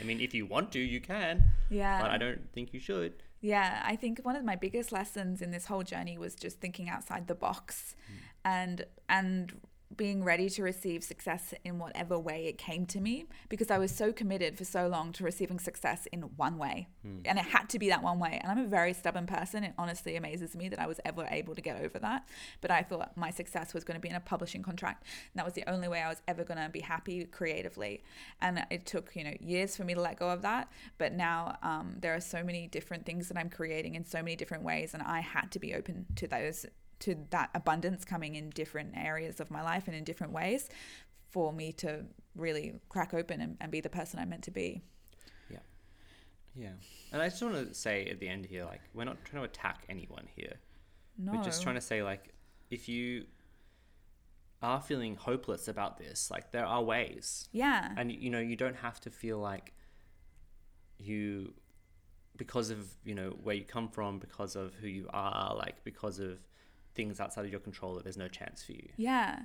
i 0.00 0.04
mean 0.04 0.20
if 0.20 0.32
you 0.34 0.46
want 0.46 0.72
to 0.72 0.78
you 0.78 1.00
can 1.00 1.44
Yeah. 1.70 2.00
but 2.02 2.10
i 2.10 2.18
don't 2.18 2.52
think 2.52 2.72
you 2.72 2.80
should 2.80 3.14
Yeah, 3.42 3.82
I 3.84 3.96
think 3.96 4.20
one 4.22 4.36
of 4.36 4.44
my 4.44 4.54
biggest 4.54 4.92
lessons 4.92 5.42
in 5.42 5.50
this 5.50 5.66
whole 5.66 5.82
journey 5.82 6.16
was 6.16 6.36
just 6.36 6.60
thinking 6.60 6.88
outside 6.88 7.26
the 7.26 7.34
box 7.34 7.96
mm. 8.06 8.14
and 8.44 8.86
and 9.08 9.52
being 9.96 10.24
ready 10.24 10.48
to 10.50 10.62
receive 10.62 11.04
success 11.04 11.54
in 11.64 11.78
whatever 11.78 12.18
way 12.18 12.46
it 12.46 12.58
came 12.58 12.86
to 12.86 13.00
me 13.00 13.26
because 13.48 13.70
I 13.70 13.78
was 13.78 13.94
so 13.94 14.12
committed 14.12 14.56
for 14.56 14.64
so 14.64 14.86
long 14.88 15.12
to 15.12 15.24
receiving 15.24 15.58
success 15.58 16.06
in 16.12 16.22
one 16.36 16.58
way. 16.58 16.88
And 17.24 17.38
it 17.38 17.44
had 17.44 17.68
to 17.70 17.78
be 17.78 17.88
that 17.88 18.02
one 18.02 18.18
way. 18.18 18.40
And 18.42 18.50
I'm 18.50 18.64
a 18.64 18.68
very 18.68 18.92
stubborn 18.92 19.26
person. 19.26 19.64
It 19.64 19.74
honestly 19.78 20.16
amazes 20.16 20.54
me 20.56 20.68
that 20.68 20.78
I 20.78 20.86
was 20.86 21.00
ever 21.04 21.26
able 21.30 21.54
to 21.54 21.60
get 21.60 21.80
over 21.82 21.98
that. 21.98 22.26
But 22.60 22.70
I 22.70 22.82
thought 22.82 23.16
my 23.16 23.30
success 23.30 23.74
was 23.74 23.84
going 23.84 23.96
to 23.96 24.00
be 24.00 24.08
in 24.08 24.14
a 24.14 24.20
publishing 24.20 24.62
contract. 24.62 25.04
And 25.04 25.38
that 25.38 25.44
was 25.44 25.54
the 25.54 25.68
only 25.70 25.88
way 25.88 26.00
I 26.00 26.08
was 26.08 26.22
ever 26.28 26.44
going 26.44 26.58
to 26.58 26.68
be 26.68 26.80
happy 26.80 27.24
creatively. 27.24 28.02
And 28.40 28.64
it 28.70 28.86
took, 28.86 29.14
you 29.14 29.24
know, 29.24 29.34
years 29.40 29.76
for 29.76 29.84
me 29.84 29.94
to 29.94 30.00
let 30.00 30.18
go 30.18 30.30
of 30.30 30.42
that. 30.42 30.70
But 30.98 31.12
now 31.12 31.58
um, 31.62 31.96
there 32.00 32.14
are 32.14 32.20
so 32.20 32.42
many 32.42 32.66
different 32.66 33.04
things 33.04 33.28
that 33.28 33.36
I'm 33.36 33.50
creating 33.50 33.94
in 33.94 34.04
so 34.04 34.18
many 34.18 34.36
different 34.36 34.64
ways. 34.64 34.94
And 34.94 35.02
I 35.02 35.20
had 35.20 35.50
to 35.52 35.58
be 35.58 35.74
open 35.74 36.06
to 36.16 36.26
those 36.26 36.66
to 37.02 37.16
that 37.30 37.50
abundance 37.54 38.04
coming 38.04 38.34
in 38.34 38.50
different 38.50 38.94
areas 38.96 39.40
of 39.40 39.50
my 39.50 39.62
life 39.62 39.84
and 39.88 39.96
in 39.96 40.04
different 40.04 40.32
ways 40.32 40.68
for 41.30 41.52
me 41.52 41.72
to 41.72 42.04
really 42.34 42.74
crack 42.88 43.14
open 43.14 43.40
and, 43.40 43.56
and 43.60 43.70
be 43.72 43.80
the 43.80 43.88
person 43.88 44.18
I'm 44.18 44.28
meant 44.30 44.44
to 44.44 44.50
be. 44.50 44.82
yeah 45.50 45.58
Yeah. 46.54 46.72
and 47.12 47.20
i 47.22 47.28
just 47.28 47.42
want 47.42 47.54
to 47.56 47.74
say 47.74 48.06
at 48.06 48.18
the 48.20 48.28
end 48.28 48.46
here 48.46 48.64
like 48.64 48.80
we're 48.94 49.04
not 49.04 49.18
trying 49.24 49.42
to 49.42 49.48
attack 49.48 49.84
anyone 49.88 50.26
here 50.36 50.54
No. 51.18 51.32
we're 51.32 51.42
just 51.44 51.62
trying 51.62 51.74
to 51.76 51.80
say 51.80 52.02
like 52.02 52.24
if 52.70 52.88
you 52.88 53.24
are 54.62 54.80
feeling 54.80 55.16
hopeless 55.16 55.66
about 55.68 55.98
this 55.98 56.30
like 56.30 56.52
there 56.52 56.66
are 56.66 56.82
ways 56.82 57.48
Yeah. 57.52 57.92
and 57.96 58.12
you 58.12 58.30
know 58.30 58.40
you 58.40 58.56
don't 58.56 58.76
have 58.76 59.00
to 59.00 59.10
feel 59.10 59.38
like 59.38 59.72
you 60.98 61.52
because 62.36 62.70
of 62.70 62.86
you 63.04 63.14
know 63.14 63.30
where 63.42 63.54
you 63.54 63.64
come 63.64 63.88
from 63.88 64.18
because 64.18 64.56
of 64.56 64.74
who 64.80 64.86
you 64.86 65.06
are 65.12 65.54
like 65.56 65.82
because 65.84 66.18
of 66.18 66.38
things 66.94 67.20
outside 67.20 67.44
of 67.44 67.50
your 67.50 67.60
control 67.60 67.94
that 67.94 68.04
there's 68.04 68.16
no 68.16 68.28
chance 68.28 68.62
for 68.62 68.72
you 68.72 68.88
Yeah. 68.96 69.40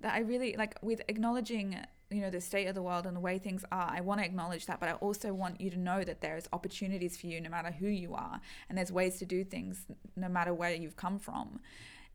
That 0.00 0.14
I 0.14 0.20
really 0.20 0.54
like 0.56 0.76
with 0.80 1.02
acknowledging, 1.08 1.76
you 2.08 2.20
know, 2.20 2.30
the 2.30 2.40
state 2.40 2.66
of 2.66 2.76
the 2.76 2.82
world 2.82 3.04
and 3.04 3.16
the 3.16 3.20
way 3.20 3.38
things 3.38 3.64
are. 3.72 3.90
I 3.92 4.00
want 4.00 4.20
to 4.20 4.24
acknowledge 4.24 4.66
that, 4.66 4.78
but 4.78 4.88
I 4.88 4.92
also 4.92 5.32
want 5.32 5.60
you 5.60 5.70
to 5.70 5.78
know 5.78 6.04
that 6.04 6.20
there's 6.20 6.48
opportunities 6.52 7.16
for 7.16 7.26
you 7.26 7.40
no 7.40 7.50
matter 7.50 7.72
who 7.72 7.88
you 7.88 8.14
are. 8.14 8.40
And 8.68 8.78
there's 8.78 8.92
ways 8.92 9.18
to 9.18 9.26
do 9.26 9.42
things 9.42 9.86
no 10.14 10.28
matter 10.28 10.54
where 10.54 10.72
you've 10.72 10.94
come 10.94 11.18
from. 11.18 11.58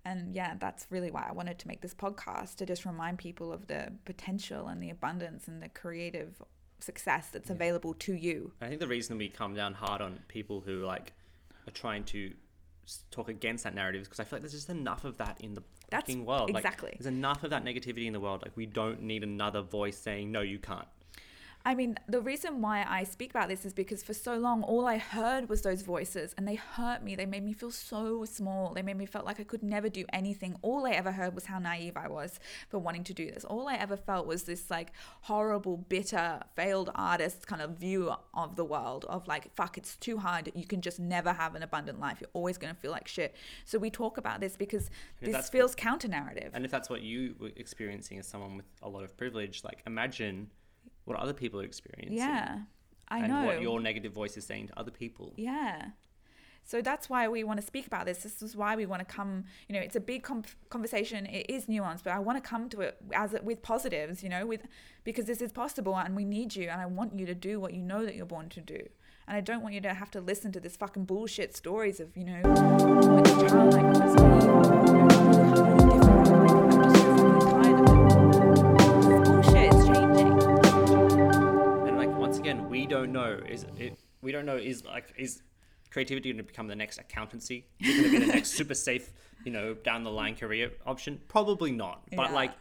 And 0.06 0.34
yeah, 0.34 0.54
that's 0.60 0.88
really 0.92 1.12
why 1.12 1.26
I 1.28 1.34
wanted 1.34 1.60
to 1.60 1.68
make 1.68 1.82
this 1.82 1.94
podcast 1.94 2.56
to 2.58 2.66
just 2.66 2.86
remind 2.86 3.18
people 3.18 3.52
of 3.52 3.68
the 3.68 3.92
potential 4.06 4.68
and 4.68 4.82
the 4.82 4.90
abundance 4.90 5.50
and 5.50 5.62
the 5.62 5.68
creative 5.70 6.42
success 6.80 7.28
that's 7.32 7.50
available 7.50 7.94
to 7.94 8.14
you. 8.14 8.52
i 8.62 8.68
think 8.68 8.80
the 8.82 8.88
reason 8.88 9.18
we 9.18 9.30
come 9.30 9.56
down 9.56 9.74
hard 9.74 10.02
on 10.02 10.20
people 10.28 10.60
who 10.60 10.84
like 10.84 11.14
are 11.66 11.72
trying 11.72 12.04
to 12.04 12.34
talk 13.12 13.30
against 13.30 13.64
that 13.64 13.74
narrative 13.74 14.04
because 14.04 14.20
i 14.20 14.24
feel 14.24 14.38
like 14.38 14.42
there's 14.42 14.54
just 14.54 14.70
enough 14.70 15.06
of 15.06 15.18
that 15.18 15.40
in 15.40 15.54
the 15.54 15.64
That's 15.90 16.04
fucking 16.04 16.26
world. 16.26 16.50
Like, 16.52 16.64
exactly. 16.64 16.92
there's 16.98 17.06
enough 17.06 17.44
of 17.44 17.52
that 17.52 17.64
negativity 17.64 18.06
in 18.08 18.14
the 18.14 18.20
world. 18.20 18.42
Like 18.42 18.56
we 18.56 18.66
don't 18.66 19.02
need 19.02 19.24
another 19.24 19.62
voice 19.62 19.98
saying 19.98 20.32
no 20.32 20.42
you 20.42 20.60
can't 20.60 20.88
I 21.66 21.76
mean, 21.76 21.98
the 22.10 22.20
reason 22.20 22.62
why 22.62 22.86
I 22.86 23.06
speak 23.06 23.30
about 23.30 23.48
this 23.48 23.64
is 23.64 23.74
because 23.74 24.04
for 24.04 24.14
so 24.14 24.36
long, 24.36 24.64
all 24.64 24.86
I 24.86 24.98
heard 24.98 25.48
was 25.48 25.62
those 25.62 25.82
voices 25.82 26.36
and 26.38 26.46
they 26.46 26.56
hurt 26.56 27.02
me. 27.02 27.16
They 27.16 27.26
made 27.26 27.44
me 27.46 27.54
feel 27.54 27.72
so 27.72 28.26
small. 28.26 28.74
They 28.74 28.82
made 28.82 28.98
me 28.98 29.06
feel 29.06 29.24
like 29.26 29.40
I 29.40 29.44
could 29.44 29.64
never 29.64 29.88
do 29.88 30.04
anything. 30.12 30.58
All 30.62 30.86
I 30.86 30.92
ever 30.92 31.14
heard 31.14 31.34
was 31.34 31.46
how 31.46 31.60
naive 31.60 31.96
I 31.96 32.10
was 32.10 32.38
for 32.68 32.80
wanting 32.80 33.06
to 33.06 33.14
do 33.14 33.32
this. 33.32 33.46
All 33.46 33.70
I 33.70 33.76
ever 33.76 33.96
felt 33.96 34.28
was 34.28 34.44
this 34.44 34.70
like 34.70 34.92
horrible, 35.22 35.78
bitter, 35.78 36.42
failed 36.54 36.92
artist 36.96 37.48
kind 37.48 37.62
of 37.62 37.78
view 37.78 38.12
of 38.34 38.58
the 38.58 38.66
world 38.66 39.06
of 39.08 39.26
like, 39.26 39.56
fuck, 39.56 39.78
it's 39.78 39.96
too 39.96 40.18
hard. 40.18 40.52
You 40.54 40.66
can 40.66 40.82
just 40.82 41.00
never 41.00 41.32
have 41.32 41.56
an 41.56 41.64
abundant 41.64 41.98
life. 41.98 42.18
You're 42.20 42.30
always 42.34 42.58
going 42.58 42.76
to 42.76 42.80
feel 42.80 42.92
like 42.92 43.08
shit. 43.08 43.36
So 43.64 43.80
we 43.80 43.90
talk 43.90 44.18
about 44.18 44.42
this 44.42 44.58
because 44.58 44.90
this 45.22 45.50
feels 45.50 45.76
counter 45.76 46.10
narrative. 46.10 46.52
And 46.54 46.66
if 46.66 46.72
that's 46.72 46.90
what 46.90 47.04
you 47.04 47.36
were 47.40 47.52
experiencing 47.56 48.20
as 48.20 48.28
someone 48.28 48.58
with 48.58 48.66
a 48.82 48.90
lot 48.90 49.06
of 49.06 49.16
privilege, 49.16 49.64
like 49.64 49.82
imagine 49.88 50.50
what 51.06 51.18
other 51.18 51.34
people 51.34 51.60
are 51.60 51.66
experiencing. 51.66 52.18
Yeah, 52.18 52.60
I 53.10 53.20
and 53.20 53.28
know. 53.30 53.46
what 53.46 53.62
your 53.62 53.80
negative 53.80 54.14
voice 54.14 54.38
is 54.38 54.46
saying 54.46 54.68
to 54.68 54.80
other 54.80 54.92
people. 54.92 55.34
Yeah. 55.38 55.90
So 56.66 56.82
that's 56.82 57.10
why 57.10 57.28
we 57.28 57.44
want 57.44 57.60
to 57.60 57.66
speak 57.66 57.86
about 57.88 58.06
this. 58.06 58.24
This 58.24 58.42
is 58.42 58.56
why 58.56 58.76
we 58.76 58.86
want 58.86 59.02
to 59.02 59.06
come. 59.06 59.44
You 59.68 59.76
know, 59.76 59.82
it's 59.82 59.98
a 59.98 60.00
big 60.00 60.24
com- 60.24 60.44
conversation. 60.70 61.26
It 61.26 61.48
is 61.50 61.66
nuanced, 61.66 62.04
but 62.04 62.14
I 62.14 62.20
want 62.20 62.42
to 62.42 62.50
come 62.50 62.70
to 62.70 62.82
it 62.82 62.98
as 63.14 63.34
it 63.34 63.44
with 63.44 63.62
positives. 63.62 64.24
You 64.24 64.30
know, 64.30 64.46
with 64.46 64.62
because 65.04 65.26
this 65.26 65.42
is 65.42 65.52
possible, 65.52 65.98
and 65.98 66.16
we 66.16 66.24
need 66.24 66.56
you, 66.56 66.70
and 66.70 66.80
I 66.80 66.86
want 66.86 67.20
you 67.20 67.26
to 67.26 67.36
do 67.36 67.60
what 67.60 67.74
you 67.74 67.82
know 67.82 68.06
that 68.06 68.16
you're 68.16 68.26
born 68.26 68.48
to 68.50 68.62
do. 68.62 68.80
And 69.28 69.38
I 69.38 69.42
don't 69.42 69.62
want 69.62 69.76
you 69.76 69.82
to 69.82 69.94
have 69.94 70.12
to 70.12 70.22
listen 70.22 70.52
to 70.54 70.60
this 70.60 70.76
fucking 70.78 71.06
bullshit 71.06 71.56
stories 71.56 72.00
of 72.00 72.16
you 72.16 72.26
know, 72.26 72.42
don't 83.06 83.14
know 83.14 83.40
is 83.48 83.66
it. 83.78 83.98
We 84.22 84.32
don't 84.32 84.46
know 84.46 84.58
is 84.58 84.84
like 84.86 85.14
is 85.18 85.42
creativity 85.92 86.30
going 86.32 86.38
to 86.38 86.44
become 86.44 86.68
the 86.68 86.76
next 86.76 86.98
accountancy? 86.98 87.66
Is 87.80 87.96
going 87.96 88.12
to 88.12 88.20
be 88.20 88.26
the 88.26 88.34
next 88.34 88.50
super 88.58 88.74
safe, 88.74 89.12
you 89.46 89.52
know, 89.52 89.76
down 89.76 90.04
the 90.04 90.12
line 90.12 90.36
mm. 90.36 90.40
career 90.40 90.72
option? 90.86 91.22
Probably 91.28 91.72
not. 91.72 92.04
But 92.16 92.30
Yeah. 92.30 92.36
like, 92.36 92.52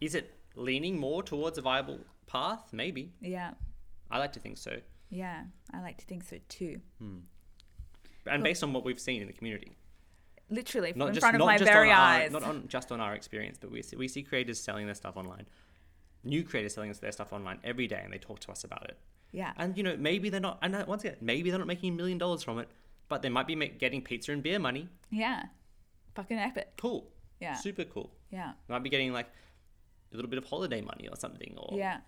is 0.00 0.14
it 0.14 0.34
leaning 0.56 0.98
more 0.98 1.22
towards 1.22 1.56
a 1.56 1.62
viable 1.62 2.00
path? 2.26 2.72
Maybe. 2.72 3.12
Yeah, 3.20 3.52
I 4.10 4.18
like 4.18 4.32
to 4.34 4.40
think 4.40 4.58
so. 4.58 4.80
yeah, 5.08 5.44
I 5.72 5.80
like 5.80 5.98
to 5.98 6.06
think 6.06 6.24
so 6.24 6.38
too. 6.48 6.80
Hmm. 6.98 7.18
And 8.26 8.42
based 8.42 8.62
on 8.62 8.72
what 8.72 8.84
we've 8.84 9.00
seen 9.00 9.22
in 9.22 9.26
the 9.28 9.32
community, 9.32 9.76
Literally 10.52 10.92
not 10.96 11.08
in 11.08 11.14
just 11.14 11.22
front 11.22 11.36
of 11.36 11.38
not 11.38 11.46
my 11.46 11.58
just 11.58 11.70
very 11.70 11.92
on 11.92 11.98
eyes. 11.98 12.34
our, 12.34 12.40
not 12.40 12.48
on 12.48 12.66
just 12.66 12.90
on 12.90 13.00
our 13.00 13.14
experience, 13.14 13.56
but 13.60 13.70
we 13.70 13.82
see, 13.82 13.96
we 13.96 14.08
see 14.08 14.22
creators 14.22 14.60
selling 14.60 14.86
their 14.86 14.96
stuff 14.96 15.16
online. 15.16 15.46
New 16.24 16.42
creators 16.42 16.74
selling 16.74 16.92
their 17.00 17.12
stuff 17.12 17.32
online 17.32 17.60
every 17.62 17.86
day, 17.86 18.00
and 18.02 18.12
they 18.12 18.18
talk 18.18 18.40
to 18.40 18.50
us 18.50 18.64
about 18.64 18.84
it. 18.90 18.98
Yeah, 19.32 19.52
And 19.56 19.76
you 19.76 19.82
know, 19.82 19.96
maybe 19.96 20.28
they're 20.30 20.40
not. 20.40 20.58
And 20.62 20.74
uh, 20.74 20.84
once 20.86 21.04
again, 21.04 21.16
maybe 21.20 21.50
they're 21.50 21.58
not 21.58 21.68
making 21.68 21.92
a 21.92 21.96
million 21.96 22.18
dollars 22.18 22.42
from 22.42 22.58
it, 22.58 22.68
but 23.08 23.22
they 23.22 23.28
might 23.28 23.46
be 23.46 23.54
ma- 23.54 23.66
getting 23.78 24.02
pizza 24.02 24.32
and 24.32 24.42
beer 24.42 24.58
money. 24.58 24.88
yeah, 25.10 25.44
fucking 26.14 26.38
epic. 26.38 26.72
Cool. 26.78 27.08
Yeah, 27.40 27.54
Super 27.54 27.84
cool. 27.84 28.10
yeah, 28.30 28.52
might 28.68 28.82
be 28.82 28.90
getting 28.90 29.12
like 29.12 29.28
a 30.12 30.16
little 30.16 30.28
bit 30.28 30.38
of 30.38 30.44
holiday 30.44 30.80
money 30.80 31.08
or 31.08 31.16
something, 31.16 31.54
or 31.56 31.78
yeah, 31.78 31.98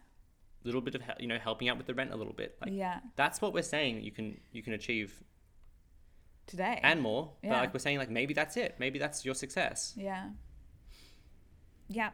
a 0.62 0.66
little 0.66 0.80
bit 0.80 0.94
of 0.94 1.02
you 1.18 1.26
know 1.26 1.38
helping 1.38 1.68
out 1.68 1.78
with 1.78 1.86
the 1.86 1.94
rent 1.94 2.12
a 2.12 2.16
little 2.16 2.34
bit. 2.34 2.56
Like 2.60 2.72
yeah. 2.74 3.00
that's 3.16 3.40
what 3.40 3.54
we're 3.54 3.62
saying 3.62 4.02
you 4.02 4.10
can 4.10 4.38
you 4.52 4.62
can 4.62 4.74
achieve 4.74 5.22
Today 6.46 6.80
and 6.82 7.00
more. 7.00 7.32
Yeah. 7.42 7.50
But 7.50 7.58
like 7.60 7.74
we're 7.74 7.80
saying, 7.80 7.98
like 7.98 8.10
maybe 8.10 8.34
that's 8.34 8.56
it. 8.56 8.74
Maybe 8.78 8.98
that's 8.98 9.24
your 9.24 9.34
success. 9.34 9.94
Yeah. 9.96 10.30
Yeah. 11.88 12.10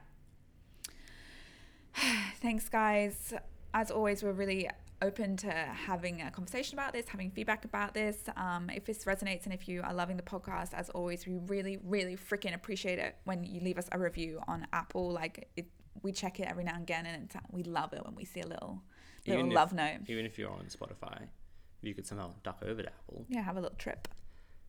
Thanks, 2.41 2.69
guys. 2.69 3.33
As 3.75 3.91
always, 3.91 4.23
we're 4.23 4.33
really 4.33 4.69
open 5.01 5.37
to 5.39 5.51
having 5.51 6.23
a 6.23 6.31
conversation 6.31 6.79
about 6.79 6.93
this, 6.93 7.09
having 7.09 7.31
feedback 7.31 7.65
about 7.65 7.95
this. 7.95 8.17
Um, 8.37 8.69
if 8.71 8.85
this 8.85 9.05
resonates 9.05 9.45
and 9.45 9.53
if 9.55 9.69
you 9.69 9.83
are 9.83 9.95
loving 9.95 10.17
the 10.17 10.23
podcast, 10.23 10.75
as 10.75 10.91
always, 10.91 11.27
we 11.27 11.35
really, 11.47 11.79
really 11.85 12.17
freaking 12.17 12.55
appreciate 12.55 12.99
it 12.99 13.17
when 13.25 13.45
you 13.45 13.61
leave 13.61 13.79
us 13.79 13.89
a 13.93 13.99
review 13.99 14.41
on 14.49 14.67
Apple. 14.73 15.11
Like, 15.13 15.49
it, 15.57 15.67
we 16.03 16.13
check 16.13 16.41
it 16.41 16.49
every 16.49 16.65
now 16.65 16.75
and 16.75 16.83
again, 16.83 17.07
and 17.07 17.25
it's, 17.25 17.37
we 17.51 17.63
love 17.63 17.93
it 17.93 18.05
when 18.05 18.15
we 18.15 18.25
see 18.25 18.41
a 18.41 18.47
little, 18.47 18.83
little 19.27 19.41
Even 19.41 19.53
if- 19.53 19.57
love 19.57 19.73
note. 19.73 20.01
Even 20.09 20.27
if 20.27 20.39
you're 20.39 20.51
on 20.51 20.65
Spotify, 20.67 21.23
if 21.23 21.89
you 21.89 21.95
could 21.95 22.07
somehow 22.07 22.33
duck 22.43 22.63
over 22.67 22.83
to 22.83 22.89
Apple. 22.89 23.25
Yeah, 23.29 23.43
have 23.43 23.57
a 23.57 23.61
little 23.61 23.77
trip. 23.77 24.09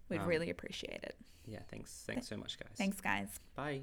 We'd 0.10 0.22
Um, 0.22 0.28
really 0.28 0.50
appreciate 0.50 1.04
it. 1.04 1.16
Yeah, 1.46 1.60
thanks. 1.72 2.04
Thanks 2.06 2.28
so 2.28 2.38
much, 2.38 2.60
guys. 2.60 2.74
Thanks, 2.76 3.02
guys. 3.02 3.40
Bye. 3.56 3.82